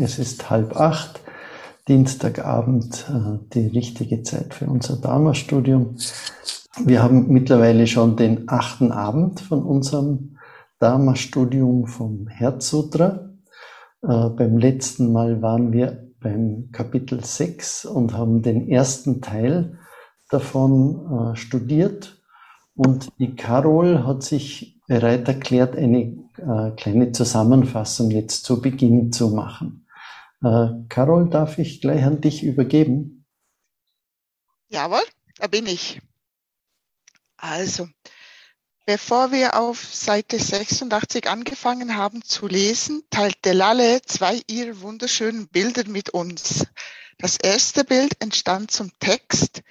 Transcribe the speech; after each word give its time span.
Es 0.00 0.20
ist 0.20 0.48
halb 0.48 0.76
acht, 0.76 1.20
Dienstagabend, 1.88 3.06
äh, 3.08 3.38
die 3.52 3.66
richtige 3.66 4.22
Zeit 4.22 4.54
für 4.54 4.66
unser 4.66 4.96
Dharma-Studium. 4.96 5.96
Wir 6.84 7.02
haben 7.02 7.32
mittlerweile 7.32 7.86
schon 7.88 8.16
den 8.16 8.48
achten 8.48 8.92
Abend 8.92 9.40
von 9.40 9.64
unserem 9.64 10.36
Dharma-Studium 10.78 11.86
vom 11.86 12.28
Herzsutra. 12.28 13.30
Äh, 14.02 14.28
beim 14.28 14.58
letzten 14.58 15.12
Mal 15.12 15.42
waren 15.42 15.72
wir 15.72 16.06
beim 16.20 16.68
Kapitel 16.70 17.24
6 17.24 17.84
und 17.84 18.12
haben 18.12 18.42
den 18.42 18.68
ersten 18.68 19.20
Teil 19.20 19.80
davon 20.30 21.32
äh, 21.32 21.36
studiert. 21.36 22.22
Und 22.76 23.08
die 23.18 23.34
Carol 23.34 24.06
hat 24.06 24.22
sich 24.22 24.80
bereit 24.86 25.26
erklärt, 25.26 25.76
eine 25.76 26.16
kleine 26.76 27.10
Zusammenfassung 27.10 28.12
jetzt 28.12 28.44
zu 28.44 28.62
Beginn 28.62 29.10
zu 29.10 29.30
machen. 29.30 29.87
Äh, 30.42 30.68
Carol, 30.88 31.28
darf 31.30 31.58
ich 31.58 31.80
gleich 31.80 32.04
an 32.04 32.20
dich 32.20 32.42
übergeben? 32.42 33.26
Jawohl, 34.68 35.02
da 35.38 35.46
bin 35.46 35.66
ich. 35.66 36.00
Also, 37.36 37.88
bevor 38.86 39.32
wir 39.32 39.58
auf 39.58 39.82
Seite 39.94 40.38
86 40.38 41.28
angefangen 41.28 41.96
haben 41.96 42.22
zu 42.22 42.46
lesen, 42.46 43.02
teilte 43.10 43.52
Lalle 43.52 44.02
zwei 44.02 44.40
ihrer 44.46 44.80
wunderschönen 44.80 45.48
Bilder 45.48 45.88
mit 45.88 46.10
uns. 46.10 46.66
Das 47.18 47.36
erste 47.36 47.84
Bild 47.84 48.20
entstand 48.22 48.70
zum 48.70 48.92
Text, 49.00 49.62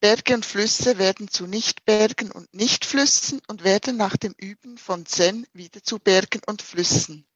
Berge 0.00 0.34
und 0.34 0.46
Flüsse 0.46 0.98
werden 0.98 1.28
zu 1.28 1.46
Nichtbergen 1.46 2.32
und 2.32 2.52
Nichtflüssen 2.54 3.42
und 3.48 3.64
werden 3.64 3.98
nach 3.98 4.16
dem 4.16 4.34
Üben 4.38 4.78
von 4.78 5.04
Zen 5.04 5.46
wieder 5.52 5.82
zu 5.82 5.98
Bergen 5.98 6.40
und 6.46 6.62
Flüssen. 6.62 7.26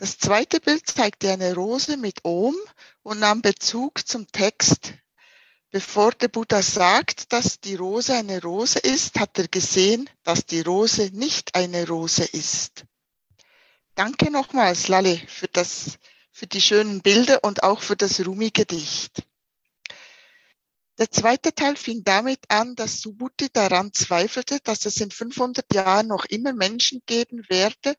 Das 0.00 0.16
zweite 0.16 0.60
Bild 0.60 0.88
zeigte 0.88 1.30
eine 1.30 1.54
Rose 1.54 1.98
mit 1.98 2.24
Om 2.24 2.56
und 3.02 3.18
nahm 3.18 3.42
Bezug 3.42 4.08
zum 4.08 4.26
Text. 4.32 4.94
Bevor 5.70 6.12
der 6.12 6.28
Buddha 6.28 6.62
sagt, 6.62 7.34
dass 7.34 7.60
die 7.60 7.74
Rose 7.74 8.14
eine 8.14 8.40
Rose 8.40 8.78
ist, 8.78 9.20
hat 9.20 9.36
er 9.38 9.46
gesehen, 9.46 10.08
dass 10.22 10.46
die 10.46 10.62
Rose 10.62 11.10
nicht 11.12 11.54
eine 11.54 11.86
Rose 11.86 12.24
ist. 12.24 12.86
Danke 13.94 14.30
nochmals, 14.30 14.88
Lalle, 14.88 15.18
für 15.28 15.48
das, 15.48 15.98
für 16.32 16.46
die 16.46 16.62
schönen 16.62 17.02
Bilder 17.02 17.44
und 17.44 17.62
auch 17.62 17.82
für 17.82 17.96
das 17.96 18.24
Rumi-Gedicht. 18.24 19.22
Der 20.96 21.10
zweite 21.10 21.54
Teil 21.54 21.76
fing 21.76 22.04
damit 22.04 22.40
an, 22.48 22.74
dass 22.74 23.02
Subhuti 23.02 23.50
daran 23.52 23.92
zweifelte, 23.92 24.60
dass 24.64 24.86
es 24.86 24.98
in 24.98 25.10
500 25.10 25.74
Jahren 25.74 26.06
noch 26.06 26.24
immer 26.24 26.54
Menschen 26.54 27.02
geben 27.04 27.44
werde, 27.50 27.96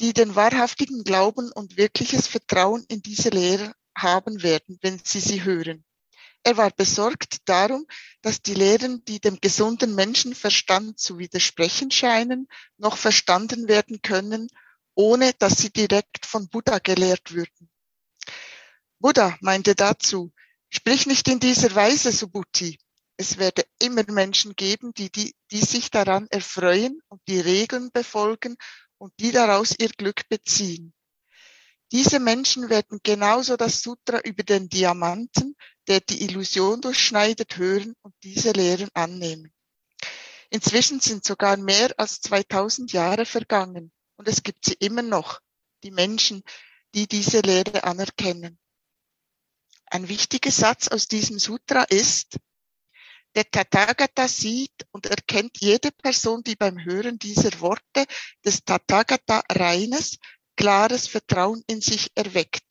die 0.00 0.14
den 0.14 0.34
wahrhaftigen 0.34 1.04
Glauben 1.04 1.52
und 1.52 1.76
wirkliches 1.76 2.26
Vertrauen 2.26 2.84
in 2.88 3.02
diese 3.02 3.28
Lehre 3.28 3.74
haben 3.96 4.42
werden, 4.42 4.78
wenn 4.80 4.98
sie 5.04 5.20
sie 5.20 5.44
hören. 5.44 5.84
Er 6.42 6.56
war 6.56 6.70
besorgt 6.70 7.36
darum, 7.44 7.86
dass 8.22 8.40
die 8.40 8.54
Lehren, 8.54 9.04
die 9.04 9.20
dem 9.20 9.40
gesunden 9.42 9.94
Menschenverstand 9.94 10.98
zu 10.98 11.18
widersprechen 11.18 11.90
scheinen, 11.90 12.48
noch 12.78 12.96
verstanden 12.96 13.68
werden 13.68 14.00
können, 14.00 14.48
ohne 14.94 15.34
dass 15.34 15.58
sie 15.58 15.70
direkt 15.70 16.24
von 16.24 16.48
Buddha 16.48 16.78
gelehrt 16.78 17.32
würden. 17.32 17.70
Buddha 19.00 19.36
meinte 19.42 19.74
dazu, 19.74 20.32
sprich 20.70 21.06
nicht 21.06 21.28
in 21.28 21.40
dieser 21.40 21.74
Weise, 21.74 22.10
Subhuti. 22.10 22.78
Es 23.18 23.36
werde 23.36 23.66
immer 23.78 24.10
Menschen 24.10 24.56
geben, 24.56 24.94
die, 24.94 25.10
die, 25.12 25.34
die 25.50 25.60
sich 25.60 25.90
daran 25.90 26.26
erfreuen 26.30 27.02
und 27.08 27.20
die 27.28 27.40
Regeln 27.40 27.90
befolgen 27.92 28.56
und 29.00 29.12
die 29.18 29.32
daraus 29.32 29.74
ihr 29.78 29.88
Glück 29.88 30.28
beziehen. 30.28 30.92
Diese 31.90 32.20
Menschen 32.20 32.68
werden 32.68 33.00
genauso 33.02 33.56
das 33.56 33.82
Sutra 33.82 34.20
über 34.20 34.44
den 34.44 34.68
Diamanten, 34.68 35.56
der 35.88 36.00
die 36.00 36.22
Illusion 36.22 36.80
durchschneidet, 36.80 37.56
hören 37.56 37.94
und 38.02 38.14
diese 38.22 38.52
Lehren 38.52 38.90
annehmen. 38.94 39.52
Inzwischen 40.50 41.00
sind 41.00 41.24
sogar 41.24 41.56
mehr 41.56 41.92
als 41.96 42.20
2000 42.20 42.92
Jahre 42.92 43.24
vergangen 43.24 43.90
und 44.16 44.28
es 44.28 44.42
gibt 44.42 44.66
sie 44.66 44.74
immer 44.74 45.02
noch, 45.02 45.40
die 45.82 45.90
Menschen, 45.90 46.42
die 46.94 47.08
diese 47.08 47.40
Lehre 47.40 47.84
anerkennen. 47.84 48.58
Ein 49.86 50.08
wichtiger 50.08 50.50
Satz 50.50 50.88
aus 50.88 51.08
diesem 51.08 51.38
Sutra 51.38 51.84
ist, 51.84 52.36
der 53.34 53.50
Tathagata 53.50 54.26
sieht 54.26 54.86
und 54.90 55.06
erkennt 55.06 55.58
jede 55.60 55.92
Person, 55.92 56.42
die 56.42 56.56
beim 56.56 56.84
Hören 56.84 57.18
dieser 57.18 57.60
Worte 57.60 58.06
des 58.44 58.64
Tathagata 58.64 59.42
reines, 59.50 60.18
klares 60.56 61.06
Vertrauen 61.06 61.62
in 61.66 61.80
sich 61.80 62.10
erweckt 62.14 62.64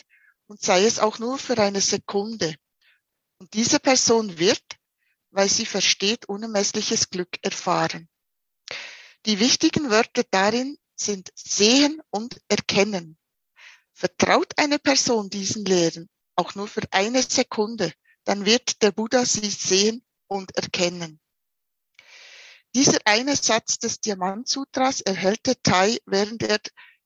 und 0.48 0.62
sei 0.62 0.86
es 0.86 1.00
auch 1.00 1.20
nur 1.20 1.38
für 1.38 1.58
eine 1.58 1.82
Sekunde. 1.82 2.56
Und 3.38 3.54
diese 3.54 3.80
Person 3.80 4.38
wird, 4.38 4.64
weil 5.32 5.48
sie 5.48 5.66
versteht, 5.66 6.28
unermessliches 6.28 7.10
Glück 7.10 7.38
erfahren. 7.42 8.10
Die 9.26 9.40
wichtigen 9.40 9.90
Wörter 9.90 10.24
darin 10.30 10.78
sind 10.96 11.32
sehen 11.36 12.02
und 12.10 12.42
erkennen. 12.50 13.18
Vertraut 13.94 14.54
eine 14.58 14.80
Person 14.80 15.30
diesen 15.30 15.66
Lehren, 15.66 16.10
auch 16.36 16.56
nur 16.56 16.68
für 16.68 16.82
eine 16.92 17.22
Sekunde, 17.22 17.94
dann 18.24 18.46
wird 18.46 18.82
der 18.82 18.92
Buddha 18.92 19.26
sie 19.26 19.50
sehen 19.50 20.04
und 20.30 20.56
erkennen. 20.56 21.20
Dieser 22.76 23.00
eine 23.06 23.36
Satz 23.36 23.80
des 23.80 24.00
Diamantsutras 24.00 25.02
erhält 25.02 25.46
der 25.48 25.62
Thai, 25.62 25.98
während 26.06 26.44
er 26.44 26.60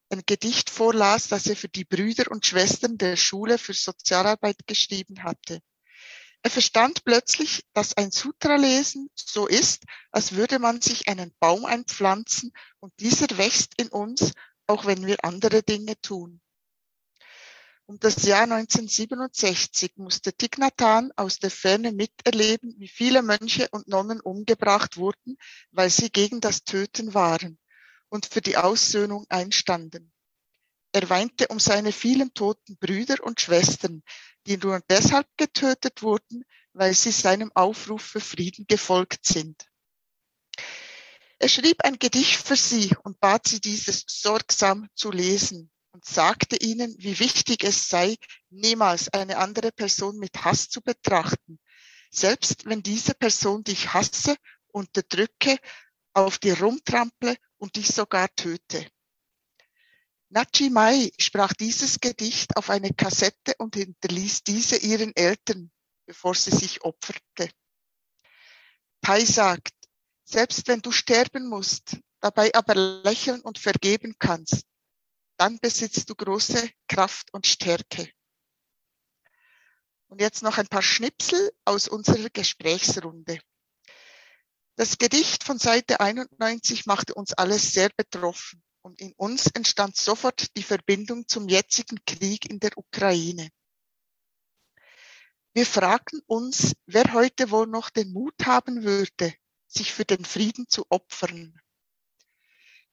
ein 0.10 0.22
Gedicht 0.26 0.70
vorlas, 0.70 1.30
das 1.30 1.48
er 1.48 1.56
für 1.56 1.70
die 1.70 1.86
Brüder 1.86 2.30
und 2.30 2.46
Schwestern 2.46 2.98
der 2.98 3.16
Schule 3.16 3.58
für 3.58 3.74
Sozialarbeit 3.74 4.68
geschrieben 4.68 5.24
hatte. 5.24 5.62
Er 6.44 6.52
verstand 6.52 7.06
plötzlich, 7.06 7.64
dass 7.74 7.96
ein 7.96 8.12
Sutra 8.12 8.58
lesen 8.58 9.10
so 9.16 9.48
ist, 9.48 9.86
als 10.12 10.34
würde 10.34 10.60
man 10.60 10.82
sich 10.82 11.08
einen 11.08 11.34
Baum 11.40 11.64
einpflanzen 11.64 12.52
und 12.80 12.92
dieser 13.00 13.38
wächst 13.38 13.74
in 13.78 13.88
uns, 13.88 14.34
auch 14.68 14.86
wenn 14.86 15.08
wir 15.08 15.24
andere 15.24 15.64
Dinge 15.64 16.00
tun. 16.02 16.42
Um 17.94 18.00
das 18.00 18.24
Jahr 18.24 18.52
1967 18.52 19.98
musste 19.98 20.34
Thich 20.34 20.58
aus 21.16 21.38
der 21.38 21.52
Ferne 21.52 21.92
miterleben, 21.92 22.74
wie 22.80 22.88
viele 22.88 23.22
Mönche 23.22 23.70
und 23.70 23.88
Nonnen 23.88 24.20
umgebracht 24.20 24.98
wurden, 24.98 25.38
weil 25.70 25.92
sie 25.92 26.09
gegen 26.09 26.42
das 26.42 26.64
Töten 26.64 27.14
waren 27.14 27.59
und 28.09 28.26
für 28.26 28.42
die 28.42 28.58
Aussöhnung 28.58 29.28
einstanden. 29.30 30.12
Er 30.92 31.08
weinte 31.08 31.50
um 31.50 31.59
seine 31.59 31.92
vielen 31.92 32.34
toten 32.34 32.78
Brüder 32.78 33.24
und 33.24 33.40
Schwestern, 33.40 34.02
die 34.48 34.58
nur 34.58 34.81
deshalb 34.90 35.28
getötet 35.38 36.02
wurden, 36.02 36.46
weil 36.74 36.96
sie 36.96 37.12
seinem 37.12 37.52
Aufruf 37.54 38.02
für 38.02 38.22
Frieden 38.22 38.66
gefolgt 38.66 39.24
sind. 39.28 39.68
Er 41.38 41.48
schrieb 41.48 41.84
ein 41.84 42.00
Gedicht 42.00 42.42
für 42.42 42.56
sie 42.56 42.90
und 43.04 43.20
bat 43.20 43.48
sie, 43.48 43.62
dieses 43.62 44.04
sorgsam 44.08 44.90
zu 44.96 45.12
lesen 45.12 45.70
und 45.94 46.04
sagte 46.06 46.58
ihnen, 46.58 46.96
wie 46.98 47.20
wichtig 47.20 47.64
es 47.64 47.88
sei, 47.88 48.18
niemals 48.50 49.09
eine 49.09 49.38
andere 49.38 49.72
Person 49.72 50.18
mit 50.18 50.44
Hass 50.44 50.68
zu 50.70 50.81
betrachten, 50.81 51.59
selbst 52.12 52.66
wenn 52.66 52.84
diese 52.84 53.14
Person 53.14 53.64
dich 53.64 53.94
hasse, 53.94 54.36
unterdrücke, 54.68 55.58
auf 56.14 56.40
dir 56.40 56.59
rumtrample 56.59 57.38
und 57.58 57.76
dich 57.76 57.88
sogar 57.88 58.28
töte. 58.36 58.88
Nachi 60.30 60.72
Mai 60.72 61.12
sprach 61.20 61.54
dieses 61.54 62.00
Gedicht 62.00 62.58
auf 62.58 62.72
eine 62.72 62.92
Kassette 62.92 63.54
und 63.60 63.75
hinterließ 63.75 64.44
diese 64.44 64.78
ihren 64.78 65.16
Eltern, 65.16 65.72
bevor 66.08 66.34
sie 66.34 66.52
sich 66.52 66.84
opferte. 66.84 67.52
Pai 69.02 69.24
sagt, 69.25 69.74
selbst 70.24 70.68
wenn 70.68 70.81
du 70.81 70.92
sterben 70.92 71.48
musst, 71.48 71.98
dabei 72.20 72.54
aber 72.56 72.74
lächeln 72.74 73.42
und 73.42 73.60
vergeben 73.60 74.16
kannst, 74.18 74.66
dann 75.44 75.59
besitzt 75.59 76.10
du 76.10 76.16
große 76.16 76.69
Kraft 76.88 77.34
und 77.34 77.45
Stärke. 77.45 78.10
Und 80.07 80.22
jetzt 80.22 80.42
noch 80.42 80.57
ein 80.57 80.69
paar 80.69 80.81
Schnipsel 80.81 81.51
aus 81.66 81.90
unserer 81.90 82.30
Gesprächsrunde. 82.30 83.42
Das 84.78 84.98
Gedicht 84.98 85.44
von 85.44 85.60
Seite 85.60 86.00
91 86.00 86.86
machte 86.86 87.13
uns 87.13 87.34
alles 87.34 87.74
sehr 87.74 87.90
betroffen 87.90 88.63
und 88.84 89.01
in 89.01 89.12
uns 89.18 89.48
entstand 89.48 89.98
sofort 89.98 90.56
die 90.56 90.63
Verbindung 90.63 91.28
zum 91.28 91.50
jetzigen 91.50 92.00
Krieg 92.06 92.50
in 92.50 92.62
der 92.62 92.78
Ukraine. 92.78 93.50
Wir 95.54 95.66
fragten 95.66 96.22
uns, 96.25 96.74
wer 96.86 97.12
heute 97.12 97.51
wohl 97.51 97.68
noch 97.68 97.90
den 97.90 98.13
Mut 98.13 98.45
haben 98.45 98.84
würde, 98.84 99.36
sich 99.68 99.92
für 99.92 100.06
den 100.06 100.24
Frieden 100.24 100.69
zu 100.69 100.86
opfern. 100.90 101.60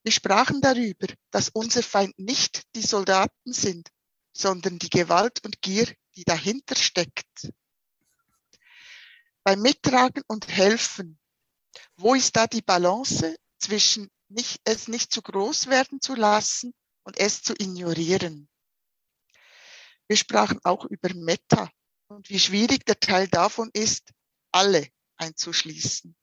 Wir 0.02 0.12
sprachen 0.12 0.61
darüber, 0.61 1.06
dass 1.31 1.50
unser 1.50 1.82
Feind 1.82 2.19
nicht 2.19 2.62
die 2.75 2.82
Soldaten 2.82 3.52
sind, 3.52 3.91
sondern 4.32 4.79
die 4.79 4.88
Gewalt 4.88 5.44
und 5.44 5.61
Gier, 5.61 5.93
die 6.17 6.25
dahinter 6.25 6.75
steckt. 6.75 7.52
Beim 9.44 9.61
Mittragen 9.61 10.23
und 10.26 10.49
Helfen, 10.49 11.19
wo 11.97 12.14
ist 12.14 12.37
da 12.37 12.47
die 12.47 12.62
Balance 12.62 13.37
zwischen 13.58 14.11
nicht, 14.29 14.61
es 14.64 14.88
nicht 14.88 15.12
zu 15.12 15.23
groß 15.23 15.67
werden 15.67 16.00
zu 16.00 16.14
lassen 16.14 16.73
und 17.02 17.19
es 17.19 17.43
zu 17.43 17.55
ignorieren? 17.55 18.49
Wir 20.08 20.17
sprachen 20.17 20.61
auch 20.64 20.87
über 20.87 21.12
Meta 21.14 21.70
und 22.08 22.31
wie 22.31 22.41
schwierig 22.41 22.85
der 22.87 22.99
Teil 22.99 23.29
davon 23.29 23.70
ist, 23.73 24.11
alle 24.50 24.88
einzuschließen. 25.17 26.17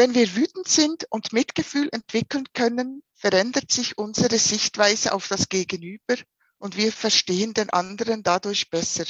Wenn 0.00 0.14
wir 0.14 0.34
wütend 0.34 0.66
sind 0.66 1.04
und 1.10 1.34
Mitgefühl 1.34 1.90
entwickeln 1.92 2.46
können, 2.54 3.02
verändert 3.12 3.70
sich 3.70 3.98
unsere 3.98 4.38
Sichtweise 4.38 5.12
auf 5.12 5.28
das 5.28 5.50
Gegenüber 5.50 6.16
und 6.56 6.78
wir 6.78 6.90
verstehen 6.90 7.52
den 7.52 7.68
anderen 7.68 8.22
dadurch 8.22 8.70
besser. 8.70 9.04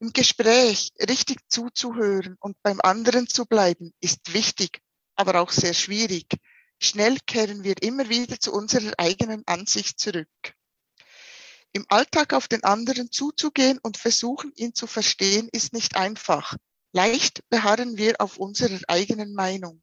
Im 0.00 0.12
Gespräch 0.12 0.90
richtig 0.98 1.38
zuzuhören 1.48 2.38
und 2.40 2.60
beim 2.64 2.80
anderen 2.80 3.28
zu 3.28 3.46
bleiben, 3.46 3.92
ist 4.00 4.34
wichtig, 4.34 4.80
aber 5.14 5.40
auch 5.40 5.52
sehr 5.52 5.74
schwierig. 5.74 6.26
Schnell 6.80 7.16
kehren 7.24 7.62
wir 7.62 7.80
immer 7.82 8.08
wieder 8.08 8.40
zu 8.40 8.52
unserer 8.52 8.94
eigenen 8.98 9.44
Ansicht 9.46 10.00
zurück. 10.00 10.26
Im 11.70 11.86
Alltag 11.88 12.32
auf 12.32 12.48
den 12.48 12.64
anderen 12.64 13.12
zuzugehen 13.12 13.78
und 13.80 13.96
versuchen, 13.96 14.52
ihn 14.56 14.74
zu 14.74 14.88
verstehen, 14.88 15.48
ist 15.52 15.72
nicht 15.72 15.94
einfach. 15.94 16.56
Leicht 16.92 17.48
beharren 17.48 17.96
wir 17.96 18.20
auf 18.20 18.36
unserer 18.36 18.80
eigenen 18.88 19.34
Meinung. 19.34 19.82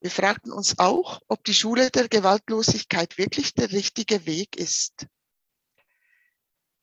Wir 0.00 0.10
fragten 0.10 0.52
uns 0.52 0.78
auch, 0.78 1.22
ob 1.26 1.42
die 1.44 1.54
Schule 1.54 1.90
der 1.90 2.08
Gewaltlosigkeit 2.08 3.18
wirklich 3.18 3.54
der 3.54 3.72
richtige 3.72 4.26
Weg 4.26 4.56
ist. 4.56 5.06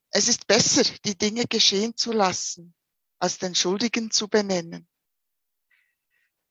Es 0.09 0.27
ist 0.27 0.47
besser, 0.47 0.83
die 1.06 1.17
Dinge 1.17 1.45
geschehen 1.45 1.95
zu 1.95 2.12
lassen, 2.12 2.73
als 3.19 3.38
den 3.38 3.56
Schuldigen 3.56 4.12
zu 4.12 4.27
benennen. 4.27 4.88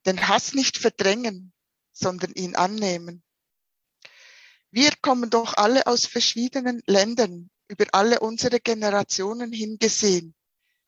Den 0.06 0.28
Hass 0.28 0.55
nicht 0.55 0.78
verdrängen, 0.78 1.52
sondern 1.93 2.32
ihn 2.34 2.55
annehmen. 2.56 3.22
Wir 4.70 4.90
kommen 5.02 5.31
doch 5.31 5.55
alle 5.55 5.87
aus 5.87 6.06
verschiedenen 6.06 6.82
Ländern, 6.87 7.50
über 7.69 7.87
alle 7.93 8.20
unsere 8.20 8.61
Generationen 8.61 9.52
hingesehen. 9.52 10.34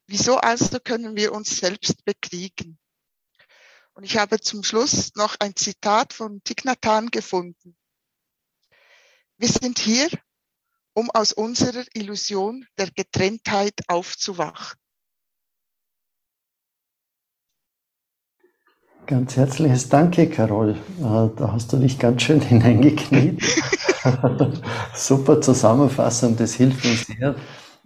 Wieso 0.09 0.37
also 0.37 0.79
können 0.79 1.17
wir 1.17 1.33
uns 1.33 1.57
selbst 1.57 2.05
bekriegen? 2.05 2.79
Und 3.95 4.05
ich 4.05 4.19
habe 4.19 4.41
zum 4.41 4.63
Schluss 4.63 5.15
noch 5.17 5.37
ein 5.41 5.57
Zitat 5.57 6.13
von 6.13 6.43
Thich 6.45 6.63
gefunden. 7.11 7.77
Wir 9.39 9.49
sind 9.49 9.79
hier, 9.79 10.09
um 10.95 11.11
aus 11.11 11.33
unserer 11.33 11.85
Illusion 11.95 12.67
der 12.79 12.91
Getrenntheit 12.91 13.75
aufzuwachen. 13.89 14.79
Ganz 19.07 19.37
herzliches 19.37 19.89
Danke, 19.89 20.29
Carol. 20.29 20.73
Äh, 20.99 21.37
da 21.37 21.53
hast 21.53 21.73
du 21.73 21.77
dich 21.77 21.99
ganz 21.99 22.23
schön 22.23 22.41
hineingekniet. 22.49 23.43
Super 24.95 25.41
Zusammenfassung, 25.41 26.37
das 26.37 26.55
hilft 26.55 26.85
uns 26.85 27.07
sehr 27.07 27.37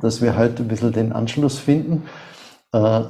dass 0.01 0.21
wir 0.23 0.37
heute 0.37 0.63
ein 0.63 0.69
bisschen 0.69 0.93
den 0.93 1.13
Anschluss 1.13 1.59
finden. 1.59 2.09
Äh, 2.73 3.03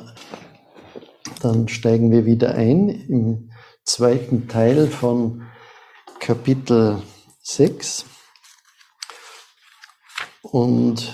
dann 1.41 1.69
steigen 1.69 2.11
wir 2.11 2.27
wieder 2.27 2.55
ein 2.55 2.89
im 2.89 3.51
zweiten 3.85 4.49
Teil 4.49 4.89
von 4.89 5.43
Kapitel 6.19 7.03
6. 7.43 8.05
Und 10.43 11.13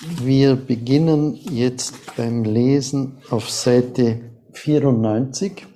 wir 0.00 0.56
beginnen 0.56 1.34
jetzt 1.34 2.16
beim 2.16 2.44
Lesen 2.44 3.18
auf 3.30 3.50
Seite 3.50 4.32
94. 4.52 5.66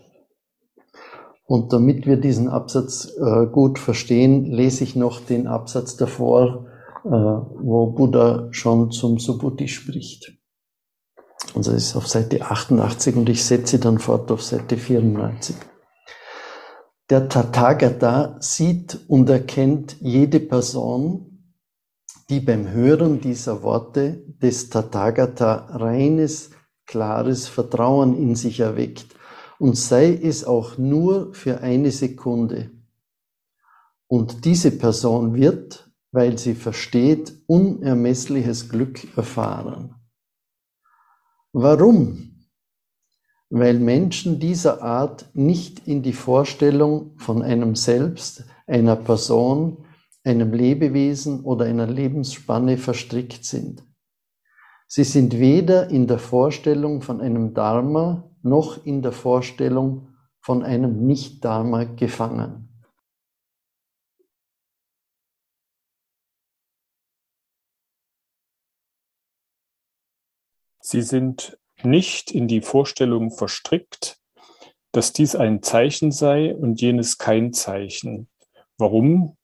Und 1.45 1.73
damit 1.73 2.07
wir 2.07 2.17
diesen 2.17 2.49
Absatz 2.49 3.13
äh, 3.19 3.47
gut 3.47 3.79
verstehen, 3.79 4.47
lese 4.47 4.83
ich 4.83 4.97
noch 4.97 5.21
den 5.21 5.47
Absatz 5.47 5.97
davor, 5.97 6.67
wo 7.11 7.87
Buddha 7.87 8.49
schon 8.51 8.91
zum 8.91 9.19
Subhuti 9.19 9.69
spricht. 9.69 10.33
Und 11.55 11.67
das 11.67 11.75
ist 11.75 11.97
auf 11.97 12.09
Seite 12.09 12.43
88 12.43 13.17
und 13.17 13.29
ich 13.29 13.45
setze 13.45 13.79
dann 13.79 13.99
fort 13.99 14.31
auf 14.31 14.43
Seite 14.43 14.77
94. 14.77 15.57
Der 17.09 17.29
Tathagata 17.29 18.37
sieht 18.41 18.99
und 19.07 19.31
erkennt 19.31 19.97
jede 20.01 20.41
Person, 20.41 21.55
die 22.29 22.41
beim 22.41 22.69
Hören 22.69 23.21
dieser 23.21 23.63
Worte 23.63 24.25
des 24.43 24.71
Tathagata 24.71 25.69
reines, 25.71 26.51
klares 26.85 27.47
Vertrauen 27.47 28.17
in 28.17 28.35
sich 28.35 28.59
erweckt 28.59 29.15
und 29.59 29.77
sei 29.77 30.13
es 30.13 30.45
auch 30.45 30.79
nur 30.79 31.33
für 31.33 31.61
eine 31.61 31.93
Sekunde. 31.93 32.71
Und 34.09 34.45
diese 34.45 34.73
Person 34.73 35.35
wird, 35.35 35.86
weil 36.17 36.39
sie 36.39 36.55
versteht, 36.55 37.35
unermessliches 37.47 38.71
Glück 38.71 39.07
erfahren. 39.19 39.95
Warum? 41.53 42.47
Weil 43.51 43.79
Menschen 43.79 44.41
dieser 44.41 44.83
Art 44.83 45.27
nicht 45.35 45.87
in 45.87 46.03
die 46.03 46.15
Vorstellung 46.15 47.19
von 47.19 47.43
einem 47.43 47.77
Selbst, 47.77 48.47
einer 48.67 48.97
Person, 48.97 49.85
einem 50.25 50.55
Lebewesen 50.55 51.45
oder 51.45 51.67
einer 51.67 51.87
Lebensspanne 51.87 52.79
verstrickt 52.79 53.45
sind. 53.45 53.85
Sie 54.87 55.05
sind 55.05 55.39
weder 55.39 55.91
in 55.91 56.07
der 56.07 56.19
Vorstellung 56.19 57.03
von 57.03 57.21
einem 57.21 57.53
Dharma 57.53 58.31
noch 58.41 58.87
in 58.87 59.03
der 59.03 59.13
Vorstellung 59.13 60.09
von 60.41 60.63
einem 60.63 61.07
Nicht-Dharma 61.07 61.85
gefangen. 61.85 62.66
Sie 70.89 71.03
sind 71.03 71.59
nicht 71.83 72.31
in 72.31 72.47
die 72.47 72.61
Vorstellung 72.61 73.33
verstrickt, 73.33 74.19
dass 74.93 75.13
dies 75.13 75.35
ein 75.35 75.61
Zeichen 75.61 76.13
sei 76.13 76.55
und 76.55 76.81
jenes 76.81 77.19
kein 77.19 77.53
Zeichen. 77.53 78.29
Warum? 78.79 79.37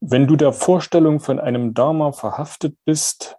Wenn 0.00 0.26
du 0.26 0.36
der 0.36 0.54
Vorstellung 0.54 1.20
von 1.20 1.38
einem 1.38 1.74
Dharma 1.74 2.12
verhaftet 2.12 2.74
bist, 2.86 3.36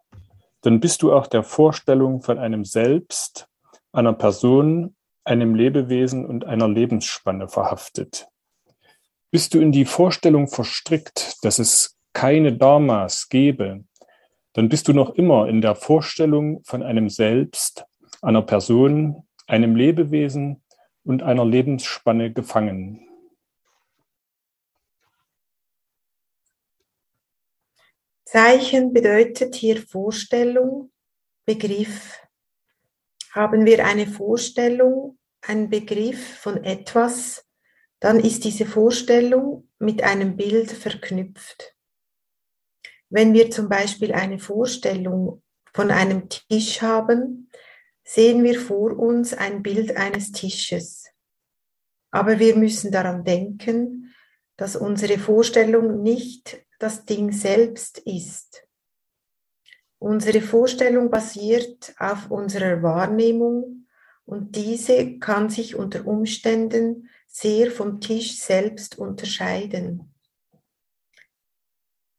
dann 0.61 0.79
bist 0.79 1.01
du 1.01 1.11
auch 1.11 1.25
der 1.25 1.41
Vorstellung 1.41 2.21
von 2.21 2.37
einem 2.37 2.65
Selbst, 2.65 3.47
einer 3.91 4.13
Person, 4.13 4.95
einem 5.23 5.55
Lebewesen 5.55 6.23
und 6.23 6.45
einer 6.45 6.67
Lebensspanne 6.67 7.49
verhaftet. 7.49 8.27
Bist 9.31 9.55
du 9.55 9.59
in 9.59 9.71
die 9.71 9.85
Vorstellung 9.85 10.47
verstrickt, 10.47 11.43
dass 11.43 11.57
es 11.57 11.97
keine 12.13 12.55
Dharmas 12.55 13.27
gebe, 13.27 13.85
dann 14.53 14.69
bist 14.69 14.87
du 14.87 14.93
noch 14.93 15.15
immer 15.15 15.47
in 15.47 15.61
der 15.61 15.75
Vorstellung 15.75 16.63
von 16.63 16.83
einem 16.83 17.09
Selbst, 17.09 17.85
einer 18.21 18.41
Person, 18.41 19.27
einem 19.47 19.75
Lebewesen 19.75 20.63
und 21.03 21.23
einer 21.23 21.45
Lebensspanne 21.45 22.31
gefangen. 22.31 23.07
Zeichen 28.25 28.93
bedeutet 28.93 29.55
hier 29.55 29.81
Vorstellung, 29.81 30.91
Begriff. 31.45 32.17
Haben 33.31 33.65
wir 33.65 33.85
eine 33.85 34.07
Vorstellung, 34.07 35.17
einen 35.41 35.69
Begriff 35.69 36.37
von 36.37 36.63
etwas, 36.63 37.45
dann 37.99 38.19
ist 38.19 38.45
diese 38.45 38.65
Vorstellung 38.65 39.69
mit 39.79 40.01
einem 40.03 40.37
Bild 40.37 40.71
verknüpft. 40.71 41.75
Wenn 43.11 43.33
wir 43.33 43.51
zum 43.51 43.67
Beispiel 43.67 44.13
eine 44.13 44.39
Vorstellung 44.39 45.43
von 45.73 45.91
einem 45.91 46.29
Tisch 46.29 46.81
haben, 46.81 47.49
sehen 48.05 48.41
wir 48.41 48.57
vor 48.57 48.97
uns 48.97 49.33
ein 49.33 49.61
Bild 49.61 49.97
eines 49.97 50.31
Tisches. 50.31 51.09
Aber 52.09 52.39
wir 52.39 52.55
müssen 52.55 52.89
daran 52.89 53.25
denken, 53.25 54.13
dass 54.55 54.77
unsere 54.77 55.19
Vorstellung 55.19 56.01
nicht 56.01 56.65
das 56.79 57.03
Ding 57.03 57.33
selbst 57.33 57.99
ist. 57.99 58.65
Unsere 59.99 60.39
Vorstellung 60.39 61.11
basiert 61.11 61.93
auf 61.99 62.31
unserer 62.31 62.81
Wahrnehmung 62.81 63.87
und 64.23 64.55
diese 64.55 65.19
kann 65.19 65.49
sich 65.49 65.75
unter 65.75 66.07
Umständen 66.07 67.09
sehr 67.27 67.71
vom 67.71 67.99
Tisch 67.99 68.39
selbst 68.39 68.97
unterscheiden. 68.97 70.13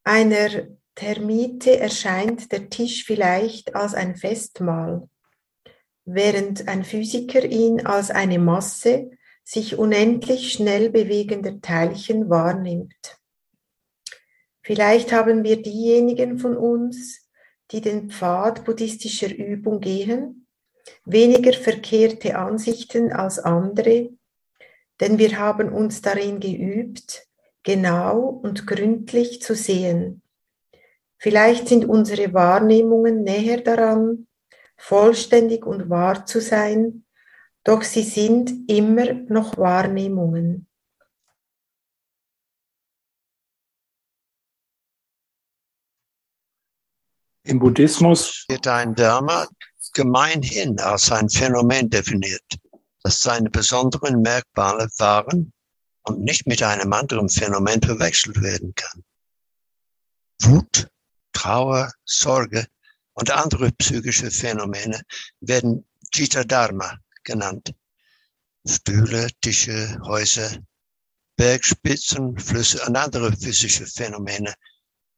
Einer 0.03 0.67
Termite 0.95 1.79
erscheint 1.79 2.51
der 2.51 2.69
Tisch 2.69 3.05
vielleicht 3.05 3.75
als 3.75 3.93
ein 3.93 4.15
Festmahl, 4.15 5.09
während 6.05 6.67
ein 6.67 6.83
Physiker 6.83 7.43
ihn 7.43 7.85
als 7.85 8.11
eine 8.11 8.39
Masse 8.39 9.09
sich 9.43 9.77
unendlich 9.77 10.53
schnell 10.53 10.89
bewegender 10.89 11.59
Teilchen 11.61 12.29
wahrnimmt. 12.29 13.19
Vielleicht 14.61 15.11
haben 15.11 15.43
wir 15.43 15.61
diejenigen 15.61 16.39
von 16.39 16.55
uns, 16.55 17.29
die 17.71 17.81
den 17.81 18.09
Pfad 18.09 18.63
buddhistischer 18.63 19.33
Übung 19.33 19.81
gehen, 19.81 20.47
weniger 21.05 21.53
verkehrte 21.53 22.37
Ansichten 22.37 23.11
als 23.11 23.39
andere, 23.39 24.11
denn 25.01 25.17
wir 25.17 25.37
haben 25.37 25.73
uns 25.73 26.01
darin 26.01 26.39
geübt, 26.39 27.27
genau 27.63 28.19
und 28.19 28.67
gründlich 28.67 29.41
zu 29.41 29.55
sehen. 29.55 30.22
Vielleicht 31.23 31.69
sind 31.69 31.85
unsere 31.85 32.33
Wahrnehmungen 32.33 33.23
näher 33.23 33.61
daran, 33.61 34.27
vollständig 34.75 35.65
und 35.65 35.89
wahr 35.89 36.25
zu 36.25 36.41
sein, 36.41 37.05
doch 37.63 37.81
sie 37.81 38.03
sind 38.03 38.69
immer 38.69 39.13
noch 39.29 39.57
Wahrnehmungen. 39.57 40.67
Im 47.43 47.59
Buddhismus 47.59 48.43
wird 48.49 48.67
ein 48.67 48.93
Dharma 48.93 49.47
gemeinhin 49.93 50.77
als 50.81 51.09
ein 51.09 51.29
Phänomen 51.29 51.89
definiert, 51.89 52.59
das 53.01 53.21
seine 53.21 53.49
besonderen 53.49 54.21
Merkmale 54.21 54.89
waren 54.97 55.53
und 56.03 56.19
nicht 56.19 56.47
mit 56.47 56.61
einem 56.61 56.91
anderen 56.91 57.29
Phänomen 57.29 57.81
verwechselt 57.81 58.41
werden 58.41 58.75
kann. 58.75 59.05
Wut, 60.41 60.89
Trauer, 61.33 61.91
Sorge 62.05 62.67
und 63.13 63.31
andere 63.31 63.71
psychische 63.73 64.31
Phänomene 64.31 65.01
werden 65.41 65.85
Jita 66.13 66.43
Dharma 66.43 66.97
genannt. 67.23 67.73
Stühle, 68.65 69.27
Tische, 69.41 69.99
Häuser, 70.03 70.57
Bergspitzen, 71.35 72.37
Flüsse 72.37 72.85
und 72.85 72.95
andere 72.95 73.35
physische 73.35 73.85
Phänomene 73.85 74.53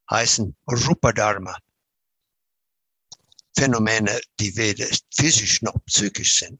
heißen 0.09 0.55
Rupa 0.67 1.11
Dharma. 1.11 1.57
Phänomene, 3.57 4.19
die 4.39 4.55
weder 4.55 4.87
physisch 5.15 5.61
noch 5.61 5.77
psychisch 5.85 6.39
sind, 6.39 6.59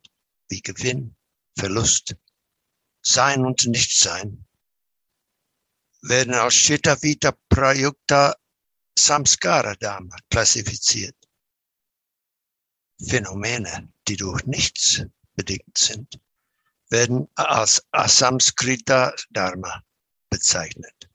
wie 0.50 0.62
Gewinn, 0.62 1.16
Verlust, 1.58 2.16
Sein 3.02 3.46
und 3.46 3.66
Nichtsein, 3.66 4.46
werden 6.02 6.34
als 6.34 6.54
Chitta 6.54 7.02
Vita 7.02 7.34
Prayukta 7.50 8.36
Samskara 8.98 9.76
Dharma 9.76 10.16
klassifiziert. 10.30 11.16
Phänomene, 13.02 13.92
die 14.08 14.16
durch 14.16 14.46
nichts 14.46 15.06
bedingt 15.36 15.78
sind, 15.78 16.20
werden 16.90 17.28
als 17.36 17.86
Asamskrita 17.92 19.14
Dharma 19.30 19.84
bezeichnet. 20.30 21.10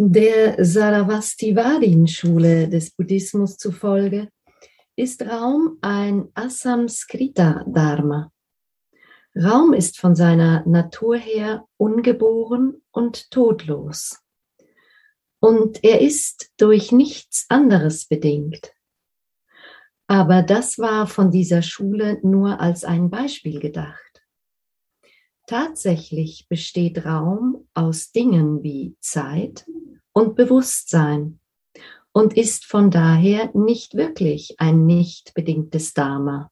Der 0.00 0.64
Saravastivadin-Schule 0.64 2.68
des 2.68 2.92
Buddhismus 2.92 3.56
zufolge 3.56 4.28
ist 4.94 5.22
Raum 5.22 5.76
ein 5.80 6.28
Asamskrita-Dharma. 6.34 8.30
Raum 9.38 9.72
ist 9.72 10.00
von 10.00 10.16
seiner 10.16 10.66
Natur 10.66 11.16
her 11.16 11.64
ungeboren 11.76 12.82
und 12.90 13.30
todlos. 13.30 14.18
Und 15.40 15.84
er 15.84 16.00
ist 16.00 16.50
durch 16.56 16.90
nichts 16.90 17.46
anderes 17.48 18.06
bedingt. 18.06 18.72
Aber 20.08 20.42
das 20.42 20.78
war 20.78 21.06
von 21.06 21.30
dieser 21.30 21.62
Schule 21.62 22.18
nur 22.22 22.60
als 22.60 22.82
ein 22.82 23.10
Beispiel 23.10 23.60
gedacht. 23.60 24.22
Tatsächlich 25.46 26.48
besteht 26.48 27.04
Raum 27.04 27.68
aus 27.74 28.10
Dingen 28.10 28.64
wie 28.64 28.96
Zeit 29.00 29.66
und 30.12 30.34
Bewusstsein 30.34 31.38
und 32.10 32.36
ist 32.36 32.64
von 32.64 32.90
daher 32.90 33.50
nicht 33.54 33.94
wirklich 33.94 34.56
ein 34.58 34.84
nicht 34.84 35.32
bedingtes 35.34 35.94
Dharma. 35.94 36.50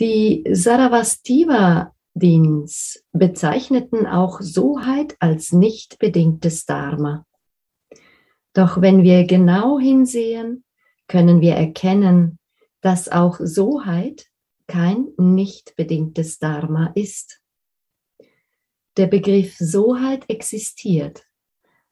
Die 0.00 0.44
Saravastiva-Dins 0.50 3.04
bezeichneten 3.12 4.06
auch 4.06 4.40
Soheit 4.40 5.14
als 5.20 5.52
nicht 5.52 5.98
bedingtes 5.98 6.64
Dharma. 6.64 7.26
Doch 8.54 8.80
wenn 8.80 9.02
wir 9.02 9.26
genau 9.26 9.78
hinsehen, 9.78 10.64
können 11.06 11.42
wir 11.42 11.56
erkennen, 11.56 12.38
dass 12.80 13.10
auch 13.10 13.40
Soheit 13.42 14.28
kein 14.66 15.08
nicht 15.18 15.76
bedingtes 15.76 16.38
Dharma 16.38 16.92
ist. 16.94 17.42
Der 18.96 19.06
Begriff 19.06 19.58
Soheit 19.58 20.24
existiert, 20.30 21.26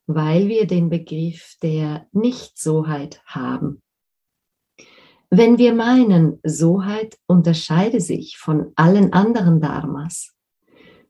weil 0.07 0.47
wir 0.47 0.65
den 0.65 0.89
Begriff 0.89 1.57
der 1.61 2.07
Nicht-Soheit 2.11 3.21
haben. 3.25 3.83
Wenn 5.31 5.59
wir 5.59 5.75
meinen, 5.75 6.39
Soheit 6.43 7.17
unterscheide 7.27 8.01
sich 8.01 8.37
von 8.37 8.71
allen 8.75 9.13
anderen 9.13 9.61
Dharmas, 9.61 10.35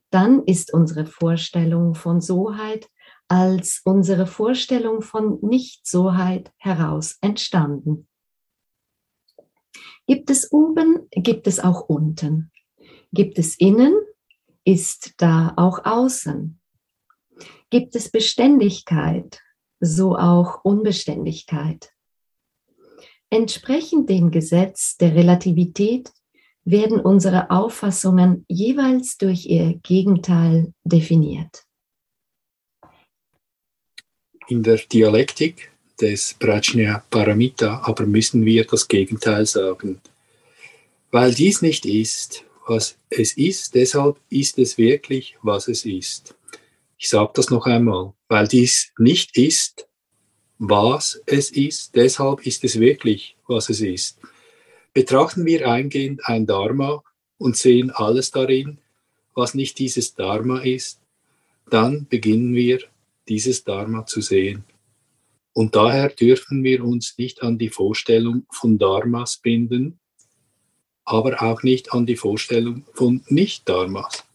dann 0.09 0.43
ist 0.43 0.73
unsere 0.73 1.05
Vorstellung 1.05 1.95
von 1.95 2.19
Soheit 2.19 2.89
als 3.29 3.81
unsere 3.85 4.25
Vorstellung 4.25 5.01
von 5.01 5.39
Nicht-Soheit 5.41 6.51
heraus 6.57 7.17
entstanden. 7.21 8.07
Gibt 10.05 10.29
es 10.31 10.51
oben, 10.51 11.07
gibt 11.11 11.47
es 11.47 11.59
auch 11.59 11.87
unten. 11.87 12.51
Gibt 13.13 13.37
es 13.39 13.55
innen, 13.55 13.93
ist 14.65 15.13
da 15.17 15.53
auch 15.55 15.85
außen. 15.85 16.59
Gibt 17.69 17.95
es 17.95 18.09
Beständigkeit, 18.11 19.39
so 19.79 20.17
auch 20.17 20.65
Unbeständigkeit. 20.65 21.93
Entsprechend 23.31 24.09
dem 24.09 24.31
Gesetz 24.31 24.97
der 24.97 25.13
Relativität 25.13 26.11
werden 26.65 26.99
unsere 26.99 27.51
Auffassungen 27.51 28.45
jeweils 28.47 29.17
durch 29.17 29.45
ihr 29.45 29.79
Gegenteil 29.83 30.73
definiert. 30.83 31.63
In 34.47 34.63
der 34.63 34.77
Dialektik 34.77 35.71
des 36.01 36.33
Prajna 36.33 37.03
Paramita 37.09 37.81
aber 37.83 38.05
müssen 38.05 38.45
wir 38.45 38.65
das 38.65 38.87
Gegenteil 38.87 39.45
sagen. 39.45 40.01
Weil 41.11 41.33
dies 41.33 41.61
nicht 41.61 41.85
ist, 41.85 42.43
was 42.67 42.97
es 43.09 43.33
ist, 43.33 43.75
deshalb 43.75 44.17
ist 44.29 44.57
es 44.57 44.77
wirklich, 44.77 45.37
was 45.41 45.67
es 45.67 45.85
ist. 45.85 46.35
Ich 46.97 47.09
sage 47.09 47.31
das 47.33 47.49
noch 47.49 47.65
einmal. 47.65 48.13
Weil 48.27 48.47
dies 48.47 48.91
nicht 48.97 49.37
ist, 49.37 49.88
was 50.59 51.21
es 51.25 51.51
ist, 51.51 51.95
deshalb 51.95 52.45
ist 52.45 52.63
es 52.63 52.79
wirklich, 52.79 53.35
was 53.47 53.69
es 53.69 53.79
ist. 53.81 54.19
Betrachten 54.93 55.45
wir 55.45 55.67
eingehend 55.69 56.21
ein 56.25 56.45
Dharma 56.45 57.01
und 57.37 57.55
sehen 57.55 57.89
alles 57.91 58.31
darin, 58.31 58.77
was 59.33 59.53
nicht 59.53 59.79
dieses 59.79 60.15
Dharma 60.15 60.59
ist, 60.59 60.99
dann 61.69 62.07
beginnen 62.07 62.53
wir 62.53 62.81
dieses 63.29 63.63
Dharma 63.63 64.05
zu 64.05 64.21
sehen. 64.21 64.65
Und 65.53 65.75
daher 65.75 66.09
dürfen 66.09 66.63
wir 66.63 66.83
uns 66.83 67.17
nicht 67.17 67.41
an 67.41 67.57
die 67.57 67.69
Vorstellung 67.69 68.45
von 68.51 68.77
Dharmas 68.77 69.37
binden, 69.37 69.99
aber 71.05 71.41
auch 71.41 71.63
nicht 71.63 71.93
an 71.93 72.05
die 72.05 72.17
Vorstellung 72.17 72.85
von 72.93 73.23
Nicht-Dharmas. 73.29 74.25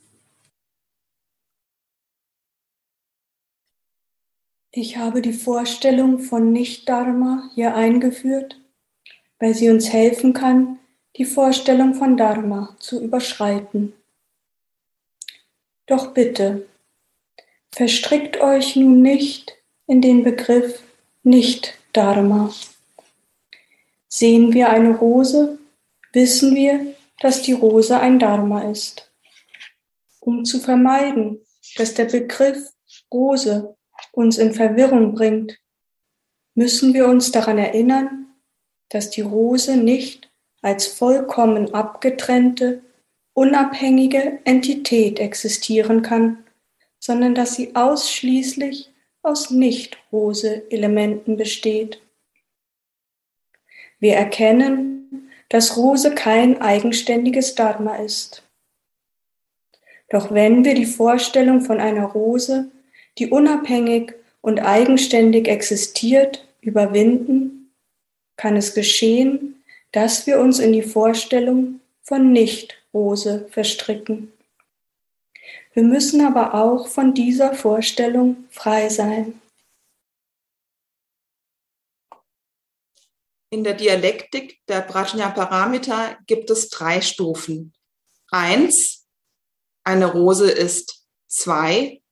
Ich 4.76 4.96
habe 4.96 5.22
die 5.22 5.32
Vorstellung 5.32 6.18
von 6.18 6.50
Nicht-Dharma 6.50 7.48
hier 7.54 7.76
eingeführt, 7.76 8.60
weil 9.38 9.54
sie 9.54 9.70
uns 9.70 9.92
helfen 9.92 10.32
kann, 10.32 10.80
die 11.16 11.24
Vorstellung 11.24 11.94
von 11.94 12.16
Dharma 12.16 12.76
zu 12.80 13.00
überschreiten. 13.00 13.92
Doch 15.86 16.12
bitte, 16.12 16.66
verstrickt 17.70 18.40
euch 18.40 18.74
nun 18.74 19.00
nicht 19.00 19.56
in 19.86 20.00
den 20.00 20.24
Begriff 20.24 20.82
Nicht-Dharma. 21.22 22.52
Sehen 24.08 24.54
wir 24.54 24.70
eine 24.70 24.96
Rose, 24.96 25.56
wissen 26.12 26.56
wir, 26.56 26.96
dass 27.20 27.42
die 27.42 27.52
Rose 27.52 28.00
ein 28.00 28.18
Dharma 28.18 28.68
ist. 28.68 29.08
Um 30.18 30.44
zu 30.44 30.58
vermeiden, 30.58 31.38
dass 31.76 31.94
der 31.94 32.06
Begriff 32.06 32.72
Rose 33.12 33.73
uns 34.14 34.38
in 34.38 34.54
Verwirrung 34.54 35.14
bringt, 35.14 35.58
müssen 36.54 36.94
wir 36.94 37.08
uns 37.08 37.32
daran 37.32 37.58
erinnern, 37.58 38.26
dass 38.88 39.10
die 39.10 39.22
Rose 39.22 39.76
nicht 39.76 40.30
als 40.62 40.86
vollkommen 40.86 41.74
abgetrennte, 41.74 42.82
unabhängige 43.34 44.38
Entität 44.44 45.18
existieren 45.18 46.02
kann, 46.02 46.44
sondern 47.00 47.34
dass 47.34 47.56
sie 47.56 47.74
ausschließlich 47.74 48.90
aus 49.22 49.50
Nicht-Rose-Elementen 49.50 51.36
besteht. 51.36 52.00
Wir 53.98 54.14
erkennen, 54.14 55.30
dass 55.48 55.76
Rose 55.76 56.14
kein 56.14 56.60
eigenständiges 56.60 57.54
Dharma 57.54 57.96
ist. 57.96 58.42
Doch 60.08 60.32
wenn 60.32 60.64
wir 60.64 60.74
die 60.74 60.86
Vorstellung 60.86 61.62
von 61.62 61.80
einer 61.80 62.04
Rose 62.04 62.70
die 63.18 63.28
unabhängig 63.28 64.14
und 64.40 64.60
eigenständig 64.60 65.48
existiert, 65.48 66.46
überwinden, 66.60 67.72
kann 68.36 68.56
es 68.56 68.74
geschehen, 68.74 69.62
dass 69.92 70.26
wir 70.26 70.40
uns 70.40 70.58
in 70.58 70.72
die 70.72 70.82
Vorstellung 70.82 71.80
von 72.02 72.32
Nicht-Rose 72.32 73.46
verstricken. 73.50 74.32
Wir 75.72 75.82
müssen 75.82 76.20
aber 76.20 76.54
auch 76.54 76.88
von 76.88 77.14
dieser 77.14 77.54
Vorstellung 77.54 78.44
frei 78.50 78.88
sein. 78.88 79.40
In 83.50 83.62
der 83.62 83.74
Dialektik 83.74 84.60
der 84.66 84.80
Prajnaparamita 84.80 86.18
gibt 86.26 86.50
es 86.50 86.68
drei 86.70 87.00
Stufen. 87.00 87.72
Eins, 88.30 89.06
eine 89.84 90.06
Rose 90.06 90.50
ist 90.50 91.06
zwei, 91.28 92.02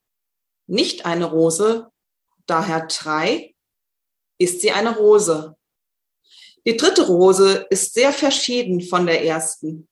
nicht 0.73 1.05
eine 1.05 1.25
Rose, 1.25 1.91
daher 2.47 2.87
drei, 2.87 3.55
ist 4.37 4.61
sie 4.61 4.71
eine 4.71 4.97
Rose. 4.97 5.55
Die 6.65 6.75
dritte 6.75 7.07
Rose 7.07 7.67
ist 7.69 7.93
sehr 7.93 8.11
verschieden 8.11 8.81
von 8.81 9.05
der 9.05 9.23
ersten. 9.23 9.87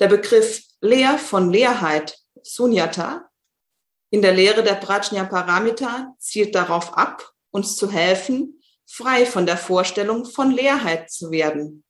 Der 0.00 0.08
Begriff 0.08 0.62
leer 0.80 1.18
von 1.18 1.52
Leerheit, 1.52 2.18
Sunyata, 2.42 3.30
in 4.10 4.22
der 4.22 4.34
Lehre 4.34 4.62
der 4.62 4.74
Prajnaparamita 4.74 6.14
zielt 6.18 6.54
darauf 6.54 6.96
ab, 6.96 7.32
uns 7.50 7.76
zu 7.76 7.90
helfen, 7.90 8.60
frei 8.86 9.24
von 9.26 9.46
der 9.46 9.56
Vorstellung 9.56 10.24
von 10.24 10.50
Leerheit 10.50 11.10
zu 11.10 11.30
werden. 11.30 11.84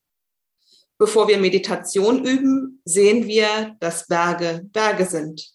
Bevor 0.97 1.27
wir 1.27 1.37
Meditation 1.37 2.23
üben, 2.23 2.81
sehen 2.85 3.27
wir, 3.27 3.75
dass 3.79 4.07
Berge 4.07 4.61
Berge 4.71 5.05
sind. 5.05 5.53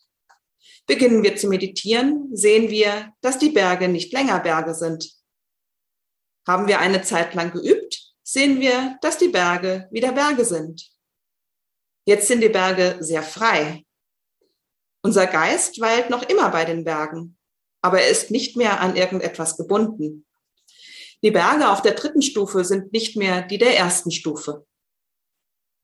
Beginnen 0.89 1.23
wir 1.23 1.37
zu 1.37 1.49
meditieren, 1.49 2.35
sehen 2.35 2.71
wir, 2.71 3.13
dass 3.21 3.39
die 3.39 3.51
Berge 3.51 3.89
nicht 3.89 4.11
länger 4.11 4.41
Berge 4.41 4.75
sind. 4.75 5.13
Haben 6.47 6.67
wir 6.67 6.79
eine 6.79 7.03
Zeit 7.03 7.35
lang 7.35 7.53
geübt, 7.53 8.15
sehen 8.23 8.59
wir, 8.59 8.97
dass 9.03 9.19
die 9.19 9.29
Berge 9.29 9.87
wieder 9.91 10.13
Berge 10.13 10.47
sind. 10.47 10.91
Jetzt 12.07 12.27
sind 12.27 12.41
die 12.41 12.49
Berge 12.49 12.97
sehr 13.01 13.23
frei. 13.23 13.85
Unser 15.03 15.27
Geist 15.27 15.79
weilt 15.79 16.09
noch 16.09 16.23
immer 16.23 16.49
bei 16.49 16.65
den 16.65 16.85
Bergen, 16.85 17.37
aber 17.83 18.01
er 18.01 18.09
ist 18.09 18.31
nicht 18.31 18.57
mehr 18.57 18.81
an 18.81 18.97
irgendetwas 18.97 19.59
gebunden. 19.59 20.25
Die 21.23 21.31
Berge 21.31 21.69
auf 21.69 21.83
der 21.83 21.93
dritten 21.93 22.23
Stufe 22.23 22.65
sind 22.65 22.95
nicht 22.95 23.15
mehr 23.15 23.43
die 23.43 23.59
der 23.59 23.77
ersten 23.77 24.11
Stufe. 24.11 24.67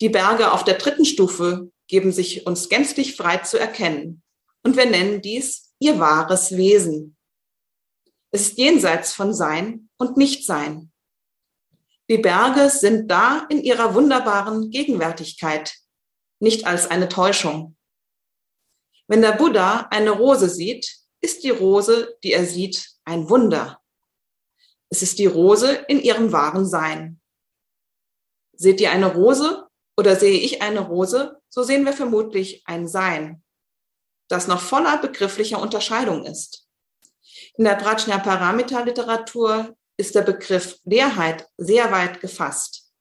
Die 0.00 0.08
Berge 0.08 0.50
auf 0.50 0.64
der 0.64 0.78
dritten 0.78 1.04
Stufe 1.04 1.70
geben 1.88 2.10
sich 2.10 2.46
uns 2.46 2.70
gänzlich 2.70 3.16
frei 3.16 3.36
zu 3.38 3.58
erkennen. 3.58 4.23
Und 4.64 4.76
wir 4.76 4.86
nennen 4.86 5.20
dies 5.20 5.74
ihr 5.78 5.98
wahres 5.98 6.56
Wesen. 6.56 7.16
Es 8.30 8.48
ist 8.48 8.58
jenseits 8.58 9.12
von 9.12 9.34
Sein 9.34 9.90
und 9.98 10.16
Nichtsein. 10.16 10.90
Die 12.08 12.18
Berge 12.18 12.68
sind 12.70 13.10
da 13.10 13.46
in 13.48 13.62
ihrer 13.62 13.94
wunderbaren 13.94 14.70
Gegenwärtigkeit, 14.70 15.74
nicht 16.40 16.66
als 16.66 16.90
eine 16.90 17.08
Täuschung. 17.08 17.76
Wenn 19.06 19.22
der 19.22 19.32
Buddha 19.32 19.88
eine 19.90 20.10
Rose 20.10 20.48
sieht, 20.48 20.96
ist 21.20 21.44
die 21.44 21.50
Rose, 21.50 22.16
die 22.22 22.32
er 22.32 22.44
sieht, 22.44 22.90
ein 23.04 23.28
Wunder. 23.28 23.80
Es 24.90 25.02
ist 25.02 25.18
die 25.18 25.26
Rose 25.26 25.72
in 25.88 26.00
ihrem 26.00 26.32
wahren 26.32 26.66
Sein. 26.66 27.20
Seht 28.56 28.80
ihr 28.80 28.90
eine 28.90 29.14
Rose, 29.14 29.68
oder 29.96 30.16
sehe 30.16 30.38
ich 30.38 30.62
eine 30.62 30.80
Rose, 30.80 31.40
so 31.48 31.62
sehen 31.62 31.84
wir 31.84 31.92
vermutlich 31.92 32.62
ein 32.66 32.88
Sein, 32.88 33.43
das 34.28 34.46
noch 34.46 34.60
voller 34.60 34.98
begrifflicher 34.98 35.60
Unterscheidung 35.60 36.24
ist. 36.24 36.66
In 37.56 37.64
der 37.64 37.76
Prajnaparamita-Literatur 37.76 39.76
ist 39.96 40.14
der 40.14 40.22
Begriff 40.22 40.78
Leerheit 40.84 41.48
sehr 41.56 41.90
weit 41.92 42.20
gefasst. 42.20 42.92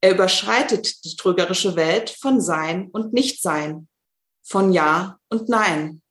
Er 0.00 0.12
überschreitet 0.12 1.04
die 1.04 1.16
trügerische 1.16 1.76
Welt 1.76 2.10
von 2.10 2.40
Sein 2.40 2.88
und 2.90 3.12
Nichtsein, 3.12 3.88
von 4.42 4.72
Ja 4.72 5.18
und 5.28 5.48
Nein. 5.48 6.02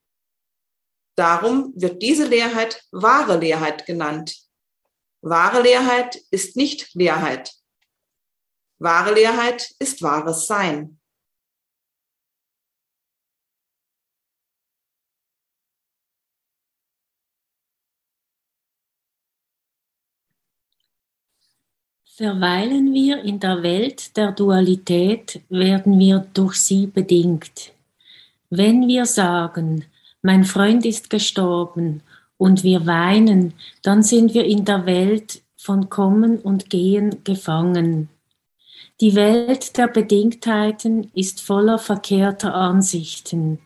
Darum 1.16 1.74
wird 1.76 2.02
diese 2.02 2.26
Leerheit 2.26 2.84
wahre 2.92 3.38
Leerheit 3.38 3.86
genannt. 3.86 4.38
Wahre 5.22 5.62
Leerheit 5.62 6.22
ist 6.32 6.56
nicht 6.56 6.94
Leerheit. 6.94 7.54
Wahre 8.78 9.14
Leerheit 9.14 9.74
ist 9.80 10.02
wahres 10.02 10.48
Sein. 10.48 10.99
Verweilen 22.20 22.94
wir 22.94 23.24
in 23.24 23.40
der 23.40 23.64
Welt 23.64 24.18
der 24.18 24.34
Dualität, 24.34 25.40
werden 25.48 25.98
wir 26.00 26.28
durch 26.34 26.56
sie 26.56 26.86
bedingt. 26.86 27.72
Wenn 28.50 28.90
wir 28.90 29.06
sagen, 29.06 29.86
mein 30.22 30.44
Freund 30.44 30.86
ist 30.86 31.10
gestorben 31.10 32.04
und 32.38 32.66
wir 32.66 32.86
weinen, 32.86 33.54
dann 33.84 34.04
sind 34.04 34.34
wir 34.34 34.44
in 34.44 34.66
der 34.66 34.86
Welt 34.86 35.42
von 35.56 35.90
Kommen 35.90 36.40
und 36.40 36.70
Gehen 36.70 37.24
gefangen. 37.24 38.10
Die 39.00 39.16
Welt 39.16 39.78
der 39.78 39.88
Bedingtheiten 39.88 41.12
ist 41.14 41.40
voller 41.40 41.80
verkehrter 41.80 42.54
Ansichten. 42.54 43.60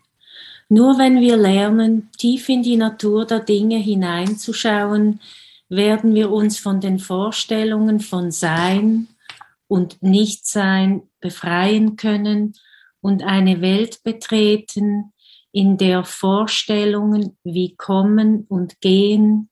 Nur 0.70 1.00
wenn 1.00 1.20
wir 1.22 1.38
lernen, 1.38 2.12
tief 2.20 2.50
in 2.50 2.62
die 2.62 2.78
Natur 2.78 3.26
der 3.26 3.40
Dinge 3.40 3.78
hineinzuschauen, 3.78 5.20
werden 5.76 6.14
wir 6.14 6.32
uns 6.32 6.60
von 6.60 6.82
den 6.82 7.00
Vorstellungen 7.00 8.00
von 8.00 8.32
Sein 8.32 9.08
und 9.68 10.02
Nichtsein 10.04 11.04
befreien 11.20 11.96
können 11.96 12.54
und 13.02 13.24
eine 13.24 13.62
Welt 13.62 14.04
betreten, 14.04 15.14
in 15.52 15.78
der 15.78 16.04
Vorstellungen 16.04 17.38
wie 17.44 17.76
Kommen 17.76 18.46
und 18.48 18.82
Gehen, 18.82 19.50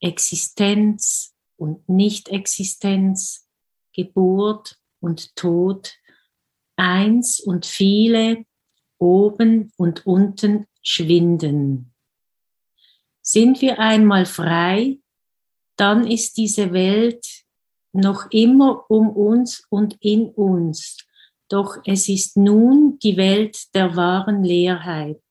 Existenz 0.00 1.34
und 1.56 1.88
Nichtexistenz, 1.88 3.48
Geburt 3.94 4.78
und 5.00 5.34
Tod, 5.36 5.94
eins 6.76 7.40
und 7.40 7.66
viele, 7.66 8.44
oben 8.98 9.72
und 9.76 10.06
unten 10.06 10.66
schwinden. 10.82 11.92
Sind 13.22 13.60
wir 13.60 13.78
einmal 13.78 14.26
frei, 14.26 14.98
dann 15.78 16.06
ist 16.06 16.36
diese 16.36 16.72
Welt 16.72 17.24
noch 17.92 18.30
immer 18.30 18.84
um 18.90 19.08
uns 19.10 19.64
und 19.70 19.96
in 20.00 20.28
uns. 20.30 20.98
Doch 21.48 21.78
es 21.86 22.08
ist 22.08 22.36
nun 22.36 22.98
die 22.98 23.16
Welt 23.16 23.74
der 23.74 23.96
wahren 23.96 24.44
Leerheit. 24.44 25.22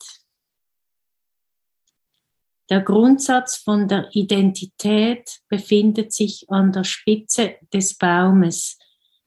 Der 2.70 2.82
Grundsatz 2.82 3.58
von 3.58 3.88
der 3.88 4.10
Identität 4.14 5.40
befindet 5.48 6.12
sich 6.12 6.50
an 6.50 6.72
der 6.72 6.84
Spitze 6.84 7.56
des 7.72 7.98
Baumes, 7.98 8.78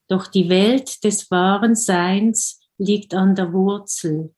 doch 0.09 0.27
die 0.27 0.49
Welt 0.49 1.03
des 1.05 1.31
wahren 1.31 1.75
Seins 1.75 2.61
liegt 2.77 3.15
an 3.15 3.35
der 3.35 3.53
Wurzel. 3.53 4.35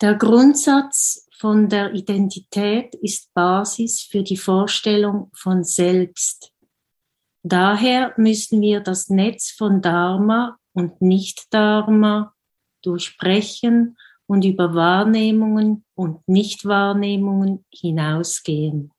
Der 0.00 0.14
Grundsatz 0.16 1.23
von 1.36 1.68
der 1.68 1.92
Identität 1.94 2.94
ist 2.94 3.32
Basis 3.34 4.02
für 4.02 4.22
die 4.22 4.36
Vorstellung 4.36 5.30
von 5.34 5.64
Selbst. 5.64 6.52
Daher 7.42 8.14
müssen 8.16 8.60
wir 8.60 8.80
das 8.80 9.10
Netz 9.10 9.50
von 9.50 9.82
Dharma 9.82 10.56
und 10.72 11.02
Nicht-Dharma 11.02 12.34
durchbrechen 12.82 13.96
und 14.26 14.44
über 14.44 14.74
Wahrnehmungen 14.74 15.84
und 15.94 16.26
Nichtwahrnehmungen 16.28 17.64
hinausgehen. 17.70 18.93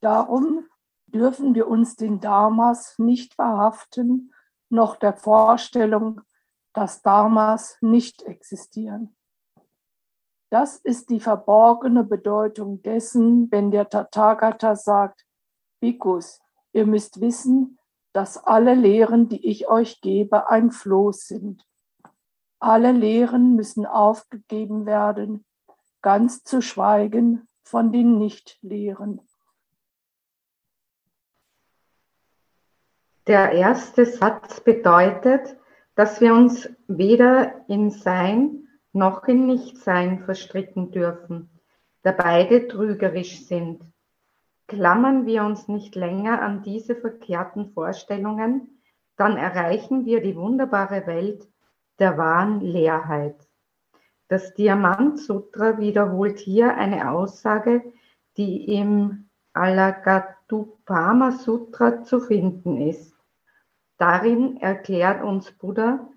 Darum 0.00 0.66
dürfen 1.06 1.54
wir 1.54 1.68
uns 1.68 1.96
den 1.96 2.20
Dharmas 2.20 2.98
nicht 2.98 3.34
verhaften, 3.34 4.32
noch 4.70 4.96
der 4.96 5.14
Vorstellung, 5.14 6.20
dass 6.72 7.02
Dharmas 7.02 7.76
nicht 7.80 8.22
existieren. 8.22 9.16
Das 10.50 10.76
ist 10.76 11.10
die 11.10 11.20
verborgene 11.20 12.04
Bedeutung 12.04 12.82
dessen, 12.82 13.50
wenn 13.50 13.70
der 13.70 13.88
Tathagata 13.88 14.74
sagt, 14.74 15.24
Bhikkhus, 15.80 16.40
ihr 16.72 16.86
müsst 16.86 17.20
wissen, 17.20 17.78
dass 18.12 18.36
alle 18.36 18.74
Lehren, 18.74 19.28
die 19.28 19.46
ich 19.46 19.68
euch 19.68 20.00
gebe, 20.00 20.50
ein 20.50 20.70
Floß 20.72 21.26
sind. 21.26 21.64
Alle 22.58 22.92
Lehren 22.92 23.54
müssen 23.54 23.86
aufgegeben 23.86 24.86
werden, 24.86 25.44
ganz 26.02 26.42
zu 26.42 26.60
schweigen 26.60 27.48
von 27.62 27.92
den 27.92 28.18
Nichtlehren. 28.18 29.20
Der 33.26 33.52
erste 33.52 34.06
Satz 34.06 34.60
bedeutet, 34.60 35.56
dass 35.94 36.20
wir 36.20 36.34
uns 36.34 36.70
weder 36.88 37.68
in 37.68 37.90
Sein 37.90 38.68
noch 38.92 39.24
in 39.24 39.46
Nichtsein 39.46 40.20
verstricken 40.20 40.90
dürfen, 40.90 41.50
da 42.02 42.12
beide 42.12 42.66
trügerisch 42.66 43.46
sind. 43.46 43.82
Klammern 44.66 45.26
wir 45.26 45.44
uns 45.44 45.68
nicht 45.68 45.94
länger 45.96 46.40
an 46.40 46.62
diese 46.62 46.96
verkehrten 46.96 47.72
Vorstellungen, 47.72 48.80
dann 49.16 49.36
erreichen 49.36 50.06
wir 50.06 50.22
die 50.22 50.36
wunderbare 50.36 51.06
Welt 51.06 51.46
der 51.98 52.16
wahren 52.16 52.60
Leerheit. 52.60 53.36
Das 54.28 54.54
Diamant 54.54 55.18
Sutra 55.18 55.78
wiederholt 55.78 56.38
hier 56.38 56.76
eine 56.76 57.10
Aussage, 57.10 57.82
die 58.36 58.72
im 58.74 59.28
Alagatupama 60.50 61.32
Sutra 61.32 62.02
zu 62.02 62.20
finden 62.20 62.80
ist. 62.80 63.14
Darin 63.98 64.56
erklärt 64.56 65.22
uns 65.22 65.52
Buddha, 65.52 66.08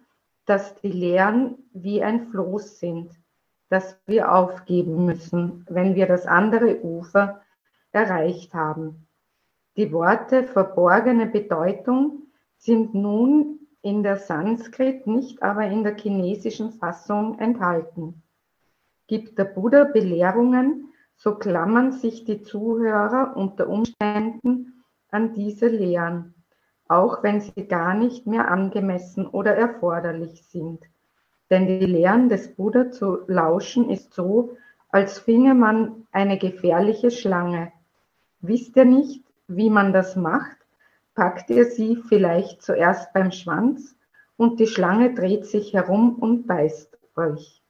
dass 0.46 0.76
die 0.82 0.92
Lehren 0.92 1.58
wie 1.74 2.02
ein 2.02 2.28
Floß 2.28 2.80
sind, 2.80 3.12
das 3.70 4.00
wir 4.06 4.32
aufgeben 4.34 5.06
müssen, 5.06 5.66
wenn 5.70 5.96
wir 5.96 6.08
das 6.08 6.26
andere 6.26 6.84
Ufer 6.84 7.42
erreicht 7.92 8.54
haben. 8.54 9.08
Die 9.78 9.92
Worte 9.92 10.44
verborgene 10.44 11.28
Bedeutung 11.28 12.24
sind 12.58 12.94
nun 12.94 13.60
in 13.82 14.02
der 14.02 14.18
Sanskrit, 14.18 15.06
nicht 15.08 15.44
aber 15.44 15.66
in 15.66 15.84
der 15.84 15.96
chinesischen 15.96 16.72
Fassung 16.72 17.38
enthalten. 17.40 18.24
Gibt 19.08 19.38
der 19.38 19.46
Buddha 19.46 19.84
Belehrungen, 19.84 20.93
so 21.16 21.36
klammern 21.36 21.92
sich 21.92 22.26
die 22.26 22.42
Zuhörer 22.42 23.36
unter 23.36 23.70
Umständen 23.70 24.84
an 25.10 25.34
diese 25.34 25.68
Lehren, 25.68 26.34
auch 26.88 27.24
wenn 27.24 27.40
sie 27.40 27.68
gar 27.68 27.94
nicht 27.94 28.28
mehr 28.28 28.52
angemessen 28.52 29.28
oder 29.28 29.56
erforderlich 29.56 30.44
sind. 30.44 30.84
Denn 31.50 31.68
die 31.68 31.86
Lehren 31.86 32.30
des 32.30 32.56
Buddha 32.56 32.92
zu 32.92 33.20
lauschen 33.28 33.90
ist 33.90 34.14
so, 34.14 34.58
als 34.90 35.20
finge 35.20 35.54
man 35.54 36.08
eine 36.12 36.38
gefährliche 36.38 37.10
Schlange. 37.10 37.72
Wisst 38.42 38.76
ihr 38.76 38.86
nicht, 38.86 39.24
wie 39.48 39.70
man 39.70 39.94
das 39.94 40.16
macht? 40.16 40.58
Packt 41.16 41.50
ihr 41.50 41.66
sie 41.66 41.96
vielleicht 41.96 42.62
zuerst 42.62 43.14
beim 43.14 43.32
Schwanz 43.32 43.96
und 44.38 44.60
die 44.60 44.68
Schlange 44.68 45.14
dreht 45.14 45.46
sich 45.46 45.74
herum 45.74 46.16
und 46.16 46.48
beißt 46.48 46.98
euch. 47.16 47.63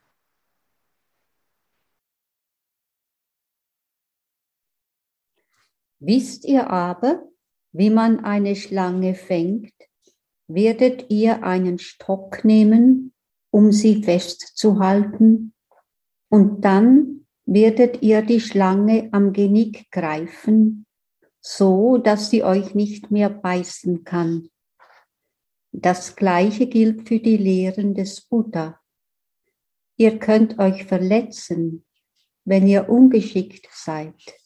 Wisst 6.06 6.44
ihr 6.44 6.70
aber, 6.70 7.24
wie 7.72 7.89
man 7.89 8.26
eine 8.26 8.58
Schlange 8.58 9.16
fängt, 9.16 9.72
werdet 10.48 11.10
ihr 11.10 11.44
einen 11.44 11.80
Stock 11.80 12.44
nehmen, 12.44 13.13
um 13.52 13.72
sie 13.72 14.04
festzuhalten, 14.04 15.54
und 16.28 16.66
dann 16.66 17.26
werdet 17.46 18.02
ihr 18.02 18.22
die 18.22 18.42
Schlange 18.42 19.08
am 19.13 19.32
Genick 19.32 19.89
greifen, 19.92 20.86
so 21.39 21.98
dass 21.98 22.30
sie 22.30 22.44
euch 22.44 22.76
nicht 22.76 23.10
mehr 23.10 23.30
beißen 23.30 24.04
kann. 24.04 24.50
Das 25.72 26.18
gleiche 26.18 26.68
gilt 26.68 27.08
für 27.08 27.20
die 27.20 27.38
Lehren 27.38 27.94
des 27.94 28.20
Buddha. 28.20 28.78
Ihr 29.96 30.20
könnt 30.20 30.60
euch 30.60 30.84
verletzen, 30.84 31.86
wenn 32.44 32.68
ihr 32.68 32.89
ungeschickt 32.89 33.70
seid. 33.72 34.42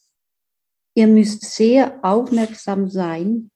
Ihr 0.98 1.06
müsst 1.06 1.44
sehr 1.44 2.04
aufmerksam 2.04 2.90
sein, 2.90 3.52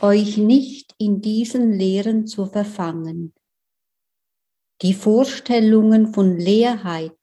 euch 0.00 0.36
nicht 0.36 0.96
in 0.98 1.20
diesen 1.20 1.70
Lehren 1.70 2.26
zu 2.26 2.46
verfangen. 2.46 3.32
Die 4.82 4.92
Vorstellungen 4.92 6.12
von 6.12 6.36
Leerheit 6.36 7.16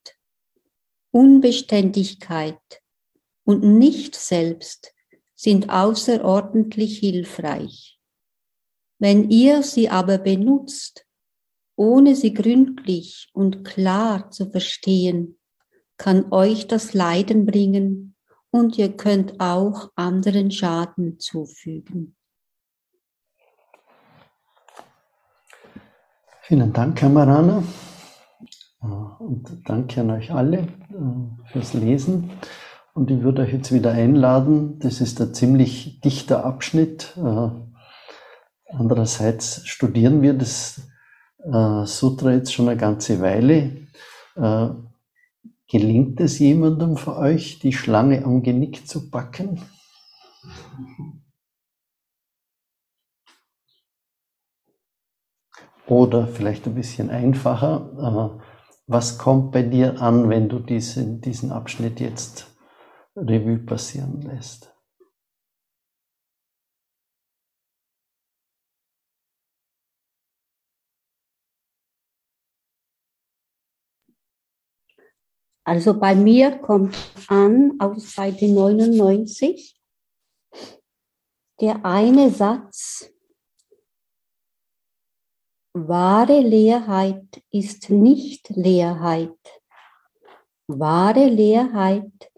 Unbeständigkeit 1.12 2.82
und 3.44 3.64
nicht 3.64 4.16
selbst 4.16 4.94
sind 5.36 5.70
außerordentlich 5.70 7.00
hilfreich. 7.00 8.00
Wenn 8.98 9.30
ihr 9.30 9.64
sie 9.64 9.90
aber 9.90 10.20
benutzt, 10.20 11.06
ohne 11.76 12.16
sie 12.16 12.34
gründlich 12.34 13.30
und 13.34 13.66
klar 13.66 14.32
zu 14.32 14.50
verstehen, 14.50 15.38
kann 15.98 16.32
euch 16.32 16.68
das 16.68 16.94
Leiden 16.94 17.46
bringen 17.46 18.09
und 18.52 18.78
ihr 18.78 18.96
könnt 18.96 19.40
auch 19.40 19.92
anderen 19.96 20.52
Schaden 20.52 21.20
zufügen. 21.20 22.16
Vielen 26.42 26.74
Dank, 26.74 27.02
Herr 27.02 27.10
Marana. 27.10 27.64
Und 28.80 29.62
danke 29.66 30.02
an 30.02 30.12
euch 30.12 30.32
alle 30.32 30.58
äh, 30.60 31.52
fürs 31.52 31.74
Lesen. 31.74 32.32
Und 32.94 33.12
ich 33.12 33.22
würde 33.22 33.44
euch 33.44 33.54
jetzt 33.54 33.72
wieder 33.72 33.92
einladen. 33.92 34.80
Das 34.80 35.00
ist 35.02 35.22
ein 35.22 35.34
ziemlich 35.34 36.00
dichter 36.02 36.46
Abschnitt. 36.46 37.16
Äh, 37.18 37.50
andererseits 38.74 39.68
studieren 39.68 40.22
wir 40.22 40.34
das 40.34 40.82
äh, 41.44 41.86
Sutra 41.86 42.32
jetzt 42.32 42.54
schon 42.54 42.68
eine 42.68 42.78
ganze 42.78 43.22
Weile. 43.22 43.88
Gelingt 45.72 46.20
es 46.20 46.40
jemandem 46.40 46.98
von 46.98 47.18
euch, 47.18 47.60
die 47.60 47.74
Schlange 47.74 48.26
am 48.26 48.42
Genick 48.42 48.88
zu 48.88 49.12
packen? 49.12 49.62
Oder 55.86 56.28
vielleicht 56.28 56.66
ein 56.66 56.74
bisschen 56.74 57.12
einfacher, 57.12 58.42
was 58.88 59.20
kommt 59.20 59.52
bei 59.52 59.62
dir 59.62 60.02
an, 60.02 60.30
wenn 60.30 60.50
du 60.50 60.58
diesen, 60.58 61.22
diesen 61.22 61.52
Abschnitt 61.52 62.00
jetzt 62.00 62.48
Revue 63.16 63.60
passieren 63.60 64.22
lässt? 64.22 64.69
Also 75.70 76.00
bei 76.00 76.16
mir 76.16 76.58
kommt 76.58 76.98
an 77.28 77.80
auf 77.80 78.00
Seite 78.00 78.48
99 78.48 79.80
der 81.62 81.86
eine 81.86 82.32
Satz, 82.32 83.14
Wahre 85.74 86.40
Leerheit 86.40 87.44
ist 87.52 87.92
nicht 87.92 88.50
Leerheit. 88.50 89.38
Wahre 90.66 91.28
Leerheit 91.28 92.32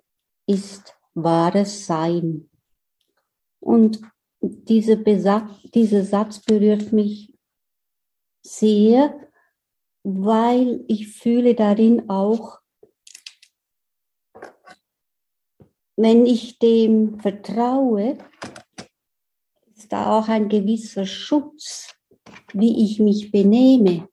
ist 0.46 0.94
wahres 1.14 1.86
Sein. 1.86 2.50
Und 3.62 4.02
diese 4.42 4.98
dieser 4.98 6.04
Satz 6.04 6.40
berührt 6.44 6.92
mich 6.92 7.34
sehr, 8.46 9.18
weil 10.04 10.84
ich 10.90 11.08
fühle 11.08 11.56
darin 11.56 12.10
auch, 12.10 12.61
wenn 16.02 16.26
ich 16.26 16.60
dem 16.60 17.20
vertraue, 17.20 18.18
ist 19.76 19.92
da 19.92 20.18
auch 20.18 20.28
ein 20.28 20.50
gewisser 20.50 21.06
Schutz 21.06 21.96
wie 22.54 22.84
ich 22.84 23.00
mich 23.00 23.32
benehme. 23.32 24.10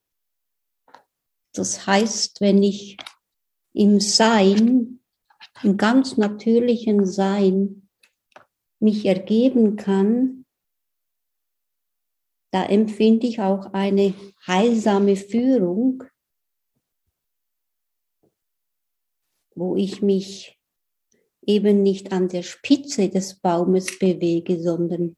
Das 1.52 1.86
heißt, 1.86 2.40
wenn 2.40 2.62
ich 2.62 2.96
im 3.72 4.00
Sein, 4.00 5.00
im 5.62 5.76
ganz 5.76 6.16
natürlichen 6.16 7.04
Sein 7.06 7.88
mich 8.80 9.06
ergeben 9.06 9.76
kann, 9.76 10.46
da 12.50 12.64
empfinde 12.64 13.26
ich 13.26 13.40
auch 13.40 13.72
eine 13.72 14.14
heilsame 14.46 15.16
Führung, 15.16 16.04
wo 19.54 19.76
ich 19.76 20.00
mich 20.00 20.57
eben 21.48 21.82
nicht 21.82 22.12
an 22.12 22.28
der 22.28 22.42
Spitze 22.42 23.08
des 23.08 23.40
Baumes 23.40 23.98
bewege, 23.98 24.60
sondern 24.62 25.16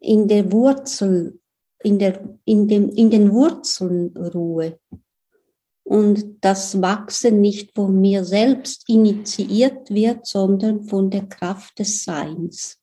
in 0.00 0.28
der 0.28 0.52
Wurzel 0.52 1.40
in, 1.82 1.98
der, 1.98 2.38
in, 2.44 2.68
dem, 2.68 2.88
in 2.90 3.10
den 3.10 3.32
Wurzeln 3.32 4.16
ruhe 4.16 4.78
und 5.84 6.44
das 6.44 6.80
Wachsen 6.80 7.40
nicht 7.40 7.74
von 7.74 8.00
mir 8.00 8.24
selbst 8.24 8.88
initiiert 8.88 9.90
wird, 9.90 10.26
sondern 10.26 10.84
von 10.84 11.10
der 11.10 11.26
Kraft 11.26 11.78
des 11.78 12.04
Seins. 12.04 12.80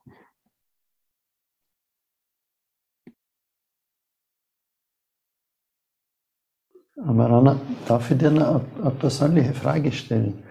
Amarana, 6.95 7.59
darf 7.85 8.11
ich 8.11 8.17
dir 8.17 8.29
eine, 8.29 8.61
eine 8.81 8.91
persönliche 8.91 9.53
Frage 9.53 9.91
stellen? 9.91 10.42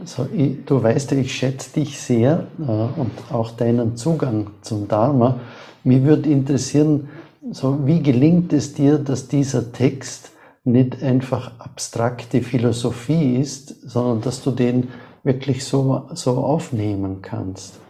Also 0.00 0.28
ich, 0.32 0.64
du 0.64 0.82
weißt 0.82 1.10
ja, 1.10 1.18
ich 1.18 1.34
schätze 1.34 1.74
dich 1.74 2.00
sehr 2.00 2.46
äh, 2.58 2.62
und 2.62 3.12
auch 3.30 3.50
deinen 3.50 3.96
Zugang 3.96 4.50
zum 4.62 4.88
Dharma. 4.88 5.40
Mir 5.84 6.02
würde 6.04 6.30
interessieren, 6.30 7.10
so, 7.50 7.86
wie 7.86 8.02
gelingt 8.02 8.52
es 8.52 8.74
dir, 8.74 8.98
dass 8.98 9.28
dieser 9.28 9.72
Text 9.72 10.32
nicht 10.64 11.02
einfach 11.02 11.58
abstrakte 11.58 12.42
Philosophie 12.42 13.36
ist, 13.36 13.80
sondern 13.82 14.20
dass 14.22 14.42
du 14.42 14.50
den 14.50 14.88
wirklich 15.22 15.64
so, 15.64 16.08
so 16.14 16.38
aufnehmen 16.38 17.22
kannst? 17.22 17.80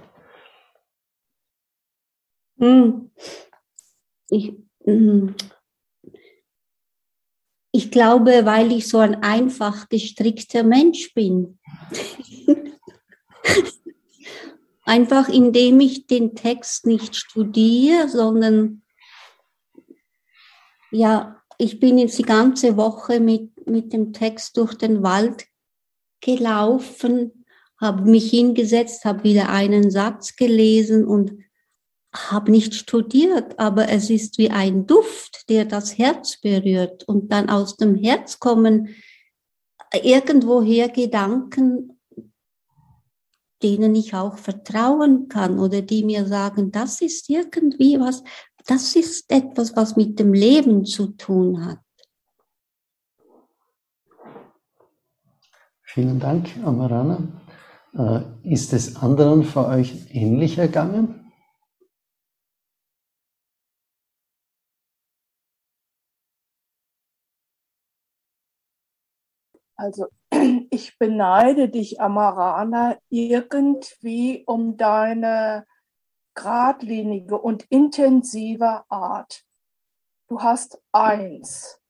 Hm. 2.58 3.10
Ich, 4.28 4.52
hm. 4.84 5.34
ich 7.72 7.90
glaube, 7.90 8.44
weil 8.44 8.72
ich 8.72 8.88
so 8.88 8.98
ein 8.98 9.22
einfach 9.22 9.88
gestrickter 9.88 10.62
Mensch 10.62 11.14
bin. 11.14 11.59
einfach 14.84 15.28
indem 15.28 15.80
ich 15.80 16.06
den 16.06 16.34
Text 16.34 16.86
nicht 16.86 17.14
studiere, 17.16 18.08
sondern 18.08 18.82
ja, 20.90 21.40
ich 21.58 21.78
bin 21.78 21.98
jetzt 21.98 22.18
die 22.18 22.24
ganze 22.24 22.76
Woche 22.76 23.20
mit, 23.20 23.66
mit 23.66 23.92
dem 23.92 24.12
Text 24.12 24.56
durch 24.56 24.74
den 24.74 25.02
Wald 25.02 25.46
gelaufen, 26.20 27.44
habe 27.80 28.10
mich 28.10 28.30
hingesetzt, 28.30 29.04
habe 29.04 29.24
wieder 29.24 29.50
einen 29.50 29.90
Satz 29.90 30.36
gelesen 30.36 31.04
und 31.04 31.32
habe 32.12 32.50
nicht 32.50 32.74
studiert, 32.74 33.58
aber 33.58 33.88
es 33.88 34.10
ist 34.10 34.38
wie 34.38 34.50
ein 34.50 34.86
Duft, 34.86 35.48
der 35.48 35.64
das 35.64 35.96
Herz 35.96 36.40
berührt. 36.40 37.04
Und 37.04 37.30
dann 37.30 37.48
aus 37.48 37.76
dem 37.76 37.94
Herz 37.94 38.40
kommen 38.40 38.88
irgendwoher 39.98 40.88
Gedanken, 40.88 41.98
denen 43.62 43.94
ich 43.94 44.14
auch 44.14 44.38
vertrauen 44.38 45.28
kann 45.28 45.58
oder 45.58 45.82
die 45.82 46.04
mir 46.04 46.26
sagen, 46.26 46.70
das 46.70 47.00
ist 47.00 47.28
irgendwie 47.28 47.98
was, 48.00 48.22
das 48.66 48.96
ist 48.96 49.30
etwas, 49.30 49.76
was 49.76 49.96
mit 49.96 50.18
dem 50.18 50.32
Leben 50.32 50.84
zu 50.84 51.08
tun 51.08 51.64
hat. 51.64 51.78
Vielen 55.82 56.20
Dank, 56.20 56.48
Amarana. 56.64 57.18
Äh, 57.94 58.20
ist 58.44 58.72
es 58.72 58.96
anderen 58.96 59.42
für 59.42 59.66
euch 59.66 60.06
ähnlich 60.10 60.56
ergangen? 60.56 61.19
Also 69.80 70.08
ich 70.70 70.98
beneide 70.98 71.70
dich, 71.70 72.02
Amarana, 72.02 72.98
irgendwie 73.08 74.44
um 74.46 74.76
deine 74.76 75.66
geradlinige 76.34 77.38
und 77.38 77.64
intensive 77.70 78.84
Art. 78.90 79.42
Du 80.28 80.42
hast 80.42 80.82
eins 80.92 81.80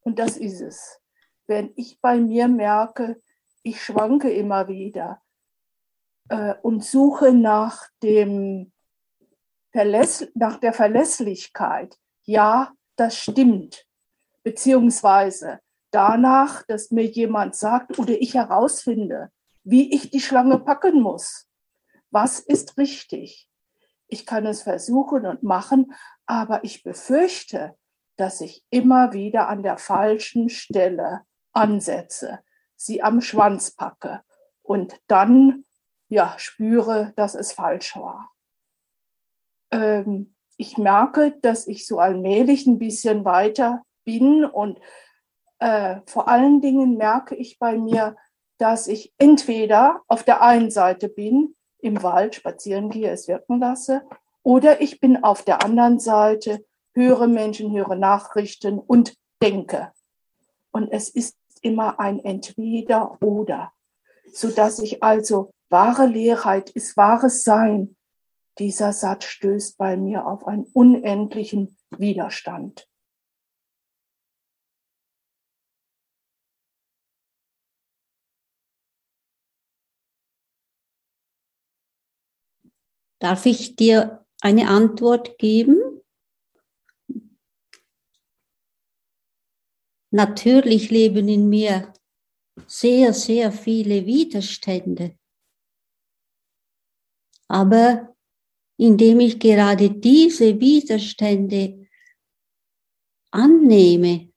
und 0.00 0.18
das 0.18 0.36
ist 0.36 0.60
es. 0.60 1.00
Wenn 1.46 1.72
ich 1.76 2.00
bei 2.00 2.18
mir 2.18 2.48
merke, 2.48 3.22
ich 3.62 3.80
schwanke 3.80 4.28
immer 4.28 4.66
wieder 4.66 5.22
äh, 6.28 6.54
und 6.62 6.84
suche 6.84 7.32
nach, 7.32 7.86
dem 8.02 8.72
Verläss 9.70 10.28
nach 10.34 10.58
der 10.58 10.72
Verlässlichkeit. 10.72 11.96
Ja, 12.24 12.72
das 12.96 13.16
stimmt. 13.16 13.86
Beziehungsweise 14.42 15.60
danach, 15.90 16.62
dass 16.64 16.90
mir 16.90 17.04
jemand 17.04 17.54
sagt 17.54 17.98
oder 17.98 18.20
ich 18.20 18.34
herausfinde, 18.34 19.30
wie 19.64 19.94
ich 19.94 20.10
die 20.10 20.20
Schlange 20.20 20.58
packen 20.58 21.00
muss. 21.00 21.46
Was 22.10 22.40
ist 22.40 22.78
richtig? 22.78 23.48
Ich 24.08 24.26
kann 24.26 24.46
es 24.46 24.62
versuchen 24.62 25.26
und 25.26 25.42
machen, 25.42 25.92
aber 26.26 26.64
ich 26.64 26.82
befürchte, 26.82 27.74
dass 28.16 28.40
ich 28.40 28.64
immer 28.70 29.12
wieder 29.12 29.48
an 29.48 29.62
der 29.62 29.78
falschen 29.78 30.48
Stelle 30.48 31.22
ansetze 31.52 32.40
sie 32.76 33.02
am 33.02 33.20
Schwanz 33.20 33.70
packe 33.72 34.22
und 34.62 35.00
dann 35.08 35.64
ja 36.08 36.34
spüre, 36.38 37.12
dass 37.16 37.34
es 37.34 37.52
falsch 37.52 37.96
war. 37.96 38.30
Ähm, 39.70 40.34
ich 40.56 40.78
merke, 40.78 41.36
dass 41.42 41.66
ich 41.66 41.86
so 41.86 41.98
allmählich 41.98 42.66
ein 42.66 42.78
bisschen 42.78 43.24
weiter 43.24 43.82
bin 44.04 44.44
und 44.44 44.78
äh, 45.58 46.00
vor 46.06 46.28
allen 46.28 46.60
Dingen 46.60 46.96
merke 46.96 47.34
ich 47.34 47.58
bei 47.58 47.76
mir, 47.78 48.16
dass 48.58 48.86
ich 48.86 49.12
entweder 49.18 50.02
auf 50.08 50.22
der 50.22 50.42
einen 50.42 50.70
Seite 50.70 51.08
bin, 51.08 51.54
im 51.78 52.02
Wald 52.02 52.34
spazieren 52.34 52.90
gehe, 52.90 53.10
es 53.10 53.28
wirken 53.28 53.60
lasse, 53.60 54.02
oder 54.42 54.80
ich 54.80 55.00
bin 55.00 55.22
auf 55.22 55.42
der 55.42 55.64
anderen 55.64 55.98
Seite, 55.98 56.64
höre 56.94 57.26
Menschen, 57.26 57.72
höre 57.72 57.96
Nachrichten 57.96 58.78
und 58.78 59.14
denke. 59.42 59.92
Und 60.70 60.90
es 60.90 61.08
ist 61.08 61.36
immer 61.62 62.00
ein 62.00 62.20
Entweder 62.24 63.20
oder, 63.22 63.72
so 64.32 64.50
dass 64.50 64.78
ich 64.78 65.02
also 65.02 65.50
wahre 65.68 66.06
Leerheit 66.06 66.70
ist 66.70 66.96
wahres 66.96 67.44
Sein. 67.44 67.96
Dieser 68.58 68.92
Satz 68.92 69.24
stößt 69.24 69.76
bei 69.76 69.96
mir 69.96 70.26
auf 70.26 70.46
einen 70.46 70.64
unendlichen 70.72 71.76
Widerstand. 71.90 72.88
Darf 83.18 83.46
ich 83.46 83.76
dir 83.76 84.26
eine 84.40 84.68
Antwort 84.68 85.38
geben? 85.38 86.02
Natürlich 90.10 90.90
leben 90.90 91.28
in 91.28 91.48
mir 91.48 91.92
sehr, 92.66 93.12
sehr 93.12 93.52
viele 93.52 94.06
Widerstände. 94.06 95.18
Aber 97.48 98.14
indem 98.78 99.20
ich 99.20 99.38
gerade 99.38 99.90
diese 99.90 100.60
Widerstände 100.60 101.88
annehme 103.30 104.32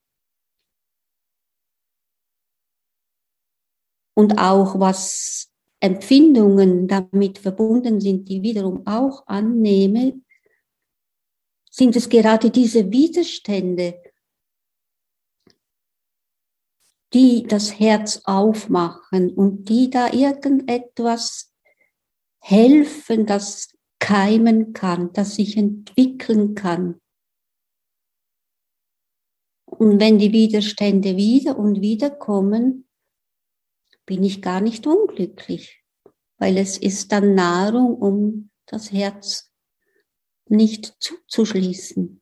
und 4.15 4.37
auch 4.37 4.79
was 4.79 5.49
Empfindungen 5.79 6.87
damit 6.87 7.39
verbunden 7.39 8.01
sind, 8.01 8.27
die 8.27 8.41
wiederum 8.41 8.85
auch 8.85 9.25
annehme, 9.27 10.21
sind 11.69 11.95
es 11.95 12.09
gerade 12.09 12.49
diese 12.49 12.91
Widerstände, 12.91 14.01
die 17.13 17.43
das 17.43 17.79
Herz 17.79 18.21
aufmachen 18.25 19.33
und 19.33 19.69
die 19.69 19.89
da 19.89 20.11
irgendetwas 20.11 21.53
helfen, 22.39 23.25
das 23.25 23.75
keimen 23.99 24.73
kann, 24.73 25.13
das 25.13 25.35
sich 25.35 25.57
entwickeln 25.57 26.55
kann. 26.55 26.99
Und 29.65 29.99
wenn 29.99 30.19
die 30.19 30.33
Widerstände 30.33 31.15
wieder 31.15 31.57
und 31.57 31.81
wieder 31.81 32.09
kommen, 32.09 32.88
bin 34.09 34.23
ich 34.23 34.41
gar 34.41 34.59
nicht 34.59 34.87
unglücklich, 34.87 35.83
weil 36.39 36.57
es 36.57 36.79
ist 36.79 37.11
dann 37.11 37.35
Nahrung, 37.35 37.93
um 37.93 38.49
das 38.65 38.91
Herz 38.91 39.51
nicht 40.47 40.95
zuzuschließen. 40.99 42.19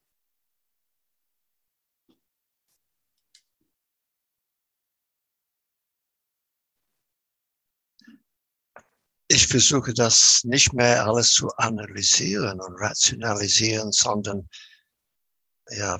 ich 9.30 9.48
versuche 9.48 9.94
das 9.94 10.42
nicht 10.46 10.72
mehr 10.72 11.06
alles 11.06 11.32
zu 11.32 11.50
analysieren 11.58 12.62
und 12.62 12.76
rationalisieren, 12.80 13.92
sondern 13.92 14.50
ja, 15.70 15.98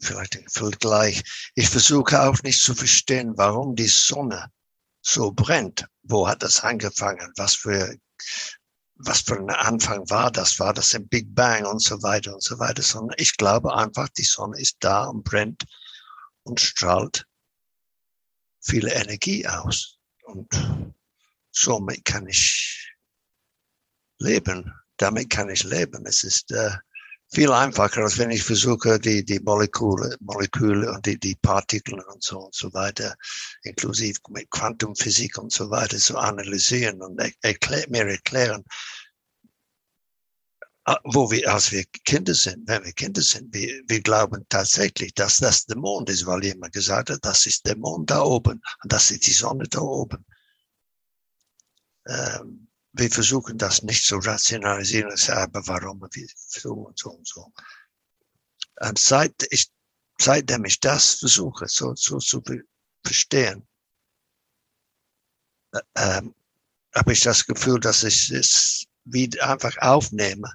vielleicht 0.00 0.50
völlig 0.50 0.80
gleich. 0.80 1.22
Ich 1.54 1.68
versuche 1.68 2.20
auch 2.22 2.42
nicht 2.42 2.60
zu 2.60 2.74
verstehen, 2.74 3.34
warum 3.36 3.76
die 3.76 3.86
Sonne 3.86 4.50
so 5.06 5.30
brennt. 5.30 5.86
Wo 6.02 6.26
hat 6.26 6.42
das 6.42 6.60
angefangen? 6.60 7.32
Was 7.36 7.54
für, 7.54 7.96
was 8.96 9.20
für 9.20 9.36
ein 9.36 9.50
Anfang 9.50 10.08
war 10.10 10.32
das? 10.32 10.58
War 10.58 10.74
das 10.74 10.94
ein 10.94 11.06
Big 11.08 11.32
Bang 11.34 11.64
und 11.64 11.80
so 11.80 12.02
weiter 12.02 12.34
und 12.34 12.42
so 12.42 12.58
weiter? 12.58 12.82
Sondern 12.82 13.16
ich 13.18 13.36
glaube 13.36 13.74
einfach, 13.74 14.08
die 14.10 14.24
Sonne 14.24 14.58
ist 14.58 14.76
da 14.80 15.04
und 15.04 15.22
brennt 15.22 15.64
und 16.42 16.60
strahlt 16.60 17.24
viele 18.60 18.92
Energie 18.92 19.46
aus. 19.46 19.96
Und 20.24 20.48
somit 21.52 22.04
kann 22.04 22.26
ich 22.26 22.92
leben. 24.18 24.74
Damit 24.96 25.30
kann 25.30 25.50
ich 25.50 25.62
leben. 25.62 26.04
Es 26.06 26.24
ist 26.24 26.50
äh, 26.50 26.76
viel 27.32 27.52
einfacher, 27.52 28.02
als 28.02 28.18
wenn 28.18 28.30
ich 28.30 28.42
versuche, 28.42 28.98
die, 28.98 29.24
die 29.24 29.40
Moleküle, 29.40 30.16
Moleküle 30.20 30.92
und 30.92 31.04
die, 31.06 31.18
die 31.18 31.34
Partikel 31.36 32.00
und 32.00 32.22
so 32.22 32.38
und 32.38 32.54
so 32.54 32.72
weiter, 32.72 33.14
inklusive 33.62 34.20
mit 34.30 34.50
Quantumphysik 34.50 35.38
und 35.38 35.52
so 35.52 35.70
weiter, 35.70 35.98
zu 35.98 36.16
analysieren 36.16 37.02
und 37.02 37.20
erklär, 37.42 37.84
mir 37.88 38.06
erklären, 38.06 38.64
Ah, 40.88 41.00
wo 41.02 41.28
wir, 41.32 41.52
als 41.52 41.72
wir 41.72 41.84
Kinder 42.04 42.32
sind, 42.32 42.68
wenn 42.68 42.84
wir 42.84 42.92
Kinder 42.92 43.20
sind, 43.20 43.52
wir, 43.52 43.82
wir 43.88 44.00
glauben 44.00 44.46
tatsächlich, 44.48 45.12
dass 45.14 45.38
das 45.38 45.66
der 45.66 45.76
Mond 45.76 46.08
ist, 46.08 46.26
weil 46.26 46.44
jemand 46.44 46.72
gesagt 46.72 47.10
hat, 47.10 47.24
das 47.24 47.44
ist 47.44 47.66
der 47.66 47.76
Mond 47.76 48.08
da 48.08 48.22
oben 48.22 48.62
und 48.84 48.92
das 48.92 49.10
ist 49.10 49.26
die 49.26 49.32
Sonne 49.32 49.64
da 49.68 49.80
oben. 49.80 50.24
Ähm, 52.06 52.65
wir 52.98 53.10
versuchen 53.10 53.58
das 53.58 53.82
nicht 53.82 54.04
zu 54.04 54.16
rationalisieren 54.16 55.12
aber 55.28 55.66
warum 55.66 56.00
wir 56.00 56.28
so 56.36 56.72
und 56.72 56.98
so 56.98 57.10
und 57.10 57.28
so. 57.28 57.52
Und 58.80 58.98
seit 58.98 59.46
ich, 59.50 59.70
seitdem 60.18 60.64
ich 60.64 60.80
das 60.80 61.14
versuche, 61.14 61.68
so, 61.68 61.94
so 61.94 62.18
zu 62.18 62.42
verstehen, 63.04 63.66
äh, 65.72 65.80
ähm, 65.96 66.34
habe 66.94 67.12
ich 67.12 67.20
das 67.20 67.44
Gefühl, 67.44 67.80
dass 67.80 68.02
ich 68.02 68.30
es 68.30 68.86
wieder 69.04 69.50
einfach 69.50 69.76
aufnehme 69.78 70.54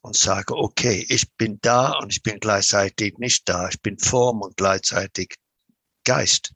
und 0.00 0.16
sage, 0.16 0.56
okay, 0.56 1.04
ich 1.10 1.30
bin 1.34 1.58
da 1.60 1.98
und 1.98 2.10
ich 2.10 2.22
bin 2.22 2.40
gleichzeitig 2.40 3.18
nicht 3.18 3.46
da. 3.48 3.68
Ich 3.68 3.80
bin 3.82 3.98
Form 3.98 4.40
und 4.40 4.56
gleichzeitig 4.56 5.34
Geist. 6.04 6.54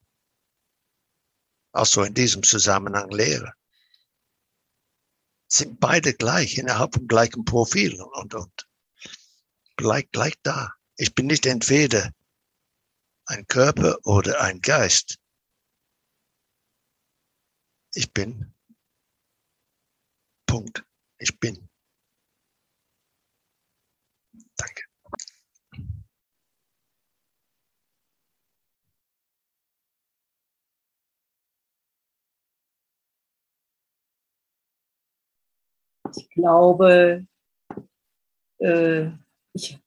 Also 1.72 2.02
in 2.02 2.14
diesem 2.14 2.42
Zusammenhang 2.42 3.10
Lehre. 3.10 3.52
Sind 5.52 5.80
beide 5.80 6.14
gleich, 6.14 6.56
innerhalb 6.56 6.94
vom 6.94 7.06
gleichen 7.06 7.44
Profil 7.44 8.00
und, 8.00 8.32
und 8.34 8.68
gleich, 9.76 10.10
gleich 10.10 10.34
da. 10.42 10.72
Ich 10.96 11.14
bin 11.14 11.26
nicht 11.26 11.44
entweder 11.44 12.10
ein 13.26 13.46
Körper 13.48 13.98
oder 14.04 14.40
ein 14.40 14.62
Geist. 14.62 15.18
Ich 17.92 18.14
bin. 18.14 18.54
Punkt. 20.46 20.86
Ich 21.18 21.38
bin. 21.38 21.68
Ich 36.16 36.30
glaube, 36.30 37.26
äh, 38.58 39.08
ich, 39.52 39.78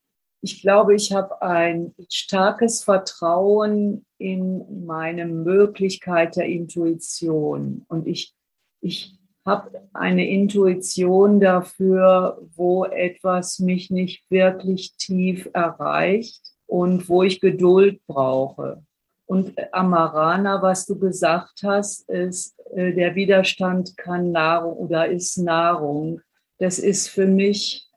ich 0.41 0.61
glaube, 0.61 0.95
ich 0.95 1.11
habe 1.11 1.41
ein 1.41 1.95
starkes 2.09 2.83
Vertrauen 2.83 4.05
in 4.17 4.85
meine 4.85 5.25
Möglichkeit 5.25 6.35
der 6.35 6.45
Intuition. 6.45 7.85
Und 7.87 8.07
ich, 8.07 8.35
ich 8.81 9.17
habe 9.45 9.87
eine 9.93 10.27
Intuition 10.27 11.39
dafür, 11.39 12.41
wo 12.55 12.85
etwas 12.85 13.59
mich 13.59 13.91
nicht 13.91 14.29
wirklich 14.29 14.95
tief 14.97 15.49
erreicht 15.53 16.41
und 16.67 17.07
wo 17.09 17.23
ich 17.23 17.41
Geduld 17.41 18.01
brauche. 18.07 18.83
Und 19.25 19.55
Amarana, 19.73 20.61
was 20.61 20.85
du 20.85 20.99
gesagt 20.99 21.61
hast, 21.63 22.07
ist, 22.09 22.55
äh, 22.75 22.93
der 22.93 23.15
Widerstand 23.15 23.97
kann 23.97 24.31
Nahrung 24.31 24.77
oder 24.77 25.07
ist 25.07 25.37
Nahrung. 25.37 26.21
Das 26.59 26.79
ist 26.79 27.07
für 27.07 27.25
mich, 27.25 27.87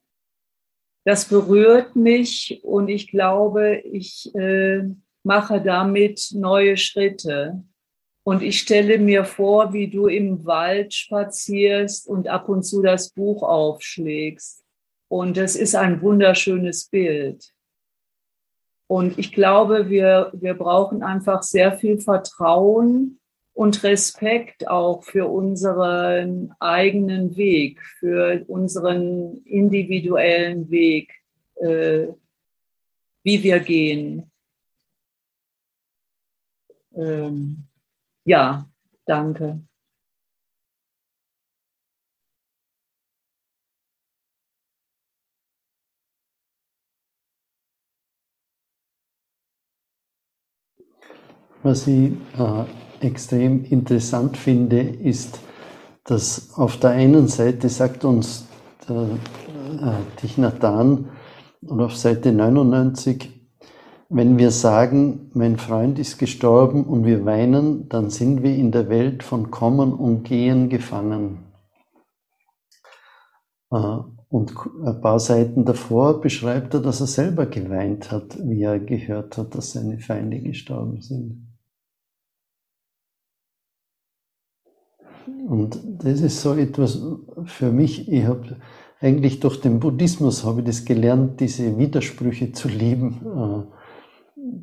das 1.05 1.27
berührt 1.27 1.97
mich 1.97 2.61
und 2.65 2.89
ich 2.89 3.11
glaube, 3.11 3.79
ich 3.85 4.35
äh, 4.35 4.83
mache 5.23 5.61
damit 5.61 6.31
neue 6.33 6.77
Schritte. 6.77 7.63
Und 8.25 8.43
ich 8.43 8.61
stelle 8.61 8.99
mir 8.99 9.25
vor, 9.25 9.73
wie 9.73 9.89
du 9.89 10.07
im 10.07 10.45
Wald 10.45 10.93
spazierst 10.93 12.07
und 12.07 12.29
ab 12.29 12.49
und 12.49 12.63
zu 12.63 12.83
das 12.83 13.11
Buch 13.11 13.43
aufschlägst. 13.43 14.65
Und 15.09 15.39
das 15.39 15.57
ist 15.57 15.75
ein 15.75 16.03
wunderschönes 16.03 16.89
Bild. 16.91 17.55
Und 18.89 19.19
ich 19.19 19.33
glaube, 19.33 19.91
wir, 19.91 20.33
wir 20.33 20.55
brauchen 20.55 21.03
einfach 21.03 21.43
sehr 21.43 21.77
viel 21.77 22.01
Vertrauen 22.01 23.21
und 23.53 23.83
Respekt 23.85 24.67
auch 24.67 25.05
für 25.05 25.27
unseren 25.29 26.55
eigenen 26.59 27.37
Weg, 27.37 27.83
für 27.99 28.45
unseren 28.49 29.43
individuellen 29.45 30.71
Weg, 30.71 31.13
äh, 31.57 32.09
wie 33.23 33.43
wir 33.43 33.61
gehen. 33.61 34.31
Ähm 36.97 37.65
ja, 38.25 38.67
danke. 39.05 39.61
Was 51.63 51.89
ich 51.89 52.13
äh, 52.39 52.65
extrem 53.01 53.65
interessant 53.65 54.37
finde, 54.37 54.81
ist, 54.81 55.41
dass 56.05 56.55
auf 56.55 56.79
der 56.79 56.91
einen 56.91 57.27
Seite 57.27 57.69
sagt 57.69 58.05
uns 58.05 58.47
der 58.89 59.03
äh, 59.03 60.17
Tichnatan 60.17 61.09
und 61.67 61.81
auf 61.81 61.97
Seite 61.97 62.33
99, 62.33 63.39
wenn 64.09 64.39
wir 64.39 64.53
sagen, 64.53 65.31
mein 65.35 65.57
Freund 65.59 65.99
ist 65.99 66.19
gestorben 66.19 66.85
und 66.85 67.05
wir 67.05 67.27
weinen, 67.27 67.89
dann 67.89 68.09
sind 68.09 68.43
wir 68.43 68.55
in 68.55 68.71
der 68.71 68.89
Welt 68.89 69.23
von 69.23 69.51
Kommen 69.51 69.93
und 69.93 70.23
Gehen 70.23 70.69
gefangen. 70.69 71.45
Äh, 73.73 73.99
und 74.31 74.55
ein 74.85 75.01
paar 75.01 75.19
Seiten 75.19 75.65
davor 75.65 76.21
beschreibt 76.21 76.75
er, 76.75 76.81
dass 76.81 77.01
er 77.01 77.07
selber 77.07 77.47
geweint 77.47 78.13
hat, 78.13 78.39
wie 78.43 78.63
er 78.63 78.79
gehört 78.79 79.39
hat, 79.39 79.55
dass 79.55 79.73
seine 79.73 79.99
Feinde 79.99 80.41
gestorben 80.41 81.01
sind. 81.01 81.48
Und 85.49 85.81
das 86.03 86.21
ist 86.21 86.41
so 86.41 86.55
etwas 86.55 87.01
für 87.45 87.73
mich, 87.73 88.11
ich 88.11 88.25
habe 88.25 88.57
eigentlich 89.01 89.41
durch 89.41 89.61
den 89.61 89.81
Buddhismus 89.81 90.45
habe 90.45 90.61
ich 90.61 90.67
das 90.67 90.85
gelernt, 90.85 91.41
diese 91.41 91.79
Widersprüche 91.79 92.53
zu 92.53 92.69
lieben 92.69 93.21
äh, 93.25 93.79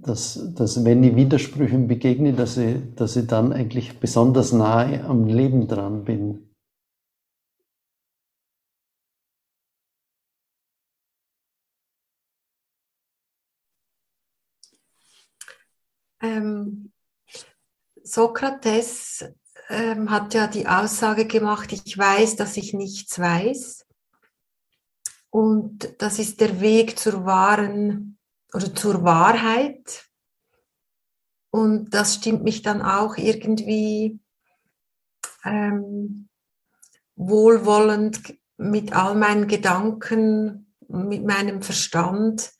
dass, 0.02 0.54
dass 0.56 0.84
wenn 0.86 1.04
ich 1.04 1.16
Widersprüchen 1.16 1.88
begegne, 1.88 2.34
dass 2.34 2.58
ich, 2.58 2.96
dass 2.96 3.16
ich 3.16 3.28
dann 3.28 3.54
eigentlich 3.54 4.00
besonders 4.00 4.52
nahe 4.52 5.04
am 5.04 5.26
Leben 5.26 5.68
dran 5.68 6.04
bin. 6.06 6.50
Ähm, 16.22 16.92
Sokrates 18.04 19.26
ähm, 19.70 20.12
hat 20.12 20.34
ja 20.34 20.48
die 20.48 20.68
Aussage 20.68 21.26
gemacht, 21.26 21.72
ich 21.72 21.98
weiß, 21.98 22.36
dass 22.36 22.58
ich 22.58 22.74
nichts 22.74 23.20
weiß. 23.20 23.86
Und 25.30 26.02
das 26.02 26.20
ist 26.20 26.40
der 26.40 26.62
Weg 26.62 26.98
zur 26.98 27.26
wahren 27.26 28.18
oder 28.54 28.74
zur 28.74 29.04
Wahrheit. 29.04 30.06
Und 31.50 31.94
das 31.94 32.16
stimmt 32.16 32.44
mich 32.44 32.62
dann 32.62 32.82
auch 32.82 33.18
irgendwie 33.18 34.20
ähm, 35.44 36.30
wohlwollend 37.16 38.38
mit 38.58 38.94
all 38.94 39.16
meinen 39.16 39.48
Gedanken, 39.48 40.74
mit 40.88 41.26
meinem 41.26 41.62
Verstand, 41.62 42.54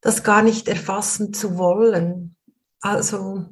das 0.00 0.22
gar 0.22 0.42
nicht 0.42 0.68
erfassen 0.68 1.34
zu 1.34 1.58
wollen. 1.58 2.36
Also 2.80 3.46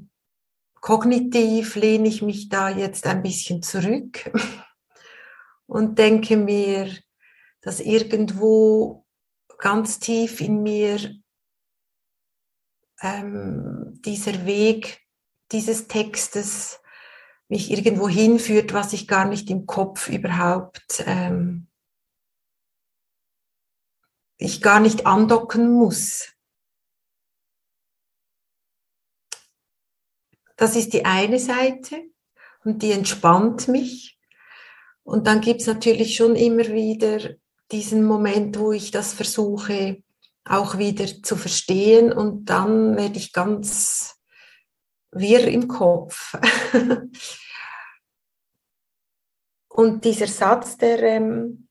kognitiv 0.86 1.74
lehne 1.74 2.06
ich 2.06 2.22
mich 2.22 2.48
da 2.48 2.68
jetzt 2.68 3.08
ein 3.08 3.20
bisschen 3.20 3.60
zurück 3.60 4.30
und 5.66 5.98
denke 5.98 6.36
mir, 6.36 6.88
dass 7.60 7.80
irgendwo 7.80 9.04
ganz 9.58 9.98
tief 9.98 10.40
in 10.40 10.62
mir 10.62 11.00
ähm, 13.02 14.00
dieser 14.04 14.46
Weg 14.46 15.00
dieses 15.50 15.88
Textes 15.88 16.78
mich 17.48 17.72
irgendwo 17.72 18.08
hinführt, 18.08 18.72
was 18.72 18.92
ich 18.92 19.08
gar 19.08 19.24
nicht 19.24 19.50
im 19.50 19.66
Kopf 19.66 20.08
überhaupt, 20.08 21.02
ähm, 21.04 21.66
ich 24.36 24.62
gar 24.62 24.78
nicht 24.78 25.04
andocken 25.04 25.68
muss. 25.68 26.35
Das 30.56 30.74
ist 30.74 30.92
die 30.92 31.04
eine 31.04 31.38
Seite 31.38 32.02
und 32.64 32.82
die 32.82 32.92
entspannt 32.92 33.68
mich. 33.68 34.18
Und 35.02 35.26
dann 35.26 35.40
gibt 35.40 35.60
es 35.60 35.66
natürlich 35.66 36.16
schon 36.16 36.34
immer 36.34 36.66
wieder 36.68 37.36
diesen 37.70 38.04
Moment, 38.04 38.58
wo 38.58 38.72
ich 38.72 38.90
das 38.90 39.12
versuche 39.12 40.02
auch 40.46 40.78
wieder 40.78 41.06
zu 41.06 41.36
verstehen 41.36 42.12
und 42.12 42.46
dann 42.46 42.96
werde 42.96 43.18
ich 43.18 43.32
ganz 43.32 44.20
wirr 45.10 45.46
im 45.48 45.66
Kopf. 45.66 46.34
und 49.68 50.04
dieser 50.04 50.28
Satz, 50.28 50.76
der, 50.76 51.02
ähm, 51.02 51.68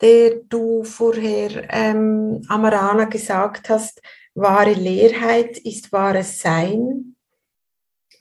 der 0.00 0.36
du 0.48 0.84
vorher, 0.84 1.68
ähm, 1.70 2.42
Amarana, 2.48 3.04
gesagt 3.04 3.68
hast, 3.68 4.00
wahre 4.34 4.72
Leerheit 4.72 5.58
ist 5.58 5.92
wahres 5.92 6.40
Sein, 6.40 7.13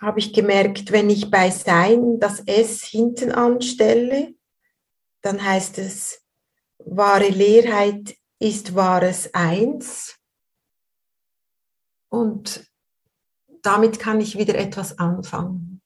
habe 0.04 0.20
ich 0.20 0.34
gemerkt, 0.34 0.92
wenn 0.92 1.10
ich 1.10 1.32
bei 1.32 1.50
Sein 1.50 2.20
das 2.20 2.42
S 2.42 2.84
hinten 2.84 3.32
anstelle, 3.32 4.36
dann 5.22 5.44
heißt 5.44 5.78
es, 5.78 6.22
wahre 6.78 7.30
Leerheit 7.30 8.18
ist 8.40 8.76
wahres 8.76 9.34
Eins. 9.34 10.20
Und 12.10 12.70
damit 13.62 13.98
kann 14.00 14.20
ich 14.20 14.38
wieder 14.38 14.56
etwas 14.56 15.00
anfangen. 15.00 15.82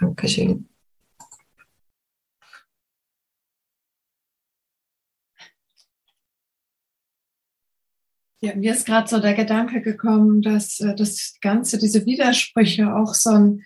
Dankeschön. 0.00 0.68
Ja, 8.40 8.54
mir 8.54 8.72
ist 8.72 8.86
gerade 8.86 9.08
so 9.08 9.18
der 9.18 9.34
Gedanke 9.34 9.80
gekommen, 9.80 10.42
dass 10.42 10.78
äh, 10.80 10.94
das 10.94 11.36
Ganze, 11.40 11.78
diese 11.78 12.04
Widersprüche 12.04 12.94
auch 12.94 13.14
so 13.14 13.30
ein, 13.30 13.64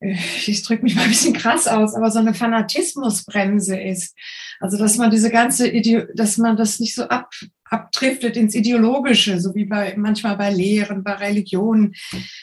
äh, 0.00 0.16
ich 0.46 0.62
drücke 0.62 0.82
mich 0.82 0.96
mal 0.96 1.02
ein 1.02 1.10
bisschen 1.10 1.32
krass 1.32 1.68
aus, 1.68 1.94
aber 1.94 2.10
so 2.10 2.18
eine 2.18 2.34
Fanatismusbremse 2.34 3.78
ist. 3.78 4.16
Also 4.58 4.78
dass 4.78 4.96
man 4.96 5.10
diese 5.10 5.30
ganze, 5.30 5.68
Ideo 5.68 6.06
dass 6.14 6.38
man 6.38 6.56
das 6.56 6.80
nicht 6.80 6.94
so 6.94 7.04
ab, 7.04 7.30
abdriftet 7.64 8.36
ins 8.36 8.56
Ideologische, 8.56 9.40
so 9.40 9.54
wie 9.54 9.64
bei 9.64 9.94
manchmal 9.96 10.36
bei 10.36 10.50
Lehren, 10.52 11.04
bei 11.04 11.12
Religionen, 11.12 11.94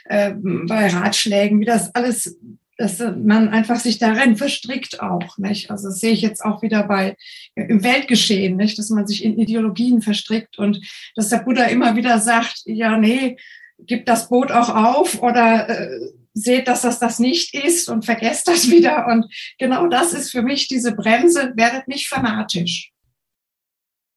äh, 0.06 0.34
bei 0.34 0.88
Ratschlägen, 0.88 1.60
wie 1.60 1.66
das 1.66 1.94
alles 1.94 2.38
dass 2.82 3.00
man 3.00 3.50
einfach 3.50 3.80
sich 3.80 4.00
darin 4.00 4.36
verstrickt 4.36 5.02
auch, 5.02 5.38
nicht? 5.38 5.70
Also 5.70 5.90
das 5.90 6.00
sehe 6.00 6.14
ich 6.14 6.22
jetzt 6.22 6.44
auch 6.44 6.64
wieder 6.64 6.84
bei 6.84 7.16
im 7.54 7.84
Weltgeschehen, 7.84 8.58
nicht? 8.58 8.80
Dass 8.80 8.90
man 8.90 9.06
sich 9.06 9.24
in 9.24 9.38
Ideologien 9.38 10.02
verstrickt 10.02 10.58
und 10.58 10.84
dass 11.16 11.30
der 11.30 11.40
Buddha 11.40 11.66
immer 11.66 11.96
wieder 11.96 12.20
sagt, 12.20 12.64
ja, 12.66 12.98
nee, 12.98 13.38
gib 13.78 14.08
das 14.08 14.30
Boot 14.30 14.52
auch 14.52 14.70
auf 14.70 15.22
oder 15.22 15.70
äh, 15.70 16.00
seht, 16.34 16.68
dass 16.68 16.82
das 16.82 16.98
das 16.98 17.20
nicht 17.20 17.54
ist 17.54 17.88
und 17.88 18.04
vergesst 18.04 18.48
das 18.48 18.72
wieder. 18.72 19.06
Und 19.08 19.32
genau 19.60 19.88
das 19.88 20.14
ist 20.14 20.32
für 20.32 20.42
mich 20.42 20.68
diese 20.68 20.96
Bremse, 20.96 21.54
werdet 21.56 21.88
nicht 21.88 22.08
fanatisch. 22.08 22.92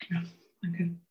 Ja, 0.08 0.22
danke 0.62 1.03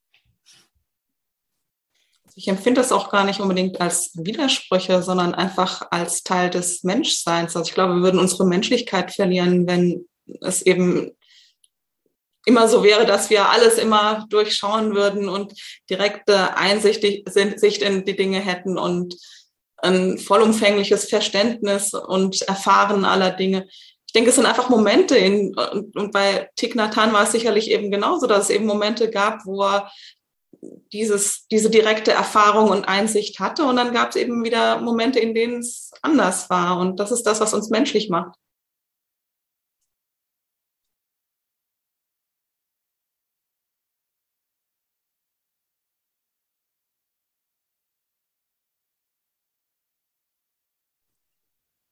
ich 2.36 2.48
empfinde 2.48 2.80
das 2.80 2.92
auch 2.92 3.10
gar 3.10 3.24
nicht 3.24 3.40
unbedingt 3.40 3.80
als 3.80 4.10
Widersprüche, 4.14 5.02
sondern 5.02 5.34
einfach 5.34 5.86
als 5.90 6.22
Teil 6.24 6.50
des 6.50 6.82
Menschseins. 6.82 7.56
Also 7.56 7.68
ich 7.68 7.74
glaube, 7.74 7.94
wir 7.94 8.02
würden 8.02 8.18
unsere 8.18 8.44
Menschlichkeit 8.44 9.12
verlieren, 9.12 9.66
wenn 9.66 10.06
es 10.40 10.62
eben 10.62 11.12
immer 12.44 12.68
so 12.68 12.82
wäre, 12.82 13.06
dass 13.06 13.30
wir 13.30 13.48
alles 13.48 13.78
immer 13.78 14.26
durchschauen 14.28 14.94
würden 14.94 15.28
und 15.28 15.54
direkte 15.88 16.56
Einsicht 16.56 17.02
Sicht 17.26 17.82
in 17.82 18.04
die 18.04 18.16
Dinge 18.16 18.40
hätten 18.40 18.78
und 18.78 19.14
ein 19.78 20.18
vollumfängliches 20.18 21.08
Verständnis 21.08 21.94
und 21.94 22.42
Erfahren 22.42 23.04
aller 23.04 23.30
Dinge. 23.30 23.66
Ich 24.06 24.12
denke, 24.12 24.30
es 24.30 24.36
sind 24.36 24.46
einfach 24.46 24.68
Momente 24.68 25.16
in, 25.16 25.54
und 25.56 26.12
bei 26.12 26.48
Thich 26.56 26.74
Nhat 26.74 26.96
Hanh 26.96 27.12
war 27.12 27.24
es 27.24 27.32
sicherlich 27.32 27.70
eben 27.70 27.90
genauso, 27.90 28.26
dass 28.26 28.44
es 28.44 28.50
eben 28.50 28.66
Momente 28.66 29.10
gab, 29.10 29.44
wo 29.44 29.62
er 29.62 29.90
dieses, 30.92 31.46
diese 31.50 31.70
direkte 31.70 32.12
Erfahrung 32.12 32.70
und 32.70 32.84
Einsicht 32.86 33.40
hatte. 33.40 33.64
Und 33.64 33.76
dann 33.76 33.92
gab 33.92 34.10
es 34.10 34.16
eben 34.16 34.44
wieder 34.44 34.80
Momente, 34.80 35.20
in 35.20 35.34
denen 35.34 35.60
es 35.60 35.90
anders 36.02 36.50
war. 36.50 36.78
Und 36.78 37.00
das 37.00 37.12
ist 37.12 37.24
das, 37.24 37.40
was 37.40 37.54
uns 37.54 37.70
menschlich 37.70 38.08
macht. 38.10 38.36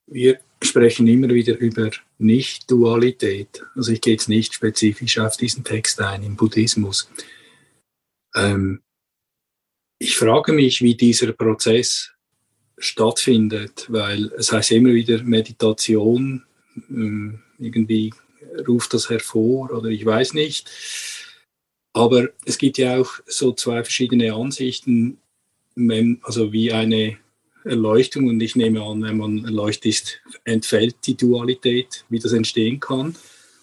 Wir 0.07 0.41
sprechen 0.62 1.07
immer 1.09 1.29
wieder 1.31 1.57
über 1.57 1.91
Nicht-Dualität. 2.18 3.64
Also 3.75 3.93
ich 3.93 4.01
gehe 4.03 4.12
jetzt 4.12 4.29
nicht 4.29 4.53
spezifisch 4.53 5.18
auf 5.18 5.39
diesen 5.39 5.64
Text 5.64 6.01
ein 6.01 6.23
im 6.23 6.37
Buddhismus. 6.37 7.09
Ähm, 8.35 8.83
ich 9.99 10.16
frage 10.16 10.53
mich, 10.53 10.83
wie 10.83 10.95
dieser 10.95 11.33
Prozess 11.33 12.11
stattfindet, 12.78 13.87
weil 13.89 14.33
es 14.37 14.51
heißt 14.51 14.72
immer 14.72 14.93
wieder 14.93 15.22
Meditation, 15.22 16.43
ähm, 16.91 17.41
irgendwie 17.59 18.12
ruft 18.66 18.95
das 18.95 19.09
hervor 19.09 19.70
oder 19.70 19.89
ich 19.89 20.05
weiß 20.05 20.35
nicht. 20.35 20.68
Aber 21.93 22.28
es 22.45 22.59
gibt 22.59 22.78
ja 22.78 22.99
auch 22.99 23.11
so 23.26 23.53
zwei 23.53 23.85
verschiedene 23.85 24.35
Ansichten, 24.35 25.18
also 26.22 26.53
wie 26.53 26.72
eine 26.72 27.18
Erleuchtung 27.64 28.28
und 28.28 28.41
ich 28.41 28.57
nehme 28.57 28.83
an, 28.83 29.03
wenn 29.03 29.18
man 29.18 29.45
erleuchtet 29.45 30.20
entfällt 30.45 30.97
die 31.07 31.16
Dualität, 31.16 32.05
wie 32.09 32.18
das 32.18 32.33
entstehen 32.33 32.80
kann. 32.80 33.14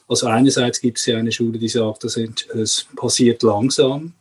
Also 0.08 0.28
einerseits 0.28 0.80
gibt 0.80 1.00
es 1.00 1.06
ja 1.06 1.18
eine 1.18 1.32
Schule, 1.32 1.60
die 1.60 1.68
sagt, 1.68 2.06
es 2.06 2.88
passiert 2.96 3.44
langsam 3.44 4.14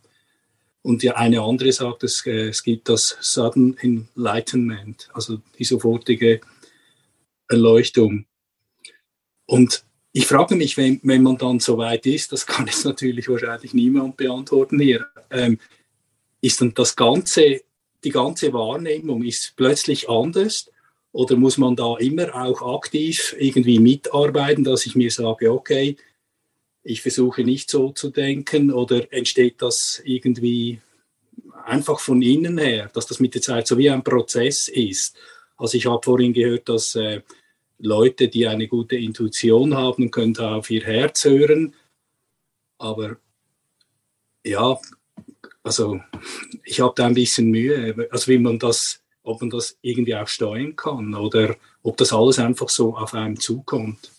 und 0.81 1.03
ja, 1.03 1.15
eine 1.15 1.41
andere 1.41 1.71
sagt, 1.71 2.03
es, 2.03 2.25
äh, 2.25 2.49
es 2.49 2.63
gibt 2.63 2.89
das 2.89 3.17
Sudden 3.19 3.77
Enlightenment, 3.77 5.09
also 5.13 5.39
die 5.57 5.65
sofortige 5.65 6.41
Erleuchtung. 7.47 8.25
Und 9.45 9.83
ich 10.11 10.25
frage 10.25 10.55
mich, 10.55 10.77
wenn, 10.77 10.99
wenn 11.03 11.23
man 11.23 11.37
dann 11.37 11.59
so 11.59 11.77
weit 11.77 12.05
ist, 12.05 12.31
das 12.31 12.45
kann 12.45 12.65
jetzt 12.65 12.85
natürlich 12.85 13.27
wahrscheinlich 13.29 13.73
niemand 13.73 14.17
beantworten 14.17 14.79
hier, 14.79 15.07
ähm, 15.29 15.59
ist 16.41 16.61
dann 16.61 16.73
das 16.73 16.95
ganze, 16.95 17.61
die 18.03 18.11
ganze 18.11 18.53
Wahrnehmung 18.53 19.23
ist 19.23 19.53
plötzlich 19.55 20.09
anders 20.09 20.71
oder 21.11 21.35
muss 21.35 21.57
man 21.57 21.75
da 21.75 21.97
immer 21.97 22.33
auch 22.35 22.75
aktiv 22.75 23.35
irgendwie 23.37 23.79
mitarbeiten, 23.79 24.63
dass 24.63 24.85
ich 24.85 24.95
mir 24.95 25.11
sage, 25.11 25.51
okay, 25.51 25.97
ich 26.89 27.03
versuche 27.03 27.43
nicht 27.43 27.69
so 27.69 27.91
zu 27.91 28.09
denken 28.09 28.71
oder 28.71 29.13
entsteht 29.13 29.61
das 29.61 30.01
irgendwie 30.03 30.81
einfach 31.63 31.99
von 31.99 32.23
innen 32.23 32.57
her, 32.57 32.89
dass 32.91 33.05
das 33.05 33.19
mit 33.19 33.35
der 33.35 33.43
Zeit 33.43 33.67
so 33.67 33.77
wie 33.77 33.91
ein 33.91 34.03
Prozess 34.03 34.67
ist. 34.67 35.15
Also 35.55 35.77
ich 35.77 35.85
habe 35.85 36.01
vorhin 36.03 36.33
gehört, 36.33 36.67
dass 36.67 36.95
äh, 36.95 37.21
Leute, 37.77 38.27
die 38.27 38.47
eine 38.47 38.67
gute 38.67 38.95
Intuition 38.95 39.75
haben, 39.75 40.09
können 40.09 40.33
da 40.33 40.55
auf 40.55 40.71
ihr 40.71 40.83
Herz 40.83 41.25
hören. 41.25 41.75
Aber 42.79 43.17
ja, 44.43 44.79
also 45.61 46.01
ich 46.63 46.79
habe 46.79 46.93
da 46.95 47.05
ein 47.05 47.13
bisschen 47.13 47.51
Mühe, 47.51 48.07
also 48.09 48.31
wie 48.31 48.39
man 48.39 48.57
das, 48.57 49.03
ob 49.21 49.41
man 49.41 49.51
das 49.51 49.77
irgendwie 49.83 50.15
auch 50.15 50.27
steuern 50.27 50.75
kann 50.75 51.13
oder 51.13 51.55
ob 51.83 51.97
das 51.97 52.13
alles 52.13 52.39
einfach 52.39 52.69
so 52.69 52.97
auf 52.97 53.13
einem 53.13 53.39
zukommt. 53.39 54.09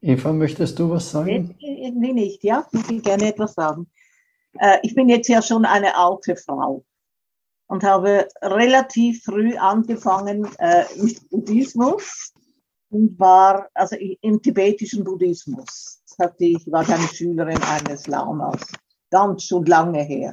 Eva, 0.00 0.32
möchtest 0.32 0.78
du 0.78 0.90
was 0.90 1.10
sagen? 1.10 1.56
Irgendwie 1.58 2.12
nicht, 2.12 2.44
ja, 2.44 2.66
ich 2.72 2.88
will 2.88 3.00
gerne 3.00 3.28
etwas 3.28 3.54
sagen. 3.54 3.88
Äh, 4.58 4.78
ich 4.82 4.94
bin 4.94 5.08
jetzt 5.08 5.28
ja 5.28 5.42
schon 5.42 5.64
eine 5.64 5.96
alte 5.96 6.36
Frau 6.36 6.84
und 7.66 7.84
habe 7.84 8.28
relativ 8.42 9.24
früh 9.24 9.56
angefangen 9.56 10.46
äh, 10.58 10.84
mit 10.96 11.28
Buddhismus 11.30 12.32
und 12.90 13.18
war 13.18 13.68
also 13.74 13.96
im 13.96 14.40
tibetischen 14.40 15.04
Buddhismus. 15.04 16.02
Hatte 16.18 16.44
ich 16.44 16.66
war 16.70 16.88
eine 16.88 17.08
Schülerin 17.08 17.62
eines 17.62 18.06
Lamas, 18.06 18.60
ganz 19.10 19.44
schon 19.44 19.64
lange 19.66 20.02
her. 20.02 20.32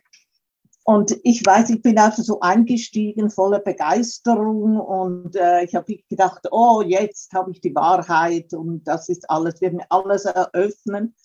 Und 0.88 1.18
ich 1.24 1.44
weiß, 1.44 1.72
ich 1.72 1.82
bin 1.82 1.98
also 1.98 2.22
so 2.22 2.42
eingestiegen, 2.42 3.32
voller 3.32 3.58
Begeisterung 3.58 4.80
und 4.80 5.36
äh, 5.36 5.64
ich 5.64 5.74
habe 5.74 5.98
gedacht, 6.08 6.48
oh, 6.52 6.84
jetzt 6.86 7.34
habe 7.34 7.50
ich 7.50 7.60
die 7.60 7.74
Wahrheit 7.74 8.54
und 8.54 8.84
das 8.84 9.10
ist 9.10 9.28
alles, 9.28 9.62
wird 9.62 9.74
mir 9.74 9.88
alles 9.90 10.26
eröffnen. 10.26 11.16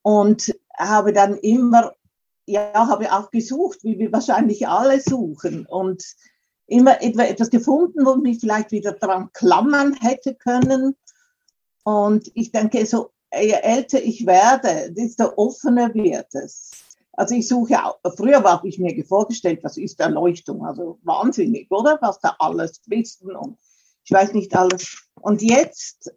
Und 0.00 0.54
habe 0.78 1.12
dann 1.12 1.36
immer, 1.36 1.92
ja, 2.46 2.72
habe 2.72 3.12
auch 3.12 3.30
gesucht, 3.30 3.80
wie 3.84 3.98
wir 3.98 4.10
wahrscheinlich 4.10 4.66
alle 4.66 4.98
suchen 5.02 5.66
und 5.66 6.02
immer 6.66 7.02
etwas 7.02 7.50
gefunden, 7.50 8.06
wo 8.06 8.14
ich 8.14 8.22
mich 8.22 8.40
vielleicht 8.40 8.72
wieder 8.72 8.92
dran 8.92 9.28
klammern 9.34 9.92
hätte 10.00 10.34
können. 10.34 10.96
Und 11.82 12.30
ich 12.34 12.52
denke, 12.52 12.86
so 12.86 13.10
je 13.38 13.52
älter 13.52 14.02
ich 14.02 14.24
werde, 14.24 14.92
desto 14.92 15.34
offener 15.36 15.92
wird 15.92 16.34
es. 16.34 16.70
Also 17.16 17.34
ich 17.34 17.46
suche 17.46 17.84
auch, 17.84 17.98
früher 18.16 18.42
habe 18.42 18.68
ich 18.68 18.78
mir 18.78 19.04
vorgestellt, 19.04 19.62
was 19.62 19.76
ist 19.76 20.00
Erleuchtung? 20.00 20.64
Also 20.64 20.98
wahnsinnig, 21.02 21.70
oder? 21.70 21.98
Was 22.00 22.18
da 22.20 22.34
alles 22.38 22.80
wissen 22.86 23.34
und 23.36 23.58
ich 24.04 24.12
weiß 24.12 24.34
nicht 24.34 24.54
alles. 24.54 25.08
Und 25.20 25.42
jetzt 25.42 26.12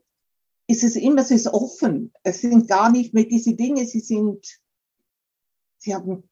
ist 0.67 0.83
es 0.83 0.95
immer, 0.95 1.21
es 1.21 1.31
ist 1.31 1.47
offen. 1.47 2.13
Es 2.23 2.41
sind 2.41 2.67
gar 2.67 2.91
nicht 2.91 3.13
mehr 3.13 3.23
diese 3.23 3.55
Dinge, 3.55 3.85
sie 3.85 4.01
sind, 4.01 4.45
sie 5.77 5.95
haben 5.95 6.29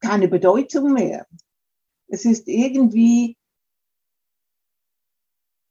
keine 0.00 0.28
Bedeutung 0.28 0.92
mehr. 0.92 1.26
Es 2.08 2.24
ist 2.24 2.48
irgendwie 2.48 3.38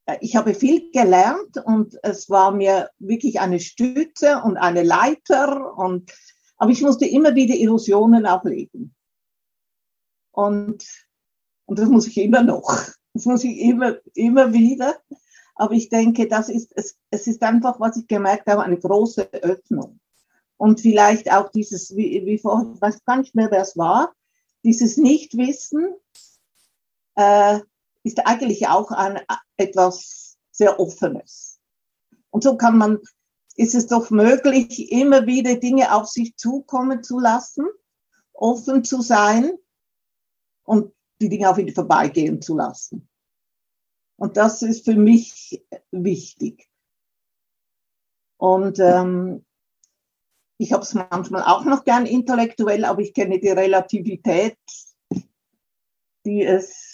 äh, 0.06 0.18
ich 0.22 0.36
habe 0.36 0.56
viel 0.56 0.92
gelernt 0.92 1.58
und 1.66 1.98
es 2.04 2.30
war 2.30 2.52
mir 2.52 2.89
wirklich 3.00 3.39
eine 3.39 3.60
Stütze 3.60 4.42
und 4.44 4.58
eine 4.58 4.84
Leiter 4.84 5.78
und 5.78 6.12
aber 6.62 6.70
ich 6.70 6.84
musste 6.84 7.07
immer 7.07 7.34
wieder 7.34 7.55
Illusionen 7.55 8.28
ablegen. 8.28 8.93
Und, 10.30 10.86
und 11.66 11.80
das 11.80 11.89
muss 11.89 12.05
ich 12.05 12.20
immer 12.20 12.43
noch. 12.43 12.72
Das 13.16 13.26
muss 13.26 13.43
ich 13.43 13.57
immer, 13.57 13.95
immer 14.14 14.53
wieder. 14.53 15.01
Aber 15.55 15.74
ich 15.74 15.89
denke, 15.89 16.28
das 16.28 16.49
ist, 16.49 16.72
es, 16.76 16.99
es 17.09 17.26
ist 17.26 17.41
einfach, 17.41 17.80
was 17.80 17.97
ich 17.97 18.07
gemerkt 18.07 18.45
habe, 18.45 18.62
eine 18.62 18.78
große 18.78 19.34
Öffnung. 19.34 19.99
Und 20.55 20.82
vielleicht 20.82 21.32
auch 21.32 21.49
dieses, 21.49 21.95
wie, 21.95 22.28
wie 22.28 22.38
vorhin, 22.38 22.76
ich 22.76 22.82
weiß 22.82 23.03
gar 23.05 23.18
nicht 23.18 23.34
mehr, 23.34 23.49
wer 23.49 23.64
es 23.64 23.76
war, 23.76 24.14
dieses 24.64 24.97
Nichtwissen 24.97 25.95
äh, 27.16 27.59
ist 28.03 28.20
eigentlich 28.28 28.68
auch 28.68 28.91
ein, 28.91 29.20
etwas 29.57 30.38
sehr 30.51 30.80
Offenes. 30.80 31.59
Und 32.30 32.43
so 32.43 32.55
kann 32.55 32.78
man, 32.78 32.99
ist 33.56 33.76
es 33.76 33.88
doch 33.88 34.10
möglich, 34.10 34.91
immer 34.91 35.26
wieder 35.28 35.56
Dinge 35.56 35.93
auf 35.93 36.08
sich 36.08 36.36
zukommen 36.38 37.04
zu 37.04 37.20
lassen, 37.20 37.66
offen 38.34 38.84
zu 38.84 39.02
sein 39.02 39.52
und 40.64 40.93
die 41.22 41.30
Dinge 41.30 41.49
auch 41.49 41.58
wieder 41.58 41.74
vorbeigehen 41.74 42.41
zu 42.41 42.56
lassen. 42.56 43.08
Und 44.18 44.38
das 44.38 44.62
ist 44.62 44.86
für 44.86 44.95
mich 44.95 45.66
wichtig. 45.91 46.70
Und 48.38 48.80
ähm, 48.80 49.45
ich 50.58 50.74
habe 50.74 50.84
es 50.84 50.93
manchmal 50.93 51.43
auch 51.43 51.66
noch 51.66 51.84
gern 51.84 52.06
intellektuell, 52.06 52.86
aber 52.86 53.02
ich 53.02 53.14
kenne 53.14 53.39
die 53.39 53.49
Relativität, 53.49 54.58
die 56.26 56.43
es 56.43 56.91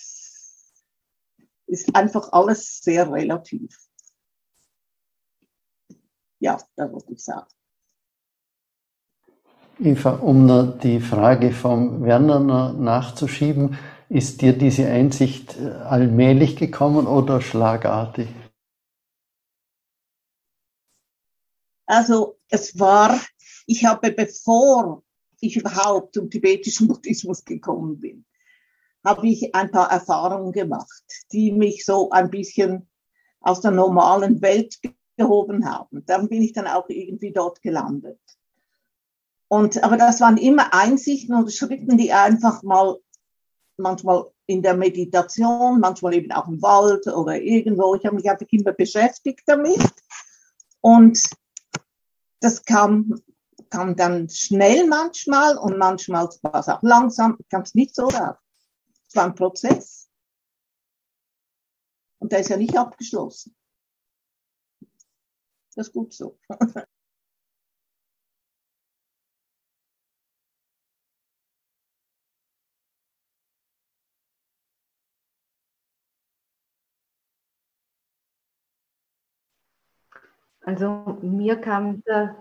ist 1.68 1.94
einfach 1.96 2.32
alles 2.32 2.80
sehr 2.82 3.12
relativ. 3.12 3.87
Ja, 6.40 6.58
das 6.76 6.92
wollte 6.92 7.14
ich 7.14 7.24
sagen. 7.24 7.48
Eva, 9.80 10.12
um 10.12 10.80
die 10.80 11.00
Frage 11.00 11.52
vom 11.52 12.04
Werner 12.04 12.74
nachzuschieben, 12.74 13.78
ist 14.10 14.42
dir 14.42 14.58
diese 14.58 14.88
Einsicht 14.88 15.58
äh, 15.58 15.70
allmählich 15.70 16.56
gekommen 16.56 17.06
oder 17.06 17.42
schlagartig? 17.42 18.30
Also 21.86 22.38
es 22.50 22.80
war, 22.80 23.20
ich 23.66 23.86
habe 23.86 24.12
bevor 24.12 25.04
ich 25.40 25.58
überhaupt 25.58 26.16
zum 26.16 26.30
tibetischen 26.30 26.88
Buddhismus 26.88 27.46
gekommen 27.46 28.00
bin, 28.00 28.26
habe 29.06 29.28
ich 29.28 29.54
ein 29.54 29.72
paar 29.72 29.92
Erfahrungen 29.92 30.52
gemacht, 30.52 31.04
die 31.32 31.52
mich 31.52 31.86
so 31.86 32.10
ein 32.10 32.30
bisschen 32.30 32.90
aus 33.40 33.62
der 33.62 33.72
normalen 33.72 34.42
Welt 34.42 34.80
gehoben 35.18 35.66
haben. 35.66 36.06
Dann 36.06 36.30
bin 36.30 36.42
ich 36.42 36.54
dann 36.54 36.68
auch 36.68 36.88
irgendwie 36.90 37.32
dort 37.32 37.62
gelandet. 37.62 38.20
Und, 39.50 39.84
aber 39.84 39.98
das 39.98 40.22
waren 40.22 40.38
immer 40.38 40.74
Einsichten 40.74 41.36
und 41.36 41.52
Schritten, 41.52 41.98
die 41.98 42.12
einfach 42.12 42.64
mal 42.64 42.98
manchmal 43.78 44.26
in 44.46 44.62
der 44.62 44.76
Meditation, 44.76 45.80
manchmal 45.80 46.16
eben 46.16 46.32
auch 46.32 46.48
im 46.48 46.62
Wald 46.62 47.08
oder 47.08 47.40
irgendwo. 47.40 47.96
Ich 47.96 48.06
habe 48.06 48.16
mich 48.16 48.30
einfach 48.30 48.48
immer 48.50 48.74
beschäftigt 48.74 49.44
damit. 49.46 49.94
Und 50.82 51.22
das 52.40 52.64
kam, 52.64 53.22
kam 53.70 53.96
dann 53.96 54.30
schnell 54.30 54.88
manchmal 54.88 55.58
und 55.58 55.78
manchmal 55.78 56.30
war 56.42 56.60
es 56.60 56.70
auch 56.70 56.84
langsam, 56.84 57.38
kam 57.50 57.64
es 57.64 57.76
nicht 57.76 57.96
so 57.96 58.08
raus. 58.08 58.38
Es 59.08 59.16
war 59.16 59.26
ein 59.26 59.36
Prozess. 59.36 60.10
Und 62.20 62.32
der 62.32 62.40
ist 62.40 62.50
ja 62.50 62.58
nicht 62.58 62.78
abgeschlossen. 62.78 63.56
Das 65.78 65.90
ist 65.90 65.94
gut 65.94 66.12
so. 66.12 66.40
Also 80.62 81.18
mir 81.22 81.56
kam 81.62 82.04
da 82.06 82.36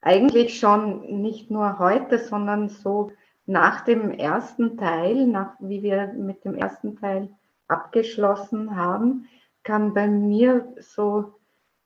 eigentlich 0.00 0.58
schon 0.60 1.20
nicht 1.22 1.50
nur 1.50 1.78
heute, 1.78 2.18
sondern 2.18 2.68
so 2.68 3.10
nach 3.46 3.80
dem 3.84 4.10
ersten 4.12 4.76
Teil, 4.76 5.26
nach 5.26 5.54
wie 5.58 5.82
wir 5.82 6.12
mit 6.12 6.44
dem 6.44 6.54
ersten 6.54 6.96
Teil 6.96 7.30
abgeschlossen 7.66 8.76
haben, 8.76 9.26
kam 9.64 9.92
bei 9.92 10.06
mir 10.06 10.72
so 10.78 11.34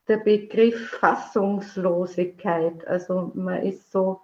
der 0.09 0.17
Begriff 0.17 0.89
Fassungslosigkeit. 0.89 2.85
Also 2.87 3.31
man 3.35 3.61
ist 3.63 3.91
so, 3.91 4.19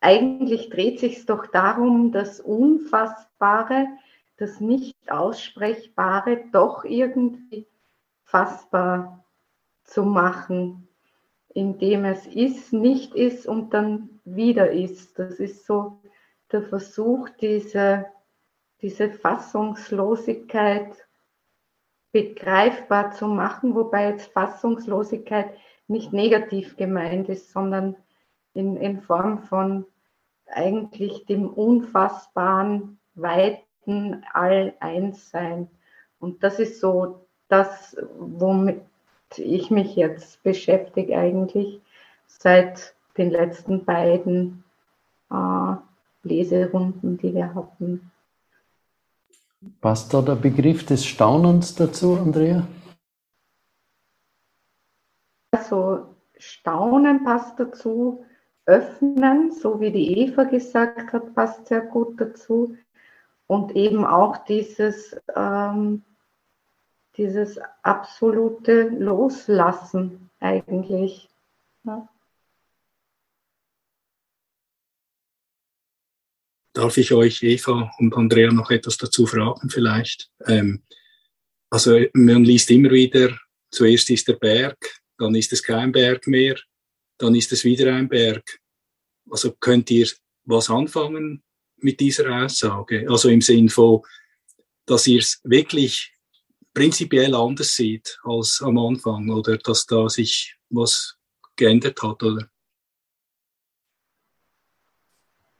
eigentlich 0.00 0.70
dreht 0.70 1.00
sich 1.00 1.26
doch 1.26 1.46
darum, 1.46 2.12
das 2.12 2.40
Unfassbare, 2.40 3.88
das 4.36 4.60
Nicht-Aussprechbare 4.60 6.44
doch 6.52 6.84
irgendwie 6.84 7.66
fassbar 8.24 9.24
zu 9.84 10.04
machen, 10.04 10.88
indem 11.48 12.04
es 12.04 12.26
ist, 12.26 12.72
nicht 12.72 13.14
ist 13.14 13.46
und 13.46 13.74
dann 13.74 14.20
wieder 14.24 14.70
ist. 14.70 15.18
Das 15.18 15.40
ist 15.40 15.66
so 15.66 16.00
der 16.50 16.62
Versuch, 16.62 17.28
diese, 17.40 18.06
diese 18.80 19.10
Fassungslosigkeit 19.10 20.96
begreifbar 22.12 23.12
zu 23.12 23.26
machen, 23.26 23.74
wobei 23.74 24.10
jetzt 24.10 24.32
Fassungslosigkeit 24.32 25.50
nicht 25.88 26.12
negativ 26.12 26.76
gemeint 26.76 27.28
ist, 27.28 27.50
sondern 27.52 27.96
in, 28.54 28.76
in 28.76 29.00
Form 29.00 29.38
von 29.38 29.86
eigentlich 30.46 31.24
dem 31.26 31.48
unfassbaren, 31.48 32.98
weiten 33.14 34.24
All-Eins-Sein. 34.32 35.68
Und 36.18 36.42
das 36.44 36.58
ist 36.58 36.80
so 36.80 37.26
das, 37.48 37.96
womit 38.18 38.82
ich 39.36 39.70
mich 39.70 39.96
jetzt 39.96 40.42
beschäftige 40.42 41.16
eigentlich 41.16 41.80
seit 42.26 42.94
den 43.16 43.30
letzten 43.30 43.84
beiden 43.84 44.64
äh, 45.30 45.74
Leserunden, 46.22 47.18
die 47.18 47.34
wir 47.34 47.54
hatten. 47.54 48.11
Passt 49.80 50.12
da 50.12 50.22
der 50.22 50.36
Begriff 50.36 50.86
des 50.86 51.04
Staunens 51.04 51.74
dazu, 51.74 52.16
Andrea? 52.16 52.66
Also 55.52 56.14
Staunen 56.36 57.24
passt 57.24 57.58
dazu, 57.58 58.24
öffnen, 58.66 59.50
so 59.52 59.80
wie 59.80 59.92
die 59.92 60.18
Eva 60.18 60.44
gesagt 60.44 61.12
hat, 61.12 61.34
passt 61.34 61.66
sehr 61.66 61.82
gut 61.82 62.20
dazu. 62.20 62.76
Und 63.46 63.76
eben 63.76 64.04
auch 64.04 64.38
dieses 64.44 65.16
ähm, 65.34 66.02
dieses 67.16 67.58
absolute 67.82 68.88
Loslassen 68.88 70.30
eigentlich. 70.40 71.28
Ja. 71.84 72.08
Darf 76.72 76.96
ich 76.96 77.12
euch, 77.12 77.42
Eva 77.42 77.90
und 77.98 78.14
Andrea, 78.14 78.50
noch 78.50 78.70
etwas 78.70 78.96
dazu 78.96 79.26
fragen 79.26 79.68
vielleicht? 79.68 80.30
Ähm, 80.46 80.82
also 81.68 81.98
man 82.14 82.44
liest 82.44 82.70
immer 82.70 82.90
wieder, 82.90 83.36
zuerst 83.70 84.08
ist 84.10 84.28
der 84.28 84.34
Berg, 84.34 84.78
dann 85.18 85.34
ist 85.34 85.52
es 85.52 85.62
kein 85.62 85.92
Berg 85.92 86.26
mehr, 86.26 86.56
dann 87.18 87.34
ist 87.34 87.52
es 87.52 87.64
wieder 87.64 87.94
ein 87.94 88.08
Berg. 88.08 88.58
Also 89.30 89.52
könnt 89.52 89.90
ihr 89.90 90.08
was 90.44 90.70
anfangen 90.70 91.42
mit 91.76 92.00
dieser 92.00 92.44
Aussage? 92.44 93.06
Also 93.08 93.28
im 93.28 93.40
Sinn 93.40 93.68
von, 93.68 94.02
dass 94.86 95.06
ihr 95.06 95.20
es 95.20 95.40
wirklich 95.44 96.12
prinzipiell 96.74 97.34
anders 97.34 97.74
sieht 97.74 98.18
als 98.24 98.62
am 98.62 98.78
Anfang 98.78 99.30
oder 99.30 99.58
dass 99.58 99.86
da 99.86 100.08
sich 100.08 100.56
was 100.70 101.18
geändert 101.56 102.02
hat, 102.02 102.22
oder? 102.22 102.48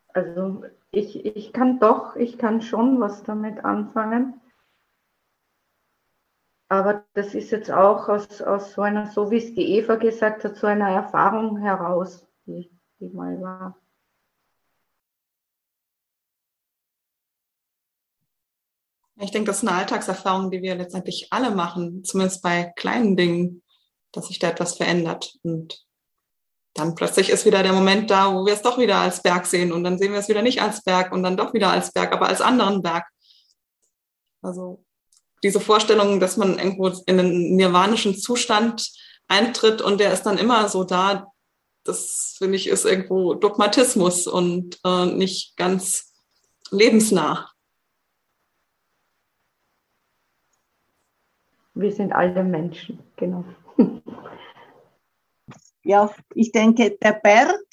Also 0.09 0.65
ich, 0.93 1.25
ich 1.25 1.53
kann 1.53 1.81
doch, 1.81 2.17
ich 2.17 2.39
kann 2.39 2.61
schon 2.61 3.01
was 3.01 3.23
damit 3.23 3.65
anfangen. 3.65 4.41
Aber 6.69 7.05
das 7.15 7.35
ist 7.35 7.51
jetzt 7.51 7.71
auch 7.71 8.09
aus, 8.09 8.41
aus 8.41 8.73
so 8.73 8.83
einer, 8.83 9.11
so 9.11 9.31
wie 9.31 9.39
es 9.39 9.55
die 9.55 9.77
Eva 9.77 9.97
gesagt 9.97 10.45
hat, 10.45 10.57
so 10.57 10.67
einer 10.67 10.89
Erfahrung 10.89 11.59
heraus, 11.59 12.27
die, 12.47 12.71
die 12.99 13.09
mal 13.09 13.41
war. 13.41 13.79
Ich 19.17 19.31
denke, 19.31 19.47
das 19.47 19.63
ist 19.63 19.69
eine 19.69 19.79
Alltagserfahrung, 19.79 20.51
die 20.51 20.63
wir 20.63 20.75
letztendlich 20.75 21.29
alle 21.31 21.53
machen, 21.53 22.05
zumindest 22.05 22.43
bei 22.43 22.73
kleinen 22.77 23.17
Dingen, 23.17 23.63
dass 24.11 24.29
sich 24.29 24.39
da 24.39 24.49
etwas 24.49 24.77
verändert. 24.77 25.39
Und 25.43 25.87
dann 26.75 26.95
plötzlich 26.95 27.31
ist 27.31 27.45
wieder 27.45 27.63
der 27.63 27.73
Moment 27.73 28.11
da, 28.11 28.35
wo 28.35 28.47
wir 28.47 28.55
es 28.55 28.63
doch 28.63 28.79
wieder 28.79 28.97
als 28.99 29.23
Berg 29.23 29.47
sehen 29.47 29.73
und 29.73 29.85
dann 29.85 29.99
sehen 29.99 30.13
wir 30.13 30.21
es 30.21 30.29
wieder 30.29 30.43
nicht 30.43 30.63
als 30.63 30.83
Berg 30.83 31.13
und 31.13 31.23
dann 31.23 31.37
doch 31.37 31.53
wieder 31.53 31.71
als 31.71 31.93
Berg, 31.93 32.13
aber 32.13 32.29
als 32.29 32.41
anderen 32.41 32.83
Berg. 32.83 33.05
Also 34.41 34.85
diese 35.43 35.61
Vorstellung, 35.61 36.21
dass 36.21 36.37
man 36.37 36.59
irgendwo 36.59 36.89
in 37.07 37.19
einen 37.19 37.57
nirvanischen 37.57 38.17
Zustand 38.17 38.91
eintritt 39.29 39.83
und 39.83 40.01
der 40.01 40.13
ist 40.13 40.23
dann 40.23 40.39
immer 40.39 40.69
so 40.69 40.85
da, 40.85 41.27
das 41.85 42.37
finde 42.39 42.57
ich 42.57 42.69
ist 42.69 42.85
irgendwo 42.85 43.35
Dogmatismus 43.35 44.27
und 44.27 44.79
äh, 44.85 45.07
nicht 45.07 45.57
ganz 45.57 46.15
lebensnah. 46.71 47.51
Wir 51.75 51.93
sind 51.93 52.13
alle 52.13 52.45
Menschen, 52.45 53.01
genau. 53.17 53.45
Ja, 55.85 56.15
ich 56.35 56.53
denke, 56.53 56.97
der 57.03 57.13
Berg, 57.13 57.65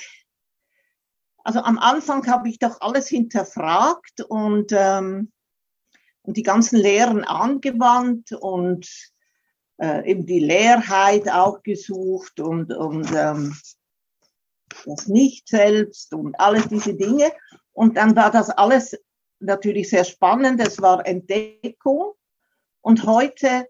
also 1.43 1.59
am 1.59 1.77
Anfang 1.77 2.25
habe 2.27 2.49
ich 2.49 2.59
doch 2.59 2.81
alles 2.81 3.07
hinterfragt 3.07 4.21
und, 4.21 4.71
ähm, 4.71 5.31
und 6.23 6.37
die 6.37 6.43
ganzen 6.43 6.77
Lehren 6.77 7.23
angewandt 7.23 8.31
und 8.31 8.89
äh, 9.77 10.09
eben 10.09 10.25
die 10.25 10.39
Leerheit 10.39 11.29
auch 11.29 11.63
gesucht 11.63 12.39
und, 12.39 12.73
und 12.73 13.11
ähm, 13.15 13.55
das 14.85 15.07
Nicht-Selbst 15.07 16.13
und 16.13 16.39
alles 16.39 16.67
diese 16.67 16.95
Dinge. 16.95 17.31
Und 17.71 17.97
dann 17.97 18.15
war 18.15 18.31
das 18.31 18.49
alles 18.49 18.97
natürlich 19.39 19.89
sehr 19.89 20.03
spannend, 20.03 20.61
es 20.61 20.81
war 20.81 21.05
Entdeckung. 21.05 22.13
Und 22.81 23.05
heute 23.05 23.67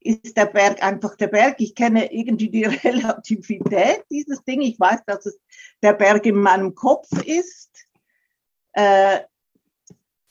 ist 0.00 0.36
der 0.36 0.46
Berg 0.46 0.82
einfach 0.82 1.16
der 1.16 1.28
Berg. 1.28 1.56
Ich 1.60 1.74
kenne 1.74 2.12
irgendwie 2.12 2.48
die 2.48 2.64
Relativität 2.84 4.04
dieses 4.10 4.42
Ding. 4.44 4.62
Ich 4.62 4.80
weiß, 4.80 5.00
dass 5.06 5.26
es 5.26 5.38
der 5.82 5.92
Berg 5.92 6.26
in 6.26 6.36
meinem 6.36 6.74
Kopf 6.74 7.08
ist, 7.24 7.70
äh, 8.72 9.20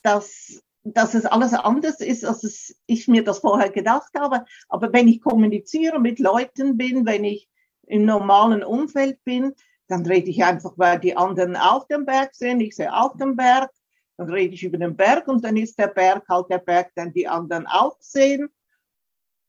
dass, 0.02 0.62
dass 0.84 1.14
es 1.14 1.26
alles 1.26 1.54
anders 1.54 2.00
ist, 2.00 2.26
als 2.26 2.44
es, 2.44 2.76
ich 2.88 3.08
mir 3.08 3.24
das 3.24 3.40
vorher 3.40 3.70
gedacht 3.70 4.12
habe. 4.18 4.46
Aber 4.68 4.92
wenn 4.92 5.08
ich 5.08 5.22
kommuniziere 5.22 6.00
mit 6.00 6.20
Leuten 6.20 6.78
bin, 6.78 7.06
wenn 7.06 7.24
ich 7.24 7.48
im 7.84 8.06
normalen 8.06 8.64
Umfeld 8.64 9.24
bin, 9.24 9.54
dann 9.88 10.06
rede 10.06 10.30
ich 10.30 10.44
einfach, 10.44 10.74
weil 10.78 11.00
die 11.00 11.18
anderen 11.18 11.56
auf 11.56 11.88
dem 11.88 12.06
Berg 12.06 12.36
sind. 12.36 12.62
Ich 12.62 12.76
sehe 12.76 12.94
auf 12.94 13.18
dem 13.18 13.36
Berg. 13.36 13.72
Dann 14.18 14.30
rede 14.30 14.54
ich 14.54 14.64
über 14.64 14.78
den 14.78 14.96
Berg 14.96 15.28
und 15.28 15.44
dann 15.44 15.58
ist 15.58 15.80
der 15.80 15.88
Berg 15.88 16.28
halt 16.28 16.50
der 16.50 16.60
Berg, 16.60 16.94
den 16.96 17.14
die 17.14 17.28
anderen 17.28 17.66
auch 17.68 17.96
sehen. 18.00 18.50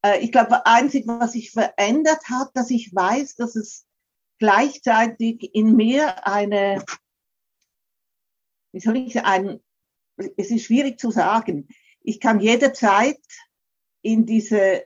Äh, 0.02 0.20
ich 0.20 0.32
glaube, 0.32 0.66
einzig, 0.66 1.06
was 1.06 1.32
sich 1.32 1.50
verändert 1.50 2.24
hat, 2.28 2.50
dass 2.54 2.70
ich 2.70 2.94
weiß, 2.94 3.36
dass 3.36 3.56
es 3.56 3.86
gleichzeitig 4.38 5.54
in 5.54 5.76
mir 5.76 6.26
eine, 6.26 6.84
wie 8.72 8.80
soll 8.80 8.96
ich 8.96 9.12
sagen, 9.12 9.60
es 10.36 10.50
ist 10.50 10.64
schwierig 10.64 10.98
zu 10.98 11.10
sagen. 11.10 11.68
Ich 12.02 12.20
kann 12.20 12.40
jederzeit 12.40 13.20
in 14.02 14.26
diese, 14.26 14.84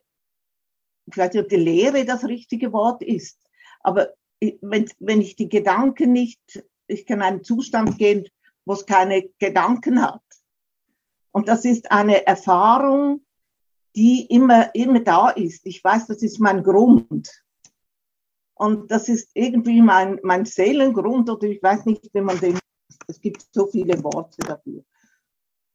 vielleicht 1.11 1.35
die 1.35 1.57
Lehre 1.57 2.05
das 2.05 2.25
richtige 2.25 2.73
Wort 2.73 3.03
ist, 3.03 3.39
aber 3.81 4.15
wenn, 4.61 4.91
wenn 4.99 5.21
ich 5.21 5.37
die 5.37 5.49
Gedanken 5.49 6.12
nicht, 6.12 6.41
ich 6.87 7.07
kann 7.07 7.23
einen 7.23 7.45
Zustand 7.45 7.99
gehen, 7.99 8.29
wo 8.65 8.75
es 8.75 8.87
keine 8.87 9.29
Gedanken 9.39 10.03
hat. 10.03 10.23
Und 11.31 11.49
das 11.49 11.65
ist 11.65 11.91
eine 11.91 12.27
Erfahrung, 12.27 13.24
die 13.97 14.26
immer, 14.26 14.74
immer 14.74 15.01
da 15.01 15.30
ist. 15.30 15.66
Ich 15.66 15.82
weiß, 15.82 16.07
das 16.07 16.22
ist 16.22 16.40
mein 16.40 16.62
Grund. 16.62 17.30
Und 18.55 18.90
das 18.90 19.09
ist 19.09 19.30
irgendwie 19.34 19.82
mein, 19.82 20.20
mein 20.22 20.45
Seelengrund 20.45 21.28
oder 21.28 21.47
ich 21.49 21.62
weiß 21.62 21.86
nicht, 21.86 22.09
wie 22.12 22.20
man 22.20 22.38
den, 22.38 22.59
es 23.09 23.20
gibt 23.20 23.47
so 23.53 23.66
viele 23.66 24.03
Worte 24.03 24.38
dafür. 24.42 24.84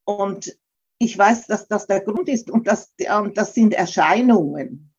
Und 0.06 0.58
ich 0.98 1.18
weiß, 1.18 1.48
dass 1.48 1.68
das 1.68 1.88
der 1.88 2.02
Grund 2.02 2.28
ist 2.30 2.50
und 2.50 2.68
das, 2.68 2.94
das 2.98 3.54
sind 3.54 3.74
Erscheinungen. 3.74 4.94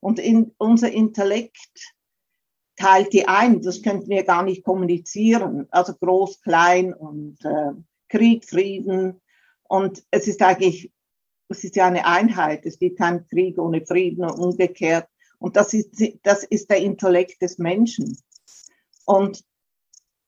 Und 0.00 0.18
in, 0.18 0.54
unser 0.58 0.90
Intellekt 0.90 1.94
teilt 2.76 3.12
die 3.12 3.28
ein. 3.28 3.60
Das 3.62 3.82
könnten 3.82 4.08
wir 4.08 4.24
gar 4.24 4.42
nicht 4.42 4.64
kommunizieren. 4.64 5.66
Also 5.70 5.94
groß, 5.94 6.40
klein 6.40 6.94
und 6.94 7.38
äh, 7.44 7.72
Krieg, 8.08 8.44
Frieden. 8.44 9.20
Und 9.68 10.02
es 10.10 10.26
ist 10.26 10.42
eigentlich, 10.42 10.90
es 11.50 11.64
ist 11.64 11.76
ja 11.76 11.86
eine 11.86 12.06
Einheit. 12.06 12.64
Es 12.64 12.78
gibt 12.78 12.98
keinen 12.98 13.26
Krieg 13.26 13.58
ohne 13.58 13.84
Frieden 13.84 14.24
und 14.24 14.38
umgekehrt. 14.38 15.08
Und 15.38 15.56
das 15.56 15.74
ist, 15.74 15.90
das 16.22 16.44
ist 16.44 16.70
der 16.70 16.78
Intellekt 16.78 17.42
des 17.42 17.58
Menschen. 17.58 18.16
Und 19.04 19.44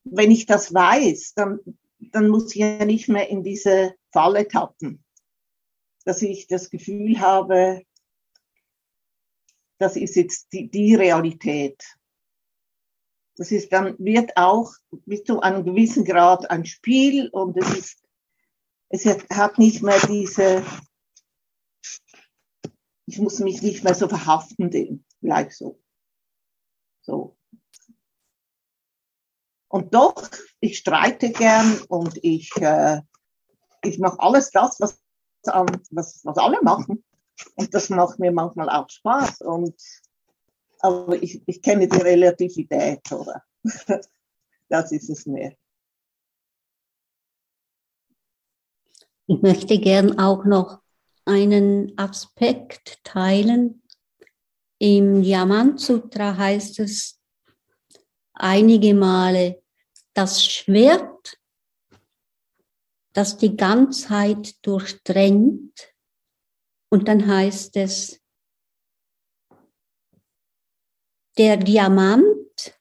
wenn 0.04 0.30
ich 0.30 0.46
das 0.46 0.74
weiß, 0.74 1.34
dann, 1.34 1.60
dann 1.98 2.28
muss 2.28 2.54
ich 2.54 2.60
ja 2.60 2.84
nicht 2.84 3.08
mehr 3.08 3.28
in 3.28 3.44
diese 3.44 3.94
Falle 4.10 4.48
tappen. 4.48 5.04
Dass 6.04 6.22
ich 6.22 6.48
das 6.48 6.70
Gefühl 6.70 7.20
habe, 7.20 7.82
das 9.78 9.96
ist 9.96 10.16
jetzt 10.16 10.52
die, 10.52 10.68
die 10.68 10.96
Realität. 10.96 11.80
Das 13.36 13.52
ist 13.52 13.72
dann, 13.72 13.94
wird 13.98 14.36
auch 14.36 14.72
bis 15.06 15.22
zu 15.22 15.40
einem 15.40 15.64
gewissen 15.64 16.04
Grad 16.04 16.50
ein 16.50 16.64
Spiel 16.64 17.28
und 17.28 17.56
es 17.56 17.78
ist, 17.78 18.04
es 18.88 19.06
hat 19.06 19.58
nicht 19.58 19.82
mehr 19.82 20.00
diese, 20.06 20.64
ich 23.06 23.18
muss 23.18 23.38
mich 23.40 23.62
nicht 23.62 23.84
mehr 23.84 23.94
so 23.94 24.08
verhaften 24.08 24.70
dem, 24.70 25.04
vielleicht 25.20 25.52
so. 25.52 25.80
So. 27.02 27.36
Und 29.68 29.94
doch, 29.94 30.28
ich 30.60 30.78
streite 30.78 31.30
gern 31.30 31.80
und 31.88 32.18
ich, 32.22 32.50
äh, 32.56 33.00
ich 33.82 33.98
mache 33.98 34.20
alles 34.20 34.50
das, 34.50 34.78
was, 34.80 35.00
was, 35.42 36.20
was 36.24 36.38
alle 36.38 36.62
machen. 36.62 37.04
Und 37.56 37.74
das 37.74 37.88
macht 37.88 38.18
mir 38.18 38.30
manchmal 38.30 38.68
auch 38.68 38.88
Spaß. 38.88 39.40
Und 39.40 39.74
aber 40.82 41.22
ich, 41.22 41.42
ich 41.46 41.62
kenne 41.62 41.88
die 41.88 42.00
Relativität, 42.00 43.10
oder? 43.12 43.42
Das 44.68 44.90
ist 44.90 45.10
es 45.10 45.26
mehr. 45.26 45.54
Ich 49.26 49.42
möchte 49.42 49.78
gern 49.78 50.18
auch 50.18 50.46
noch 50.46 50.80
einen 51.24 51.96
Aspekt 51.98 53.02
teilen. 53.04 53.82
Im 54.78 55.22
Diamant 55.22 55.80
Sutra 55.80 56.36
heißt 56.36 56.80
es 56.80 57.20
einige 58.34 58.94
Male, 58.94 59.62
das 60.14 60.44
Schwert, 60.44 61.38
das 63.12 63.36
die 63.36 63.56
Ganzheit 63.56 64.54
durchdrängt. 64.66 65.94
Und 66.90 67.08
dann 67.08 67.26
heißt 67.26 67.76
es, 67.76 68.20
der 71.38 71.56
Diamant, 71.56 72.78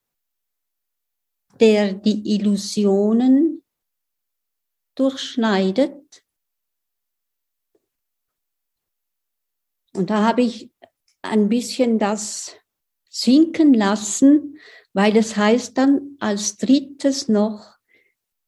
der 1.60 1.94
die 1.94 2.36
Illusionen 2.36 3.64
durchschneidet. 4.96 6.01
Und 9.94 10.10
da 10.10 10.26
habe 10.26 10.42
ich 10.42 10.72
ein 11.22 11.50
bisschen 11.50 12.00
das 12.00 12.56
sinken 13.10 13.74
lassen, 13.74 14.58
weil 14.94 15.16
es 15.18 15.38
heißt 15.38 15.78
dann 15.78 16.18
als 16.20 16.58
drittes 16.58 17.28
noch 17.28 17.78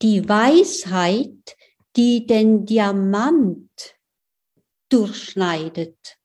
die 0.01 0.27
Weisheit, 0.27 1.55
die 1.95 2.25
den 2.25 2.65
Diamant 2.65 3.95
durchschneidet. 4.89 6.17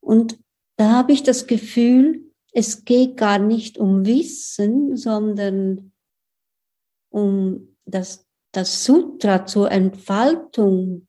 Und 0.00 0.38
da 0.76 0.90
habe 0.90 1.12
ich 1.12 1.22
das 1.22 1.46
Gefühl, 1.46 2.32
es 2.52 2.84
geht 2.84 3.16
gar 3.16 3.38
nicht 3.38 3.78
um 3.78 4.04
Wissen, 4.04 4.96
sondern 4.96 5.92
um 7.10 7.76
das, 7.84 8.26
das 8.52 8.84
Sutra 8.84 9.46
zur 9.46 9.70
Entfaltung 9.70 11.06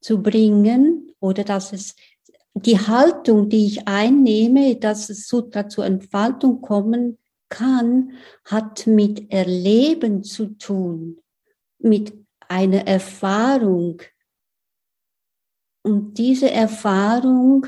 zu 0.00 0.22
bringen 0.22 1.09
oder 1.20 1.44
dass 1.44 1.72
es 1.72 1.94
die 2.54 2.78
Haltung, 2.78 3.48
die 3.48 3.66
ich 3.66 3.86
einnehme, 3.86 4.76
dass 4.76 5.06
das 5.06 5.28
Sutra 5.28 5.68
zur 5.68 5.86
Entfaltung 5.86 6.60
kommen 6.60 7.18
kann, 7.48 8.12
hat 8.44 8.86
mit 8.86 9.30
Erleben 9.32 10.24
zu 10.24 10.56
tun, 10.58 11.20
mit 11.78 12.12
einer 12.48 12.86
Erfahrung. 12.86 14.02
Und 15.82 16.18
diese 16.18 16.50
Erfahrung 16.50 17.66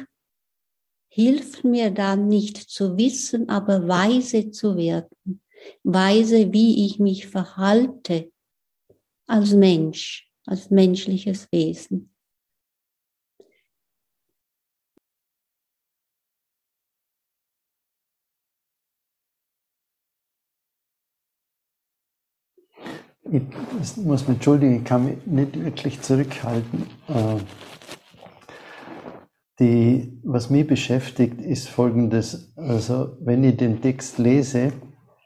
hilft 1.09 1.65
mir 1.65 1.91
dann 1.91 2.29
nicht 2.29 2.57
zu 2.57 2.97
wissen, 2.97 3.49
aber 3.49 3.87
weise 3.87 4.51
zu 4.51 4.77
werden. 4.77 5.43
Weise, 5.85 6.53
wie 6.53 6.87
ich 6.87 6.99
mich 6.99 7.29
verhalte 7.29 8.33
als 9.27 9.53
Mensch, 9.53 10.31
als 10.47 10.71
menschliches 10.71 11.49
Wesen. 11.53 12.12
Ich 23.31 23.43
muss 23.97 24.27
mich 24.29 24.37
entschuldigen, 24.37 24.77
ich 24.79 24.85
kann 24.85 25.05
mich 25.05 25.27
nicht 25.27 25.63
wirklich 25.63 26.01
zurückhalten. 26.03 26.87
Äh, 27.09 27.39
Die, 29.61 30.21
was 30.25 30.51
mich 30.51 30.67
beschäftigt, 30.67 31.41
ist 31.41 31.69
folgendes. 31.69 32.53
Also, 32.57 33.17
wenn 33.21 33.45
ich 33.45 33.59
den 33.59 33.81
Text 33.81 34.19
lese, 34.19 34.73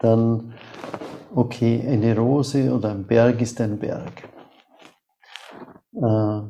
dann, 0.00 0.52
okay, 1.34 1.80
eine 1.88 2.14
Rose 2.16 2.74
oder 2.74 2.90
ein 2.90 3.06
Berg 3.06 3.40
ist 3.40 3.60
ein 3.60 3.78
Berg. 3.78 4.28
Äh, 5.94 6.40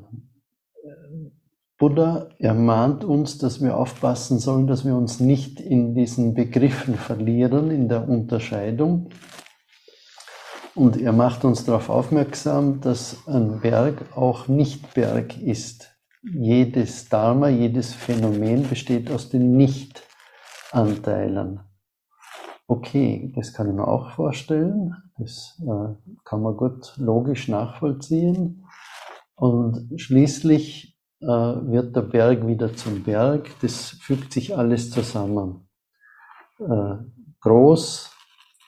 Buddha 1.79 2.31
ermahnt 2.39 3.05
uns, 3.05 3.39
dass 3.39 3.63
wir 3.63 3.77
aufpassen 3.77 4.39
sollen, 4.39 4.67
dass 4.67 4.85
wir 4.85 4.97
uns 4.97 5.21
nicht 5.21 5.61
in 5.61 5.95
diesen 5.95 6.35
Begriffen 6.35 6.95
verlieren, 6.95 7.71
in 7.71 7.89
der 7.89 8.09
Unterscheidung. 8.09 9.11
Und 10.77 11.01
er 11.01 11.13
macht 11.13 11.45
uns 11.47 11.65
darauf 11.65 11.89
aufmerksam, 11.89 12.83
dass 12.83 13.27
ein 13.27 13.61
Berg 13.61 14.15
auch 14.15 14.47
nicht 14.47 14.93
Berg 14.93 15.41
ist. 15.41 15.97
Jedes 16.23 17.09
Dharma, 17.09 17.49
jedes 17.49 17.95
Phänomen 17.95 18.69
besteht 18.69 19.11
aus 19.11 19.31
den 19.31 19.57
Nicht-Anteilen. 19.57 21.61
Okay, 22.67 23.33
das 23.35 23.55
kann 23.55 23.71
ich 23.71 23.75
mir 23.75 23.89
auch 23.89 24.11
vorstellen. 24.11 24.95
Das 25.17 25.59
äh, 25.63 25.95
kann 26.25 26.43
man 26.43 26.59
gut 26.59 26.93
logisch 26.99 27.49
nachvollziehen. 27.49 28.67
Und 29.35 29.95
schließlich 29.97 30.99
äh, 31.21 31.27
wird 31.27 31.97
der 31.97 32.03
Berg 32.03 32.47
wieder 32.47 32.75
zum 32.75 33.03
Berg. 33.03 33.49
Das 33.63 33.89
fügt 33.89 34.31
sich 34.31 34.59
alles 34.59 34.91
zusammen. 34.91 35.71
Äh, 36.59 36.97
groß 37.41 38.16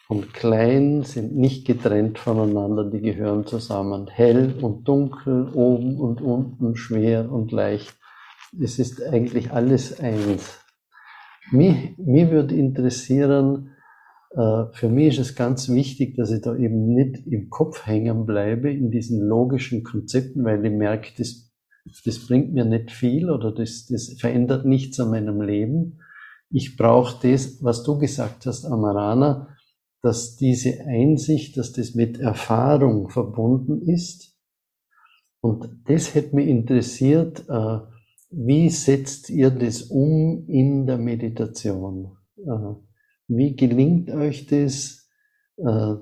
und 0.09 0.32
klein 0.32 1.02
sind 1.04 1.36
nicht 1.36 1.66
getrennt 1.66 2.18
voneinander, 2.18 2.90
die 2.90 3.00
gehören 3.00 3.46
zusammen. 3.46 4.09
Hell 4.09 4.54
und 4.61 4.88
dunkel, 4.88 5.50
oben 5.52 5.98
und 6.00 6.20
unten, 6.22 6.76
schwer 6.76 7.30
und 7.30 7.52
leicht. 7.52 7.94
Es 8.59 8.78
ist 8.78 9.02
eigentlich 9.02 9.52
alles 9.52 10.00
eins. 10.00 10.61
Mich, 11.50 11.96
mich 11.98 12.30
würde 12.30 12.54
interessieren, 12.54 13.76
äh, 14.30 14.64
für 14.72 14.88
mich 14.88 15.18
ist 15.18 15.30
es 15.30 15.36
ganz 15.36 15.68
wichtig, 15.68 16.16
dass 16.16 16.30
ich 16.30 16.40
da 16.40 16.56
eben 16.56 16.94
nicht 16.94 17.26
im 17.26 17.50
Kopf 17.50 17.86
hängen 17.86 18.24
bleibe 18.24 18.70
in 18.72 18.90
diesen 18.90 19.20
logischen 19.20 19.84
Konzepten, 19.84 20.44
weil 20.44 20.64
ich 20.64 20.72
merke, 20.72 21.11
das 21.18 21.48
das 22.04 22.26
bringt 22.26 22.52
mir 22.52 22.64
nicht 22.64 22.90
viel 22.90 23.30
oder 23.30 23.52
das, 23.52 23.86
das 23.86 24.14
verändert 24.18 24.66
nichts 24.66 25.00
an 25.00 25.11
meinem 25.11 25.40
Leben. 25.40 26.00
Ich 26.50 26.76
brauche 26.76 27.16
das, 27.28 27.62
was 27.62 27.82
du 27.82 27.98
gesagt 27.98 28.46
hast, 28.46 28.64
Amarana, 28.64 29.48
dass 30.03 30.36
diese 30.36 30.80
Einsicht, 30.86 31.57
dass 31.57 31.72
das 31.72 31.94
mit 31.94 32.18
Erfahrung 32.20 33.09
verbunden 33.09 33.82
ist. 33.82 34.36
Und 35.40 35.68
das 35.86 36.14
hätte 36.14 36.36
mich 36.36 36.49
interessiert, 36.49 37.49
äh, 37.49 37.78
wie 38.30 38.68
setzt 38.68 39.30
ihr 39.30 39.51
das 39.51 39.82
um 39.82 40.46
in 40.49 40.86
der 40.86 40.99
Meditation? 40.99 42.16
Äh, 42.36 42.74
wie 43.28 43.57
gelingt 43.57 44.11
euch 44.11 44.46
das, 44.46 45.09
äh, 45.57 45.94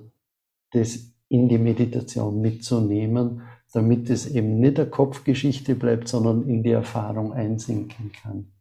das 0.72 1.12
in 1.28 1.48
die 1.48 1.58
Meditation 1.58 2.40
mitzunehmen? 2.40 3.42
damit 3.76 4.08
es 4.08 4.26
eben 4.26 4.58
nicht 4.58 4.78
der 4.78 4.88
Kopfgeschichte 4.88 5.74
bleibt, 5.74 6.08
sondern 6.08 6.48
in 6.48 6.62
die 6.62 6.70
Erfahrung 6.70 7.34
einsinken 7.34 8.10
kann. 8.10 8.52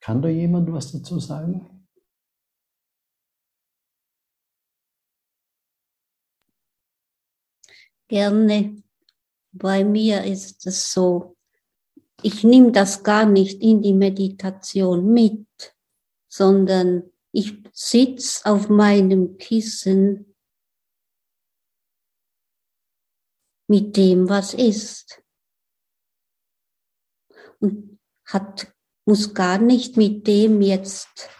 Kann 0.00 0.22
da 0.22 0.28
jemand 0.28 0.72
was 0.72 0.90
dazu 0.90 1.18
sagen? 1.18 1.66
Gerne. 8.14 8.80
Bei 9.50 9.82
mir 9.82 10.22
ist 10.22 10.68
es 10.68 10.92
so, 10.92 11.36
ich 12.22 12.44
nehme 12.44 12.70
das 12.70 13.02
gar 13.02 13.26
nicht 13.26 13.60
in 13.60 13.82
die 13.82 13.92
Meditation 13.92 15.12
mit, 15.12 15.74
sondern 16.28 17.10
ich 17.32 17.60
sitze 17.72 18.46
auf 18.48 18.68
meinem 18.68 19.36
Kissen 19.36 20.32
mit 23.66 23.96
dem, 23.96 24.28
was 24.28 24.54
ist. 24.54 25.20
Und 27.58 27.98
hat, 28.26 28.72
muss 29.06 29.34
gar 29.34 29.58
nicht 29.58 29.96
mit 29.96 30.28
dem 30.28 30.62
jetzt, 30.62 31.30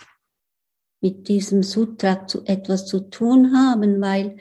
mit 1.01 1.29
diesem 1.29 1.63
Sutra 1.63 2.27
zu, 2.27 2.45
etwas 2.47 2.85
zu 2.89 3.11
tun 3.11 3.57
haben, 3.57 4.01
weil 4.01 4.41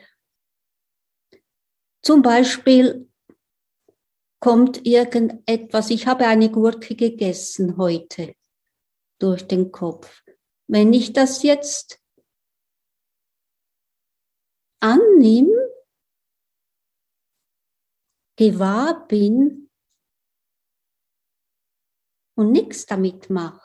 zum 2.04 2.22
Beispiel 2.22 3.10
kommt 4.40 4.86
irgendetwas, 4.86 5.90
ich 5.90 6.06
habe 6.06 6.28
eine 6.28 6.52
Gurke 6.52 6.96
gegessen 6.96 7.78
heute 7.78 8.36
durch 9.20 9.48
den 9.48 9.72
Kopf. 9.72 10.22
Wenn 10.68 10.92
ich 10.92 11.14
das 11.14 11.44
jetzt 11.44 12.02
annehme, 14.82 15.56
gewahr 18.36 19.08
bin 19.08 19.70
und 22.36 22.52
nichts 22.52 22.86
damit 22.86 23.30
mache, 23.30 23.62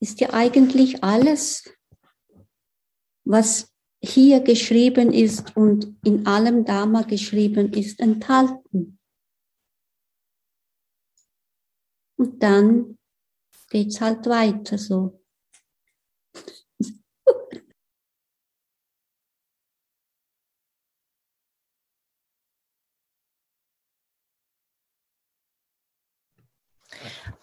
ist 0.00 0.20
ja 0.20 0.34
eigentlich 0.34 1.02
alles, 1.02 1.64
was 3.24 3.69
hier 4.02 4.40
geschrieben 4.40 5.12
ist 5.12 5.56
und 5.56 5.94
in 6.04 6.26
allem 6.26 6.64
Dharma 6.64 7.02
geschrieben 7.02 7.72
ist, 7.72 8.00
enthalten. 8.00 8.98
Und 12.16 12.42
dann 12.42 12.98
geht's 13.68 14.00
halt 14.00 14.26
weiter 14.26 14.78
so. 14.78 15.22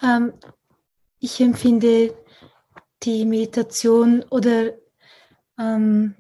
Ähm, 0.02 0.34
ich 1.20 1.42
empfinde 1.42 2.16
die 3.02 3.26
Meditation 3.26 4.24
oder 4.30 4.74
ähm, 5.58 6.16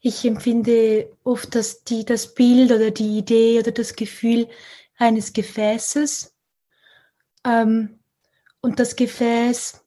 ich 0.00 0.24
empfinde 0.24 1.10
oft 1.24 1.54
das, 1.54 1.84
die, 1.84 2.04
das 2.04 2.34
Bild 2.34 2.72
oder 2.72 2.90
die 2.90 3.18
Idee 3.18 3.58
oder 3.58 3.72
das 3.72 3.94
Gefühl 3.94 4.48
eines 4.96 5.32
Gefäßes. 5.32 6.34
Ähm, 7.44 8.00
und 8.60 8.80
das 8.80 8.96
Gefäß 8.96 9.84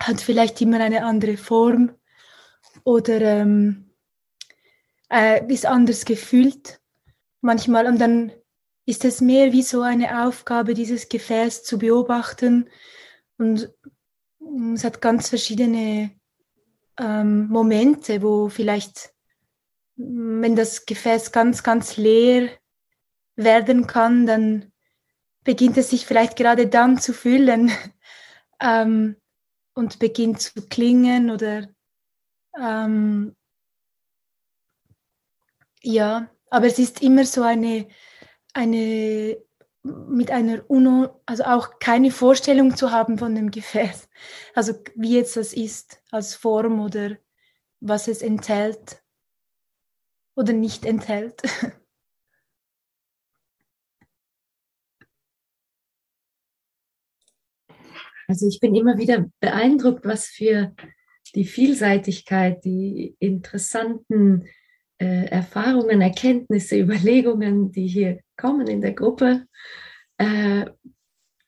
hat 0.00 0.20
vielleicht 0.20 0.60
immer 0.60 0.80
eine 0.80 1.04
andere 1.04 1.36
Form 1.36 1.94
oder 2.84 3.20
ähm, 3.20 3.90
äh, 5.10 5.44
ist 5.52 5.66
anders 5.66 6.04
gefüllt 6.04 6.80
manchmal. 7.40 7.86
Und 7.86 7.98
dann 8.00 8.32
ist 8.86 9.04
es 9.04 9.20
mehr 9.20 9.52
wie 9.52 9.62
so 9.62 9.82
eine 9.82 10.26
Aufgabe, 10.26 10.74
dieses 10.74 11.08
Gefäß 11.08 11.64
zu 11.64 11.78
beobachten. 11.78 12.68
Und 13.38 13.72
es 14.74 14.84
hat 14.84 15.00
ganz 15.00 15.28
verschiedene 15.28 16.10
ähm, 16.98 17.48
Momente, 17.48 18.22
wo 18.22 18.48
vielleicht, 18.48 19.12
wenn 20.00 20.56
das 20.56 20.86
Gefäß 20.86 21.32
ganz, 21.32 21.62
ganz 21.62 21.96
leer 21.96 22.48
werden 23.36 23.86
kann, 23.86 24.26
dann 24.26 24.72
beginnt 25.44 25.76
es 25.76 25.90
sich 25.90 26.06
vielleicht 26.06 26.36
gerade 26.36 26.66
dann 26.66 26.98
zu 26.98 27.12
füllen 27.12 27.70
ähm, 28.60 29.16
und 29.74 29.98
beginnt 29.98 30.40
zu 30.40 30.66
klingen 30.68 31.30
oder 31.30 31.68
ähm, 32.58 33.36
ja, 35.82 36.30
aber 36.50 36.66
es 36.66 36.78
ist 36.78 37.02
immer 37.02 37.24
so 37.24 37.42
eine 37.42 37.88
eine 38.52 39.38
mit 39.82 40.30
einer 40.30 40.68
Uno, 40.68 41.22
also 41.24 41.44
auch 41.44 41.78
keine 41.78 42.10
Vorstellung 42.10 42.76
zu 42.76 42.90
haben 42.90 43.16
von 43.16 43.34
dem 43.34 43.50
Gefäß, 43.50 44.08
also 44.54 44.74
wie 44.94 45.16
jetzt 45.16 45.36
das 45.36 45.54
ist 45.54 46.02
als 46.10 46.34
Form 46.34 46.80
oder 46.80 47.16
was 47.80 48.08
es 48.08 48.20
enthält 48.20 48.99
oder 50.40 50.52
nicht 50.52 50.84
enthält. 50.84 51.42
Also 58.26 58.46
ich 58.46 58.60
bin 58.60 58.76
immer 58.76 58.96
wieder 58.96 59.28
beeindruckt, 59.40 60.04
was 60.04 60.26
für 60.26 60.72
die 61.34 61.44
Vielseitigkeit, 61.44 62.64
die 62.64 63.16
interessanten 63.18 64.46
äh, 64.98 65.24
Erfahrungen, 65.24 66.00
Erkenntnisse, 66.00 66.78
Überlegungen, 66.78 67.72
die 67.72 67.88
hier 67.88 68.20
kommen 68.36 68.68
in 68.68 68.82
der 68.82 68.92
Gruppe. 68.92 69.46
Äh, 70.18 70.66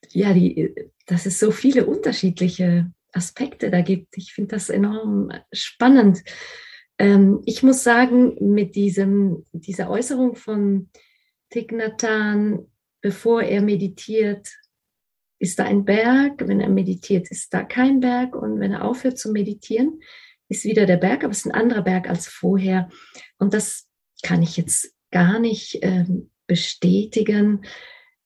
ja, 0.09 0.33
die, 0.33 0.75
dass 1.05 1.25
es 1.25 1.39
so 1.39 1.51
viele 1.51 1.85
unterschiedliche 1.85 2.91
Aspekte 3.13 3.71
da 3.71 3.79
gibt. 3.79 4.17
Ich 4.17 4.33
finde 4.33 4.55
das 4.55 4.69
enorm 4.69 5.31
spannend. 5.53 6.21
Ähm, 7.03 7.41
ich 7.45 7.63
muss 7.63 7.83
sagen, 7.83 8.37
mit 8.39 8.75
diesem, 8.75 9.43
dieser 9.51 9.89
Äußerung 9.89 10.35
von 10.35 10.89
Thich 11.49 11.73
bevor 13.01 13.43
er 13.43 13.61
meditiert, 13.61 14.47
ist 15.37 15.59
da 15.59 15.65
ein 15.65 15.83
Berg, 15.83 16.47
wenn 16.47 16.61
er 16.61 16.69
meditiert, 16.69 17.29
ist 17.29 17.53
da 17.53 17.63
kein 17.63 17.99
Berg 17.99 18.37
und 18.37 18.61
wenn 18.61 18.71
er 18.71 18.85
aufhört 18.85 19.17
zu 19.17 19.33
meditieren, 19.33 19.99
ist 20.47 20.63
wieder 20.63 20.85
der 20.85 20.95
Berg, 20.95 21.25
aber 21.25 21.31
es 21.31 21.39
ist 21.39 21.47
ein 21.47 21.51
anderer 21.51 21.81
Berg 21.81 22.09
als 22.09 22.27
vorher. 22.27 22.89
Und 23.37 23.53
das 23.53 23.85
kann 24.21 24.41
ich 24.41 24.55
jetzt 24.55 24.95
gar 25.11 25.39
nicht 25.39 25.79
ähm, 25.81 26.31
bestätigen, 26.47 27.65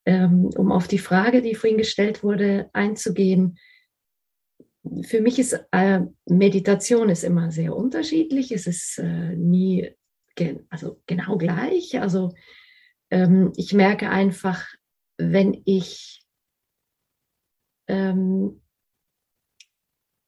ähm, 0.05 0.51
um 0.55 0.71
auf 0.71 0.87
die 0.87 0.99
Frage, 0.99 1.41
die 1.41 1.55
vorhin 1.55 1.79
gestellt 1.79 2.21
wurde, 2.21 2.69
einzugehen. 2.73 3.57
Für 5.03 5.21
mich 5.21 5.39
ist 5.39 5.59
äh, 5.71 6.01
Meditation 6.25 7.09
ist 7.09 7.23
immer 7.23 7.51
sehr 7.51 7.75
unterschiedlich. 7.75 8.51
Es 8.51 8.67
ist 8.67 8.99
äh, 8.99 9.35
nie 9.35 9.91
gen 10.35 10.65
also 10.69 11.01
genau 11.05 11.37
gleich. 11.37 11.99
Also 11.99 12.33
ähm, 13.09 13.51
ich 13.57 13.73
merke 13.73 14.09
einfach, 14.09 14.67
wenn 15.17 15.61
ich 15.65 16.23
ähm, 17.87 18.61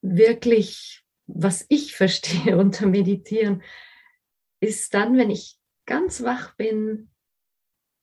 wirklich, 0.01 1.03
was 1.27 1.65
ich 1.69 1.95
verstehe 1.95 2.57
unter 2.57 2.87
Meditieren, 2.87 3.63
ist 4.61 4.93
dann, 4.93 5.17
wenn 5.17 5.29
ich 5.29 5.57
ganz 5.85 6.23
wach 6.23 6.55
bin, 6.55 7.09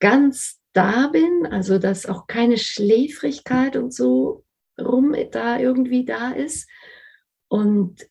ganz 0.00 0.60
da 0.72 1.08
bin, 1.08 1.46
also 1.46 1.78
dass 1.78 2.06
auch 2.06 2.26
keine 2.26 2.58
Schläfrigkeit 2.58 3.76
und 3.76 3.92
so 3.92 4.45
rum 4.80 5.14
da 5.30 5.58
irgendwie 5.58 6.04
da 6.04 6.32
ist 6.32 6.68
und 7.48 8.08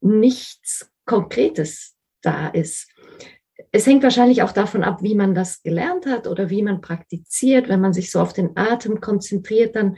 nichts 0.00 0.90
Konkretes 1.04 1.96
da 2.22 2.48
ist. 2.48 2.90
Es 3.70 3.86
hängt 3.86 4.02
wahrscheinlich 4.02 4.42
auch 4.42 4.52
davon 4.52 4.82
ab, 4.82 5.02
wie 5.02 5.14
man 5.14 5.34
das 5.34 5.62
gelernt 5.62 6.06
hat 6.06 6.26
oder 6.26 6.50
wie 6.50 6.62
man 6.62 6.80
praktiziert. 6.80 7.68
Wenn 7.68 7.80
man 7.80 7.92
sich 7.92 8.10
so 8.10 8.20
auf 8.20 8.32
den 8.32 8.56
Atem 8.56 9.00
konzentriert, 9.00 9.76
dann 9.76 9.96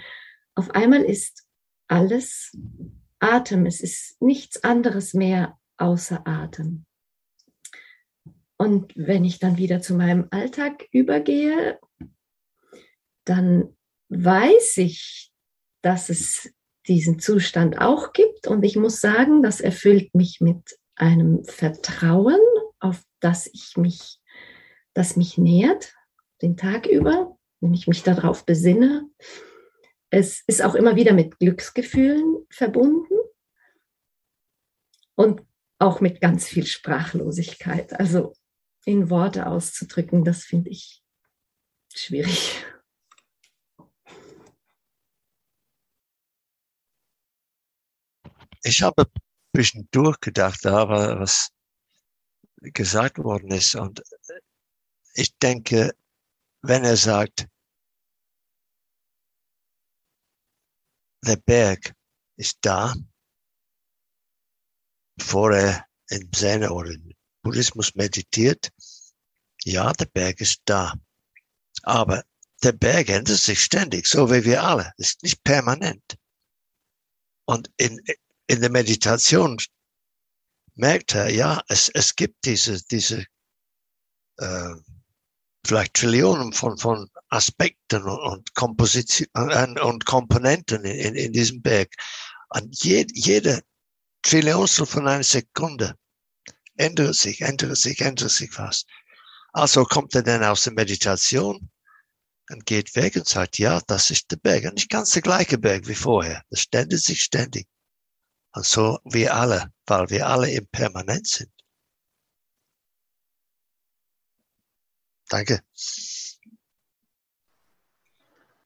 auf 0.55 0.71
einmal 0.71 1.03
ist 1.03 1.47
alles 1.89 2.57
Atem. 3.19 3.67
Es 3.67 3.81
ist 3.81 4.21
nichts 4.21 4.63
anderes 4.63 5.15
mehr 5.15 5.59
außer 5.77 6.27
Atem. 6.27 6.87
Und 8.57 8.93
wenn 8.97 9.25
ich 9.25 9.41
dann 9.41 9.57
wieder 9.57 9.81
zu 9.81 9.95
meinem 9.95 10.29
Alltag 10.31 10.87
übergehe, 10.93 11.79
dann 13.25 13.77
weiß 14.09 14.79
ich, 14.79 15.33
dass 15.83 16.09
es 16.09 16.53
diesen 16.87 17.19
Zustand 17.19 17.81
auch 17.81 18.13
gibt. 18.13 18.47
Und 18.47 18.63
ich 18.63 18.77
muss 18.77 19.01
sagen, 19.01 19.43
das 19.43 19.61
erfüllt 19.61 20.15
mich 20.15 20.41
mit 20.41 20.79
einem 20.97 21.45
Vertrauen, 21.45 22.41
auf 22.81 23.03
das 23.21 23.49
ich 23.53 23.77
mich, 23.77 24.21
das 24.93 25.17
mich 25.17 25.39
nährt, 25.39 25.95
den 26.43 26.57
Tag 26.57 26.87
über, 26.87 27.37
wenn 27.61 27.75
ich 27.75 27.87
mich 27.87 28.03
darauf 28.03 28.45
besinne. 28.45 29.09
Es 30.11 30.43
ist 30.47 30.63
auch 30.63 30.75
immer 30.75 30.97
wieder 30.97 31.13
mit 31.13 31.39
Glücksgefühlen 31.39 32.47
verbunden 32.51 33.15
und 35.17 35.43
auch 35.79 36.01
mit 36.01 36.21
ganz 36.21 36.47
viel 36.47 36.67
Sprachlosigkeit. 36.67 37.99
Also 37.99 38.35
in 38.85 39.11
Worte 39.11 39.47
auszudrücken, 39.47 40.25
das 40.25 40.45
finde 40.45 40.71
ich 40.71 41.03
schwierig. 41.95 42.65
Ich 48.67 48.81
habe 48.81 49.05
zwischendurch 49.55 50.19
gedacht, 50.21 50.65
da 50.65 50.89
war 50.89 51.21
was 51.21 51.51
gesagt 52.63 53.19
worden 53.19 53.51
ist. 53.51 53.75
Und 53.75 54.03
ich 55.13 55.37
denke, 55.37 55.95
wenn 56.63 56.83
er 56.83 56.97
sagt, 56.97 57.47
der 61.27 61.37
Berg 61.37 61.95
ist 62.37 62.57
da, 62.63 62.95
bevor 65.17 65.53
er 65.53 65.87
im 66.09 66.33
Zen 66.33 66.67
oder 66.67 66.91
im 66.91 67.13
Buddhismus 67.43 67.95
meditiert, 67.95 68.71
ja, 69.65 69.93
der 69.93 70.07
Berg 70.07 70.41
ist 70.41 70.63
da. 70.65 70.95
Aber 71.83 72.25
der 72.63 72.73
Berg 72.73 73.11
ändert 73.11 73.39
sich 73.39 73.63
ständig, 73.63 74.07
so 74.07 74.31
wie 74.31 74.43
wir 74.45 74.65
alle. 74.65 74.91
Ist 74.97 75.23
nicht 75.23 75.45
permanent. 75.45 76.17
Und 77.47 77.71
in, 77.77 78.01
in 78.47 78.61
der 78.61 78.71
Meditation 78.71 79.59
merkt 80.75 81.15
er, 81.15 81.31
ja, 81.31 81.63
es, 81.69 81.89
es 81.89 82.15
gibt 82.15 82.45
diese, 82.45 82.83
diese 82.85 83.25
äh, 84.39 84.75
vielleicht 85.67 85.95
Trillionen 85.95 86.53
von, 86.53 86.77
von 86.79 87.09
Aspekten 87.29 88.03
und, 88.03 88.19
und 88.19 88.55
Kompositionen 88.55 89.79
und 89.79 90.05
Komponenten 90.05 90.85
in, 90.85 91.15
in 91.15 91.33
diesem 91.33 91.63
Berg. 91.63 91.95
Und 92.51 92.83
je, 92.83 93.07
jede 93.13 93.63
Trillionstel 94.23 94.87
von 94.87 95.09
einer 95.09 95.25
Sekunde 95.25 95.97
ändert 96.77 97.15
sich, 97.15 97.41
ändert 97.41 97.77
sich, 97.77 98.01
ändert 98.01 98.31
sich 98.31 98.57
was. 98.59 98.85
Also 99.53 99.85
kommt 99.85 100.15
er 100.15 100.23
dann 100.23 100.43
aus 100.43 100.65
der 100.65 100.73
Meditation 100.73 101.71
und 102.51 102.67
geht 102.67 102.95
weg 102.97 103.17
und 103.17 103.29
sagt, 103.29 103.59
ja, 103.59 103.81
das 103.87 104.11
ist 104.11 104.31
der 104.31 104.37
Berg. 104.37 104.65
Und 104.65 104.75
nicht 104.75 104.91
ganz 104.91 105.11
der 105.13 105.23
gleiche 105.23 105.59
Berg 105.59 105.87
wie 105.87 105.95
vorher. 105.95 106.43
Das 106.51 106.61
ständig 106.61 107.03
sich 107.03 107.23
ständig. 107.23 107.67
Und 108.55 108.65
so 108.65 108.99
wir 109.05 109.35
alle, 109.35 109.73
weil 109.87 110.09
wir 110.11 110.29
alle 110.29 110.51
impermanent 110.51 111.27
sind. 111.27 111.51
Danke. 115.29 115.61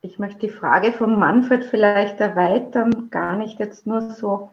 Ich 0.00 0.18
möchte 0.18 0.40
die 0.40 0.50
Frage 0.50 0.92
von 0.92 1.18
Manfred 1.18 1.64
vielleicht 1.64 2.20
erweitern, 2.20 3.08
gar 3.10 3.36
nicht 3.36 3.58
jetzt 3.58 3.86
nur 3.86 4.12
so 4.12 4.52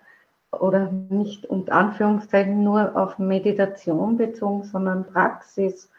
oder 0.52 0.90
nicht 0.92 1.46
unter 1.46 1.74
Anführungszeichen 1.74 2.64
nur 2.64 2.96
auf 2.96 3.20
Meditation 3.20 4.18
bezogen, 4.18 4.64
sondern 4.64 5.06
Praxis, 5.06 5.90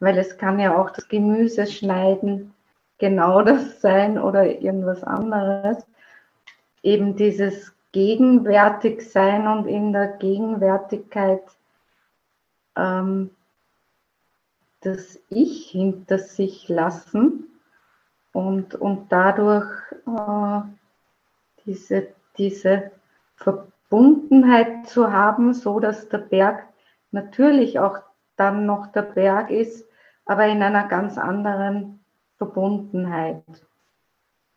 weil 0.00 0.16
es 0.16 0.38
kann 0.38 0.58
ja 0.58 0.76
auch 0.76 0.90
das 0.90 1.08
Gemüse 1.08 1.66
schneiden 1.66 2.54
genau 2.98 3.42
das 3.42 3.82
sein 3.82 4.18
oder 4.18 4.46
irgendwas 4.46 5.04
anderes. 5.04 5.84
Eben 6.82 7.16
dieses 7.16 7.75
gegenwärtig 7.96 9.10
sein 9.10 9.48
und 9.48 9.66
in 9.66 9.94
der 9.94 10.18
Gegenwärtigkeit 10.18 11.40
ähm, 12.76 13.30
das 14.82 15.18
Ich 15.30 15.70
hinter 15.70 16.18
sich 16.18 16.68
lassen 16.68 17.46
und, 18.34 18.74
und 18.74 19.10
dadurch 19.10 19.70
äh, 20.06 20.60
diese, 21.64 22.08
diese 22.36 22.90
Verbundenheit 23.36 24.86
zu 24.86 25.10
haben, 25.10 25.54
so 25.54 25.80
dass 25.80 26.06
der 26.10 26.18
Berg 26.18 26.68
natürlich 27.12 27.78
auch 27.78 28.00
dann 28.36 28.66
noch 28.66 28.88
der 28.88 29.04
Berg 29.04 29.50
ist, 29.50 29.88
aber 30.26 30.46
in 30.48 30.62
einer 30.62 30.86
ganz 30.86 31.16
anderen 31.16 32.00
Verbundenheit. 32.36 33.42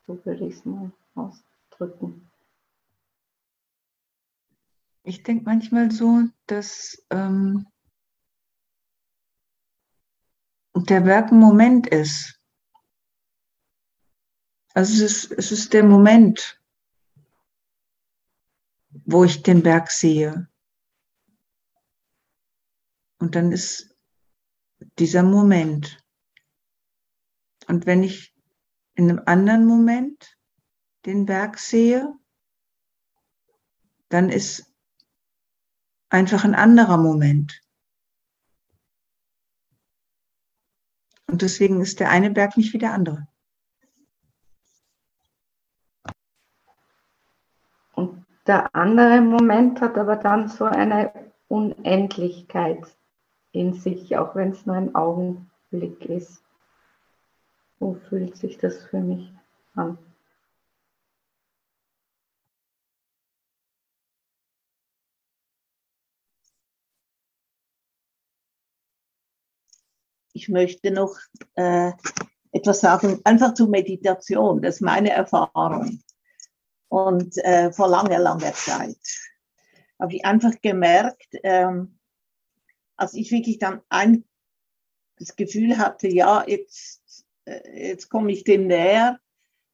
So 0.06 0.20
würde 0.26 0.44
ich 0.44 0.56
es 0.56 0.66
mal 0.66 0.92
ausdrücken. 1.16 2.29
Ich 5.10 5.24
denke 5.24 5.46
manchmal 5.46 5.90
so, 5.90 6.26
dass 6.46 7.04
ähm, 7.10 7.66
der 10.76 11.02
Berg 11.02 11.32
ein 11.32 11.40
Moment 11.40 11.88
ist. 11.88 12.40
Also 14.76 15.04
es 15.04 15.24
ist, 15.24 15.32
es 15.32 15.52
ist 15.52 15.74
der 15.74 15.84
Moment, 15.84 16.62
wo 19.06 19.24
ich 19.24 19.42
den 19.42 19.64
Berg 19.64 19.90
sehe. 19.90 20.48
Und 23.18 23.34
dann 23.34 23.52
ist 23.52 23.98
dieser 25.00 25.24
Moment. 25.24 26.06
Und 27.68 27.88
wenn 27.88 28.04
ich 28.04 28.32
in 28.94 29.10
einem 29.10 29.24
anderen 29.26 29.66
Moment 29.66 30.38
den 31.08 31.26
Berg 31.26 31.58
sehe, 31.58 32.14
dann 34.10 34.30
ist 34.30 34.69
einfach 36.10 36.44
ein 36.44 36.56
anderer 36.56 36.98
Moment. 36.98 37.62
Und 41.28 41.44
deswegen 41.44 41.80
ist 41.82 42.00
der 42.00 42.10
eine 42.10 42.32
Berg 42.32 42.58
nicht 42.58 42.74
wie 42.74 42.80
der 42.80 42.94
andere. 42.94 43.28
Und 47.94 48.26
der 48.48 48.74
andere 48.76 49.22
Moment 49.22 49.80
hat 49.80 49.98
aber 49.98 50.16
dann 50.16 50.48
so 50.48 50.66
eine 50.66 51.14
Unendlichkeit 51.48 52.84
in 53.52 53.74
sich, 53.74 54.18
auch 54.18 54.36
wenn 54.36 54.52
es 54.52 54.66
nur 54.66 54.76
ein 54.76 54.96
Augenblick 54.96 56.06
ist. 56.06 56.44
Wo 57.78 57.94
fühlt 57.94 58.36
sich 58.36 58.58
das 58.58 58.84
für 58.86 59.00
mich 59.00 59.32
an? 59.76 59.98
Ich 70.40 70.48
möchte 70.48 70.92
noch 70.92 71.18
äh, 71.56 71.92
etwas 72.54 72.80
sagen, 72.80 73.20
einfach 73.26 73.54
zur 73.54 73.68
Meditation. 73.68 74.62
Das 74.62 74.76
ist 74.76 74.82
meine 74.82 75.12
Erfahrung. 75.12 76.02
Und 76.88 77.38
äh, 77.40 77.74
vor 77.74 77.90
langer, 77.90 78.20
langer 78.20 78.54
Zeit 78.54 78.98
habe 80.00 80.16
ich 80.16 80.26
einfach 80.26 80.54
gemerkt, 80.62 81.28
ähm, 81.44 82.00
als 82.96 83.14
ich 83.14 83.32
wirklich 83.32 83.60
dann 83.60 83.82
ein, 83.90 84.24
das 85.18 85.36
Gefühl 85.36 85.78
hatte, 85.78 86.08
ja, 86.08 86.46
jetzt, 86.48 87.26
äh, 87.44 87.90
jetzt 87.90 88.10
komme 88.10 88.32
ich 88.32 88.46
dem 88.46 88.68
näher, 88.68 89.20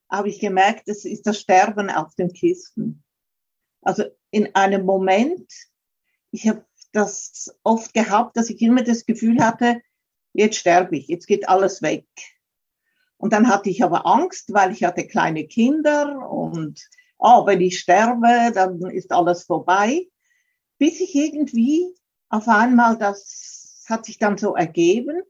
habe 0.09 0.29
ich 0.29 0.39
gemerkt, 0.39 0.87
es 0.87 1.05
ist 1.05 1.27
das 1.27 1.39
Sterben 1.39 1.91
auf 1.91 2.15
den 2.15 2.33
Kisten. 2.33 3.03
Also 3.81 4.05
in 4.31 4.53
einem 4.55 4.83
Moment, 4.83 5.47
ich 6.31 6.49
habe 6.49 6.65
das 6.91 7.55
oft 7.61 7.93
gehabt, 7.93 8.35
dass 8.35 8.49
ich 8.49 8.59
immer 8.61 8.83
das 8.83 9.05
Gefühl 9.05 9.43
hatte, 9.43 9.79
jetzt 10.35 10.57
sterbe 10.57 10.97
ich, 10.97 11.07
jetzt 11.07 11.27
geht 11.27 11.47
alles 11.49 11.81
weg. 11.81 12.05
Und 13.17 13.33
dann 13.33 13.47
hatte 13.47 13.69
ich 13.69 13.83
aber 13.83 14.05
Angst, 14.05 14.53
weil 14.53 14.71
ich 14.71 14.83
hatte 14.83 15.07
kleine 15.07 15.47
Kinder 15.47 16.29
und 16.29 16.81
oh, 17.17 17.45
wenn 17.45 17.61
ich 17.61 17.79
sterbe, 17.79 18.51
dann 18.53 18.81
ist 18.91 19.11
alles 19.11 19.43
vorbei. 19.43 20.07
Bis 20.77 20.99
ich 20.99 21.15
irgendwie 21.15 21.87
auf 22.29 22.47
einmal, 22.47 22.97
das 22.97 23.85
hat 23.87 24.05
sich 24.05 24.17
dann 24.17 24.37
so 24.37 24.55
ergeben, 24.55 25.21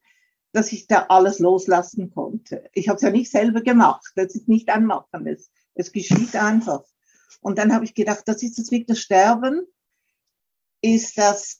dass 0.51 0.72
ich 0.72 0.88
da 0.88 1.06
alles 1.10 1.39
loslassen 1.39 2.12
konnte. 2.12 2.70
Ich 2.74 2.88
habe 2.89 2.95
es 2.95 3.01
ja 3.03 3.12
nicht 3.12 3.30
selber 3.30 3.62
gemacht, 3.62 4.12
das 4.16 4.34
ist 4.34 4.47
nicht 4.47 4.70
ein 4.70 4.86
Machen, 4.86 5.28
es, 5.28 5.51
es 5.76 5.91
geschieht 5.91 6.36
einfach. 6.36 6.84
Und 7.41 7.60
dann 7.60 7.74
habe 7.74 7.86
ich 7.86 7.93
gedacht, 7.93 8.24
das 8.26 8.41
ist 8.41 8.58
das 8.58 8.72
wirklich 8.72 8.88
das 8.88 8.99
Sterben, 8.99 9.68
ist 10.82 11.18
das, 11.18 11.60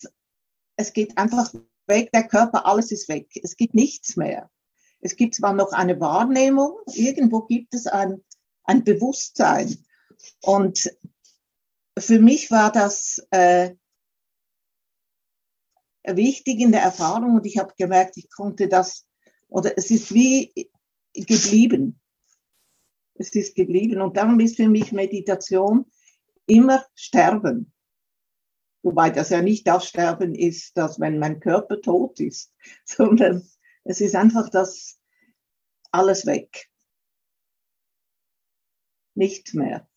es 0.78 0.94
geht 0.94 1.18
einfach 1.18 1.54
weg, 1.88 2.12
der 2.12 2.28
Körper, 2.28 2.66
alles 2.66 2.92
ist 2.92 3.10
weg, 3.10 3.30
es 3.44 3.56
gibt 3.56 3.74
nichts 3.74 4.16
mehr. 4.18 4.50
Es 5.02 5.16
gibt 5.16 5.36
zwar 5.36 5.54
noch 5.54 5.72
eine 5.72 6.00
Wahrnehmung, 6.00 6.80
irgendwo 6.94 7.42
gibt 7.42 7.74
es 7.74 7.86
ein, 7.86 8.24
ein 8.64 8.84
Bewusstsein. 8.84 9.86
Und 10.42 10.90
für 11.98 12.20
mich 12.20 12.50
war 12.50 12.72
das 12.72 13.26
äh, 13.32 13.76
wichtig 16.04 16.60
in 16.60 16.72
der 16.72 16.82
Erfahrung 16.82 17.36
und 17.36 17.46
ich 17.46 17.58
habe 17.58 17.74
gemerkt, 17.78 18.18
ich 18.18 18.30
konnte 18.30 18.68
das, 18.68 19.06
oder 19.48 19.78
es 19.78 19.92
ist 19.92 20.14
wie 20.14 20.70
geblieben. 21.14 22.00
Es 23.14 23.34
ist 23.34 23.56
geblieben 23.56 24.02
und 24.02 24.18
darum 24.18 24.40
ist 24.40 24.58
für 24.58 24.68
mich 24.68 24.92
Meditation 24.92 25.86
immer 26.48 26.86
Sterben. 26.96 27.72
Wobei 28.86 29.10
das 29.10 29.32
ja 29.32 29.42
nicht 29.42 29.66
das 29.66 29.88
Sterben 29.88 30.36
ist, 30.36 30.78
dass 30.78 31.00
wenn 31.00 31.18
mein 31.18 31.40
Körper 31.40 31.82
tot 31.82 32.20
ist, 32.20 32.54
sondern 32.86 33.42
es 33.84 34.00
ist 34.00 34.16
einfach 34.16 34.52
das 34.52 35.00
alles 35.92 36.28
weg. 36.28 36.70
Nicht 39.16 39.56
mehr. 39.56 39.90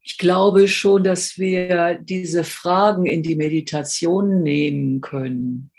Ich 0.00 0.18
glaube 0.18 0.66
schon, 0.66 1.04
dass 1.04 1.38
wir 1.38 2.00
diese 2.02 2.42
Fragen 2.42 3.06
in 3.06 3.22
die 3.22 3.36
Meditation 3.36 4.42
nehmen 4.42 5.00
können, 5.00 5.70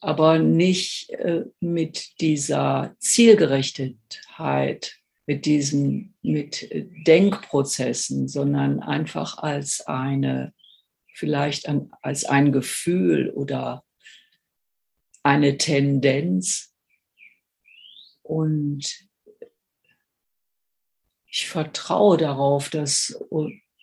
aber 0.00 0.40
nicht 0.40 1.10
äh, 1.10 1.44
mit 1.60 2.20
dieser 2.20 2.96
Zielgerichtetheit, 2.98 5.03
mit 5.26 5.46
diesen, 5.46 6.14
mit 6.22 6.68
Denkprozessen, 7.06 8.28
sondern 8.28 8.80
einfach 8.80 9.38
als 9.38 9.80
eine 9.86 10.52
vielleicht 11.14 11.68
an, 11.68 11.90
als 12.02 12.24
ein 12.24 12.52
Gefühl 12.52 13.30
oder 13.30 13.84
eine 15.22 15.56
Tendenz. 15.56 16.74
Und 18.22 18.84
ich 21.26 21.48
vertraue 21.48 22.16
darauf, 22.16 22.68
dass, 22.68 23.18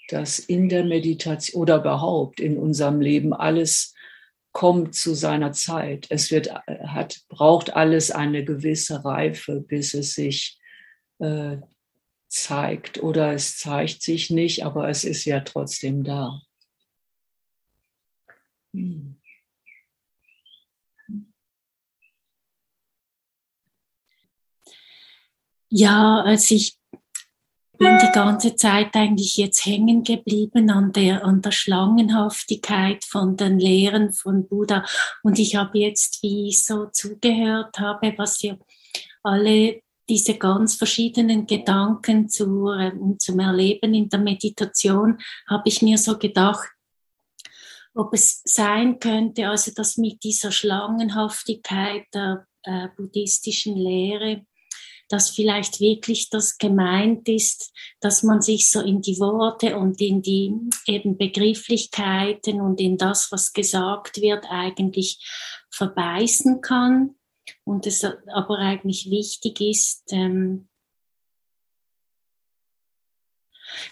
dass 0.09 0.39
in 0.39 0.69
der 0.69 0.83
Meditation 0.83 1.61
oder 1.61 1.77
überhaupt 1.77 2.39
in 2.39 2.57
unserem 2.57 3.01
Leben 3.01 3.33
alles 3.33 3.95
kommt 4.51 4.95
zu 4.95 5.13
seiner 5.15 5.53
Zeit. 5.53 6.07
Es 6.09 6.31
wird, 6.31 6.53
hat, 6.53 7.21
braucht 7.29 7.73
alles 7.73 8.11
eine 8.11 8.43
gewisse 8.43 9.05
Reife, 9.05 9.61
bis 9.61 9.93
es 9.93 10.13
sich 10.13 10.59
äh, 11.21 11.57
zeigt 12.27 13.03
oder 13.03 13.33
es 13.33 13.57
zeigt 13.57 14.01
sich 14.01 14.29
nicht, 14.29 14.65
aber 14.65 14.89
es 14.89 15.03
ist 15.03 15.25
ja 15.25 15.41
trotzdem 15.41 16.03
da. 16.03 16.41
Ja, 25.69 26.21
also 26.21 26.55
ich 26.55 26.77
bin 27.77 27.97
die 27.97 28.11
ganze 28.13 28.55
Zeit 28.55 28.95
eigentlich 28.95 29.37
jetzt 29.37 29.65
hängen 29.65 30.03
geblieben 30.03 30.69
an 30.69 30.93
der, 30.93 31.25
an 31.25 31.41
der 31.41 31.51
Schlangenhaftigkeit 31.51 33.03
von 33.03 33.35
den 33.35 33.59
Lehren 33.59 34.13
von 34.13 34.47
Buddha. 34.47 34.85
Und 35.23 35.39
ich 35.39 35.55
habe 35.55 35.79
jetzt, 35.79 36.21
wie 36.21 36.49
ich 36.49 36.63
so 36.63 36.85
zugehört 36.87 37.79
habe, 37.79 38.13
was 38.17 38.43
ihr 38.43 38.59
alle 39.23 39.81
diese 40.11 40.37
ganz 40.37 40.75
verschiedenen 40.75 41.47
Gedanken 41.47 42.27
zu, 42.27 42.69
äh, 42.69 42.91
zum 43.17 43.39
Erleben 43.39 43.93
in 43.93 44.09
der 44.09 44.19
Meditation, 44.19 45.17
habe 45.49 45.63
ich 45.65 45.81
mir 45.81 45.97
so 45.97 46.17
gedacht, 46.17 46.67
ob 47.93 48.13
es 48.13 48.41
sein 48.43 48.99
könnte, 48.99 49.47
also 49.47 49.71
dass 49.73 49.95
mit 49.95 50.21
dieser 50.21 50.51
Schlangenhaftigkeit 50.51 52.03
der 52.13 52.45
äh, 52.63 52.89
buddhistischen 52.97 53.77
Lehre, 53.77 54.45
dass 55.07 55.29
vielleicht 55.29 55.79
wirklich 55.79 56.29
das 56.29 56.57
gemeint 56.57 57.29
ist, 57.29 57.71
dass 58.01 58.21
man 58.21 58.41
sich 58.41 58.69
so 58.69 58.81
in 58.81 59.01
die 59.01 59.17
Worte 59.17 59.77
und 59.77 60.01
in 60.01 60.21
die 60.21 60.53
eben 60.87 61.17
Begrifflichkeiten 61.17 62.59
und 62.59 62.81
in 62.81 62.97
das, 62.97 63.31
was 63.31 63.53
gesagt 63.53 64.21
wird, 64.21 64.45
eigentlich 64.49 65.25
verbeißen 65.69 66.59
kann 66.59 67.15
und 67.63 67.87
es 67.87 68.03
aber 68.03 68.57
eigentlich 68.57 69.09
wichtig 69.09 69.61
ist, 69.61 70.03
ähm, 70.11 70.67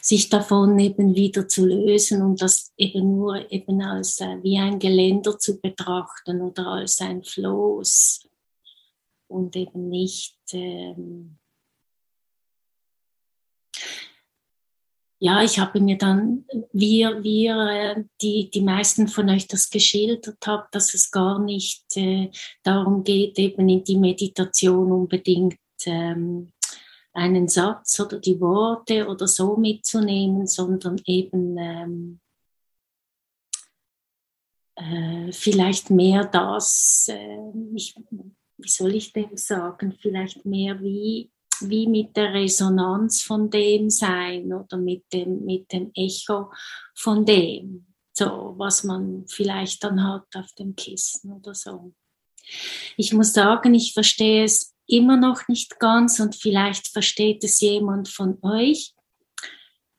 sich 0.02 0.30
davon 0.30 0.78
eben 0.80 1.16
wieder 1.16 1.48
zu 1.48 1.66
lösen 1.66 2.22
und 2.22 2.42
das 2.42 2.74
eben 2.78 3.16
nur 3.16 3.52
eben 3.52 3.82
als 3.82 4.20
äh, 4.20 4.38
wie 4.44 4.58
ein 4.58 4.80
Geländer 4.80 5.38
zu 5.40 5.60
betrachten 5.60 6.42
oder 6.42 6.68
als 6.68 7.02
ein 7.02 7.24
Floß. 7.24 8.28
Und 9.28 9.56
eben 9.56 9.90
nicht 9.90 10.38
ähm, 10.54 11.39
ja, 15.20 15.44
ich 15.44 15.60
habe 15.60 15.82
mir 15.82 15.98
dann, 15.98 16.46
wie 16.72 17.02
wir 17.04 17.58
äh, 17.68 18.04
die, 18.22 18.50
die 18.50 18.62
meisten 18.62 19.10
von 19.10 19.30
euch 19.30 19.48
das 19.48 19.70
geschildert 19.70 20.38
habt, 20.46 20.74
dass 20.74 20.94
es 20.94 21.12
gar 21.12 21.40
nicht 21.40 21.84
äh, 21.98 22.32
darum 22.64 23.04
geht, 23.04 23.38
eben 23.38 23.68
in 23.68 23.84
die 23.84 23.98
Meditation 23.98 24.92
unbedingt 24.94 25.60
ähm, 25.86 26.54
einen 27.12 27.50
Satz 27.50 28.00
oder 28.00 28.20
die 28.20 28.40
Worte 28.40 29.08
oder 29.08 29.28
so 29.28 29.58
mitzunehmen, 29.58 30.48
sondern 30.48 31.02
eben 31.06 31.58
ähm, 31.58 32.20
äh, 34.76 35.34
vielleicht 35.34 35.90
mehr 35.90 36.24
das, 36.26 37.10
äh, 37.10 37.52
ich, 37.76 37.94
wie 38.58 38.70
soll 38.70 38.96
ich 38.96 39.12
dem 39.12 39.36
sagen, 39.36 39.98
vielleicht 40.00 40.46
mehr 40.46 40.82
wie, 40.82 41.30
wie 41.68 41.88
mit 41.88 42.16
der 42.16 42.34
Resonanz 42.34 43.22
von 43.22 43.50
dem 43.50 43.90
sein 43.90 44.54
oder 44.54 44.78
mit 44.78 45.06
dem, 45.14 45.46
mit 45.46 45.72
dem 45.72 45.92
Echo 45.94 46.52
von 46.96 47.26
dem, 47.26 47.88
so 48.14 48.54
was 48.58 48.84
man 48.84 49.26
vielleicht 49.28 49.84
dann 49.84 50.04
hat 50.04 50.28
auf 50.36 50.52
dem 50.58 50.76
Kissen 50.76 51.32
oder 51.32 51.54
so. 51.54 51.94
Ich 52.98 53.14
muss 53.14 53.34
sagen, 53.34 53.74
ich 53.74 53.94
verstehe 53.94 54.44
es 54.44 54.76
immer 54.88 55.18
noch 55.18 55.48
nicht 55.48 55.80
ganz 55.80 56.20
und 56.20 56.36
vielleicht 56.36 56.88
versteht 56.88 57.44
es 57.44 57.60
jemand 57.60 58.10
von 58.10 58.38
euch, 58.42 58.94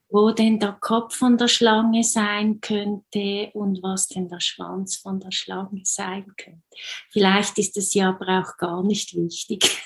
wo 0.09 0.33
denn 0.33 0.59
der 0.59 0.73
Kopf 0.73 1.15
von 1.15 1.39
der 1.39 1.47
Schlange 1.49 2.03
sein 2.03 2.61
könnte 2.61 3.51
und 3.55 3.83
was 3.83 4.09
denn 4.09 4.29
der 4.29 4.41
Schwanz 4.41 4.97
von 4.97 5.21
der 5.21 5.31
Schlange 5.31 5.83
sein 5.85 6.27
könnte. 6.37 6.63
Vielleicht 7.11 7.59
ist 7.59 7.77
es 7.77 7.95
ja 7.95 8.11
aber 8.11 8.41
auch 8.41 8.57
gar 8.57 8.83
nicht 8.83 9.15
wichtig. 9.15 9.81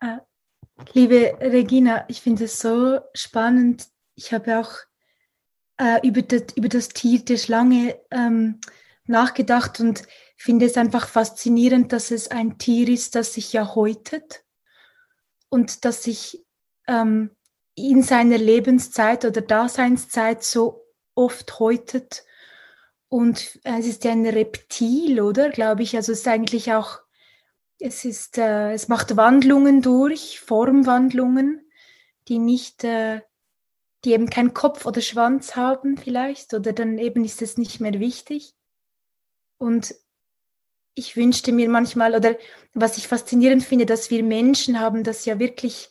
Äh, 0.00 0.18
liebe 0.92 1.38
Regina, 1.40 2.04
ich 2.08 2.20
finde 2.22 2.44
es 2.44 2.60
so 2.60 3.00
spannend. 3.14 3.86
Ich 4.14 4.32
habe 4.32 4.58
auch 4.60 4.72
äh, 5.78 6.06
über, 6.06 6.22
das, 6.22 6.56
über 6.56 6.68
das 6.68 6.88
Tier 6.88 7.24
der 7.24 7.36
Schlange 7.36 8.00
ähm, 8.10 8.60
nachgedacht 9.06 9.80
und 9.80 10.02
finde 10.36 10.66
es 10.66 10.76
einfach 10.76 11.08
faszinierend, 11.08 11.92
dass 11.92 12.10
es 12.10 12.30
ein 12.30 12.58
Tier 12.58 12.88
ist, 12.88 13.14
das 13.14 13.34
sich 13.34 13.52
ja 13.52 13.74
häutet 13.74 14.44
und 15.48 15.84
das 15.84 16.02
sich 16.02 16.44
ähm, 16.86 17.30
in 17.74 18.02
seiner 18.02 18.38
Lebenszeit 18.38 19.24
oder 19.24 19.40
Daseinszeit 19.40 20.42
so 20.44 20.84
oft 21.14 21.58
häutet 21.58 22.24
Und 23.08 23.58
es 23.64 23.86
ist 23.86 24.04
ja 24.04 24.12
ein 24.12 24.26
Reptil, 24.26 25.20
oder? 25.20 25.50
Glaube 25.50 25.82
ich. 25.82 25.96
Also 25.96 26.12
es 26.12 26.20
ist 26.20 26.28
eigentlich 26.28 26.72
auch, 26.72 27.00
es 27.78 28.04
ist, 28.04 28.38
äh, 28.38 28.72
es 28.72 28.88
macht 28.88 29.16
Wandlungen 29.16 29.82
durch, 29.82 30.40
Formwandlungen, 30.40 31.70
die 32.28 32.38
nicht, 32.38 32.84
äh, 32.84 33.20
die 34.04 34.12
eben 34.12 34.30
keinen 34.30 34.54
Kopf 34.54 34.86
oder 34.86 35.00
Schwanz 35.00 35.56
haben 35.56 35.96
vielleicht, 35.96 36.54
oder 36.54 36.72
dann 36.72 36.98
eben 36.98 37.24
ist 37.24 37.42
es 37.42 37.56
nicht 37.56 37.80
mehr 37.80 37.98
wichtig. 38.00 38.54
Und 39.58 39.94
ich 40.94 41.16
wünschte 41.16 41.52
mir 41.52 41.68
manchmal, 41.68 42.14
oder 42.14 42.36
was 42.74 42.98
ich 42.98 43.08
faszinierend 43.08 43.62
finde, 43.62 43.86
dass 43.86 44.10
wir 44.10 44.22
Menschen 44.22 44.80
haben 44.80 45.04
das 45.04 45.24
ja 45.24 45.38
wirklich 45.38 45.90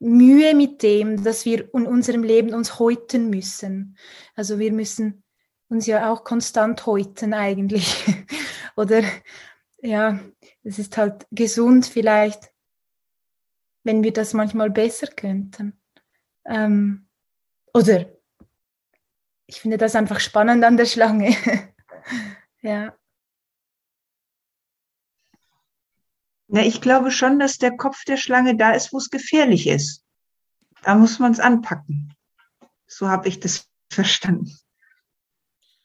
Mühe 0.00 0.54
mit 0.54 0.82
dem, 0.82 1.22
dass 1.22 1.44
wir 1.44 1.72
in 1.74 1.86
unserem 1.86 2.24
Leben 2.24 2.52
uns 2.52 2.78
häuten 2.78 3.30
müssen. 3.30 3.96
Also 4.34 4.58
wir 4.58 4.72
müssen 4.72 5.22
uns 5.68 5.86
ja 5.86 6.12
auch 6.12 6.24
konstant 6.24 6.84
häuten 6.86 7.32
eigentlich. 7.32 8.04
Oder 8.76 9.02
ja, 9.80 10.18
es 10.64 10.78
ist 10.78 10.96
halt 10.96 11.26
gesund 11.30 11.86
vielleicht, 11.86 12.50
wenn 13.84 14.02
wir 14.02 14.12
das 14.12 14.32
manchmal 14.32 14.70
besser 14.70 15.06
könnten. 15.06 15.78
Ähm, 16.46 17.06
oder 17.72 18.06
ich 19.46 19.60
finde 19.60 19.76
das 19.76 19.94
einfach 19.94 20.20
spannend 20.20 20.64
an 20.64 20.76
der 20.76 20.86
Schlange. 20.86 21.36
ja. 22.62 22.96
Na, 26.48 26.62
ich 26.62 26.80
glaube 26.80 27.10
schon, 27.10 27.38
dass 27.38 27.58
der 27.58 27.76
Kopf 27.76 28.04
der 28.04 28.16
Schlange 28.16 28.56
da 28.56 28.72
ist, 28.72 28.92
wo 28.92 28.98
es 28.98 29.10
gefährlich 29.10 29.66
ist. 29.66 30.04
Da 30.82 30.94
muss 30.94 31.18
man 31.18 31.32
es 31.32 31.40
anpacken. 31.40 32.14
So 32.86 33.08
habe 33.08 33.28
ich 33.28 33.40
das 33.40 33.68
verstanden. 33.90 34.56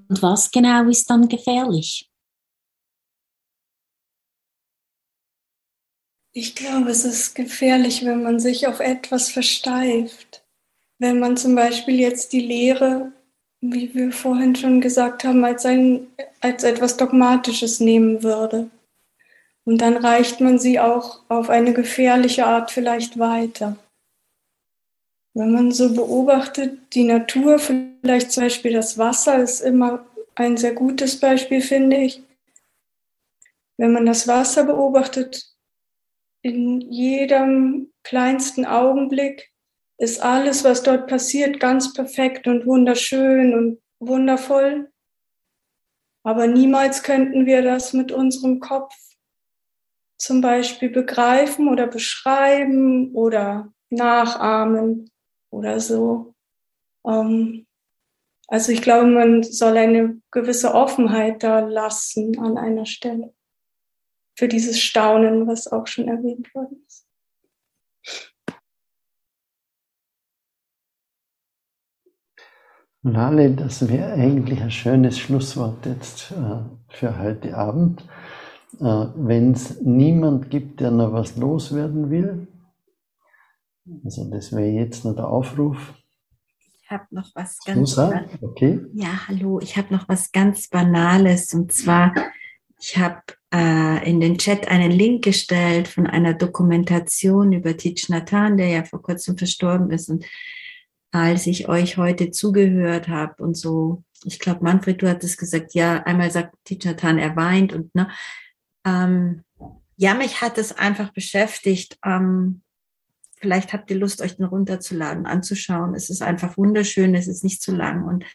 Und 0.07 0.21
was 0.21 0.51
genau 0.51 0.87
ist 0.87 1.09
dann 1.09 1.27
gefährlich? 1.27 2.08
Ich 6.31 6.55
glaube, 6.55 6.91
es 6.91 7.05
ist 7.05 7.33
gefährlich, 7.33 8.05
wenn 8.05 8.21
man 8.21 8.39
sich 8.39 8.67
auf 8.67 8.79
etwas 8.79 9.29
versteift. 9.29 10.43
Wenn 10.99 11.19
man 11.19 11.37
zum 11.37 11.55
Beispiel 11.55 11.99
jetzt 11.99 12.33
die 12.33 12.41
Lehre, 12.41 13.11
wie 13.61 13.93
wir 13.95 14.11
vorhin 14.11 14.55
schon 14.55 14.79
gesagt 14.79 15.23
haben, 15.23 15.43
als, 15.43 15.65
ein, 15.65 16.07
als 16.39 16.63
etwas 16.63 16.97
Dogmatisches 16.97 17.79
nehmen 17.79 18.21
würde. 18.21 18.69
Und 19.65 19.79
dann 19.79 19.97
reicht 19.97 20.39
man 20.39 20.59
sie 20.59 20.79
auch 20.79 21.21
auf 21.29 21.49
eine 21.49 21.73
gefährliche 21.73 22.45
Art 22.45 22.71
vielleicht 22.71 23.17
weiter. 23.17 23.75
Wenn 25.33 25.51
man 25.51 25.71
so 25.71 25.93
beobachtet, 25.93 26.93
die 26.93 27.03
Natur, 27.03 27.59
vielleicht 27.59 28.31
zum 28.31 28.43
Beispiel 28.43 28.73
das 28.73 28.97
Wasser 28.97 29.41
ist 29.41 29.61
immer 29.61 30.05
ein 30.35 30.57
sehr 30.57 30.73
gutes 30.73 31.19
Beispiel, 31.19 31.61
finde 31.61 31.97
ich. 31.97 32.21
Wenn 33.77 33.93
man 33.93 34.05
das 34.05 34.27
Wasser 34.27 34.63
beobachtet, 34.63 35.48
in 36.41 36.81
jedem 36.81 37.91
kleinsten 38.03 38.65
Augenblick 38.65 39.51
ist 39.97 40.21
alles, 40.21 40.63
was 40.63 40.83
dort 40.83 41.07
passiert, 41.07 41.59
ganz 41.59 41.93
perfekt 41.93 42.47
und 42.47 42.65
wunderschön 42.65 43.53
und 43.53 43.81
wundervoll. 43.99 44.89
Aber 46.23 46.47
niemals 46.47 47.03
könnten 47.03 47.45
wir 47.45 47.61
das 47.61 47.93
mit 47.93 48.11
unserem 48.11 48.59
Kopf 48.59 48.95
zum 50.17 50.41
Beispiel 50.41 50.89
begreifen 50.89 51.67
oder 51.69 51.87
beschreiben 51.87 53.13
oder 53.13 53.71
nachahmen 53.89 55.09
oder 55.49 55.79
so. 55.79 56.35
Ähm, 57.05 57.65
also 58.47 58.71
ich 58.71 58.81
glaube, 58.81 59.07
man 59.07 59.43
soll 59.43 59.77
eine 59.77 60.21
gewisse 60.31 60.73
Offenheit 60.73 61.43
da 61.43 61.59
lassen 61.59 62.37
an 62.39 62.57
einer 62.57 62.85
Stelle 62.85 63.33
für 64.39 64.47
dieses 64.47 64.79
Staunen, 64.79 65.47
was 65.47 65.67
auch 65.67 65.85
schon 65.85 66.07
erwähnt 66.07 66.55
worden 66.55 66.81
ist. 66.87 67.05
Lale, 73.01 73.51
das 73.51 73.89
wäre 73.89 74.13
eigentlich 74.13 74.61
ein 74.61 74.71
schönes 74.71 75.19
Schlusswort 75.19 75.85
jetzt 75.85 76.31
äh, 76.31 76.61
für 76.87 77.19
heute 77.19 77.57
Abend. 77.57 78.07
Äh, 78.79 79.07
Wenn 79.15 79.51
es 79.51 79.81
niemand 79.81 80.49
gibt, 80.49 80.79
der 80.79 80.91
noch 80.91 81.11
was 81.11 81.35
loswerden 81.35 82.09
will, 82.09 82.47
also 84.05 84.23
das 84.31 84.53
wäre 84.53 84.69
jetzt 84.69 85.03
noch 85.03 85.15
der 85.15 85.27
Aufruf. 85.27 85.93
Ich 86.81 86.89
habe 86.89 87.07
noch 87.11 87.29
was 87.35 87.59
ganz 87.65 87.89
Susa, 87.89 88.23
okay. 88.39 88.85
Ja, 88.93 89.27
hallo, 89.27 89.59
ich 89.59 89.75
habe 89.75 89.93
noch 89.93 90.07
was 90.07 90.31
ganz 90.31 90.69
Banales 90.69 91.53
und 91.53 91.73
zwar, 91.73 92.13
ich 92.79 92.97
habe 92.97 93.21
in 93.51 94.19
den 94.19 94.37
Chat 94.37 94.67
einen 94.67 94.91
Link 94.91 95.23
gestellt 95.23 95.87
von 95.87 96.05
einer 96.05 96.35
Dokumentation 96.35 97.51
über 97.51 97.75
Tich 97.75 98.07
Nathan, 98.07 98.57
der 98.57 98.67
ja 98.67 98.83
vor 98.83 99.01
kurzem 99.01 99.37
verstorben 99.39 99.89
ist. 99.89 100.07
Und 100.07 100.23
als 101.11 101.47
ich 101.47 101.67
euch 101.67 101.97
heute 101.97 102.29
zugehört 102.29 103.07
habe 103.07 103.41
und 103.41 103.57
so, 103.57 104.03
ich 104.23 104.39
glaube, 104.39 104.63
Manfred, 104.63 105.01
du 105.01 105.09
hattest 105.09 105.39
gesagt, 105.39 105.73
ja, 105.73 106.03
einmal 106.03 106.29
sagt 106.29 106.53
Tich 106.65 106.85
Nathan, 106.85 107.17
er 107.17 107.35
weint 107.35 107.73
und 107.73 107.93
ne, 107.95 108.09
ähm, 108.85 109.43
ja, 109.97 110.13
mich 110.13 110.41
hat 110.41 110.57
es 110.57 110.71
einfach 110.77 111.11
beschäftigt. 111.11 111.97
Ähm, 112.05 112.61
vielleicht 113.37 113.73
habt 113.73 113.89
ihr 113.91 113.97
Lust, 113.97 114.21
euch 114.21 114.37
den 114.37 114.45
runterzuladen, 114.45 115.25
anzuschauen. 115.25 115.93
Es 115.95 116.09
ist 116.09 116.21
einfach 116.21 116.57
wunderschön, 116.57 117.15
es 117.15 117.27
ist 117.27 117.43
nicht 117.43 117.61
zu 117.61 117.75
lang 117.75 118.05
und 118.05 118.25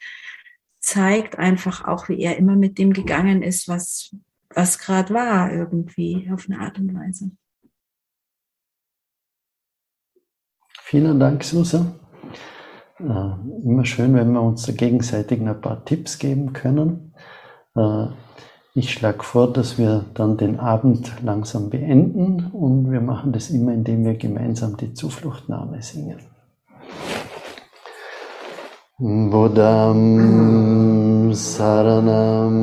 zeigt 0.79 1.39
einfach 1.39 1.85
auch, 1.85 2.09
wie 2.09 2.21
er 2.21 2.37
immer 2.37 2.55
mit 2.55 2.77
dem 2.77 2.93
gegangen 2.93 3.41
ist, 3.41 3.67
was, 3.67 4.15
was 4.53 4.79
gerade 4.79 5.13
war, 5.13 5.51
irgendwie 5.51 6.29
auf 6.31 6.45
eine 6.47 6.59
Art 6.59 6.79
und 6.79 6.93
Weise. 6.93 7.31
Vielen 10.81 11.19
Dank, 11.19 11.43
Susa. 11.43 11.93
Äh, 12.99 13.03
immer 13.63 13.85
schön, 13.85 14.13
wenn 14.13 14.31
wir 14.31 14.41
uns 14.41 14.65
gegenseitig 14.67 15.41
ein 15.41 15.61
paar 15.61 15.83
Tipps 15.83 16.19
geben 16.19 16.53
können. 16.53 17.13
Äh, 17.75 18.07
ich 18.73 18.91
schlage 18.91 19.23
vor, 19.23 19.51
dass 19.51 19.77
wir 19.77 20.05
dann 20.13 20.37
den 20.37 20.59
Abend 20.59 21.11
langsam 21.23 21.69
beenden 21.69 22.51
und 22.51 22.91
wir 22.91 23.01
machen 23.01 23.31
das 23.31 23.49
immer, 23.49 23.73
indem 23.73 24.05
wir 24.05 24.15
gemeinsam 24.15 24.77
die 24.77 24.93
Zufluchtnahme 24.93 25.81
singen. 25.81 26.19
Buddham 28.97 29.99
Saranam 31.33 32.55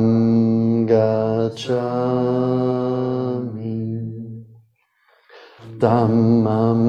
Gacchami. 0.89 1.93
Dhammam 5.77 6.81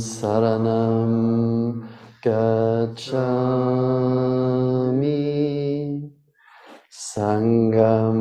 Saranam 0.00 1.84
Gacchami. 2.24 3.20
Sangam 6.88 8.18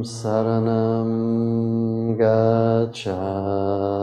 Saranam 0.00 1.10
Gacchami 2.16 3.97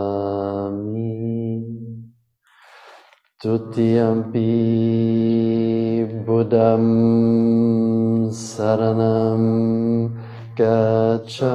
Tutiyampi 3.46 4.42
Buddham 6.26 6.88
Saranam 8.34 10.10
Gacchami. 10.58 11.46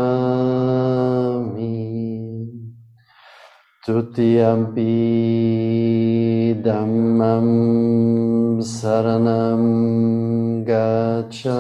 Tutiyampi 3.85 4.95
Dhammam 6.63 7.49
Saranam 8.63 9.65
Gacchami. 10.63 11.51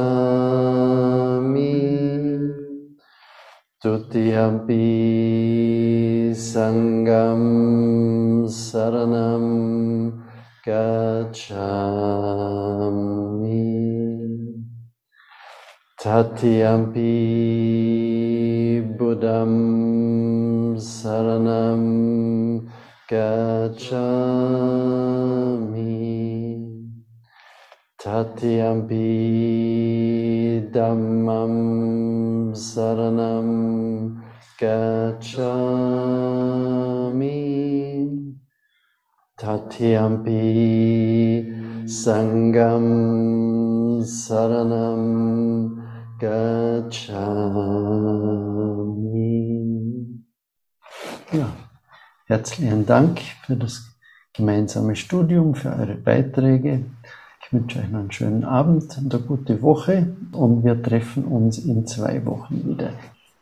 Tutiyampi 3.82 4.86
Sangam 6.38 7.42
Saranam 8.46 10.19
Gacchami. 10.66 11.40
Tatiyampi 15.98 17.12
Buddham 18.98 20.76
Saranam 20.76 21.82
Gacchami. 23.10 23.80
Tatiyampi 27.98 29.08
Dhammam 30.70 31.54
Saranam 32.52 33.48
Gacchami 34.60 35.80
Tatiyampi 39.40 40.36
Sangam 41.86 42.86
Saranam 44.02 45.80
Gacchami. 46.18 47.00
Ja, 51.32 51.48
herzlichen 52.26 52.84
Dank 52.84 53.20
für 53.46 53.56
das 53.56 53.96
gemeinsame 54.34 54.94
Studium, 54.94 55.54
für 55.54 55.70
eure 55.70 55.94
Beiträge. 55.94 56.84
Ich 57.42 57.50
wünsche 57.50 57.78
euch 57.78 57.86
einen 57.86 58.12
schönen 58.12 58.44
Abend 58.44 58.98
und 58.98 59.14
eine 59.14 59.22
gute 59.22 59.62
Woche 59.62 60.14
und 60.32 60.64
wir 60.64 60.82
treffen 60.82 61.24
uns 61.24 61.56
in 61.56 61.86
zwei 61.86 62.26
Wochen 62.26 62.62
wieder. 62.66 62.90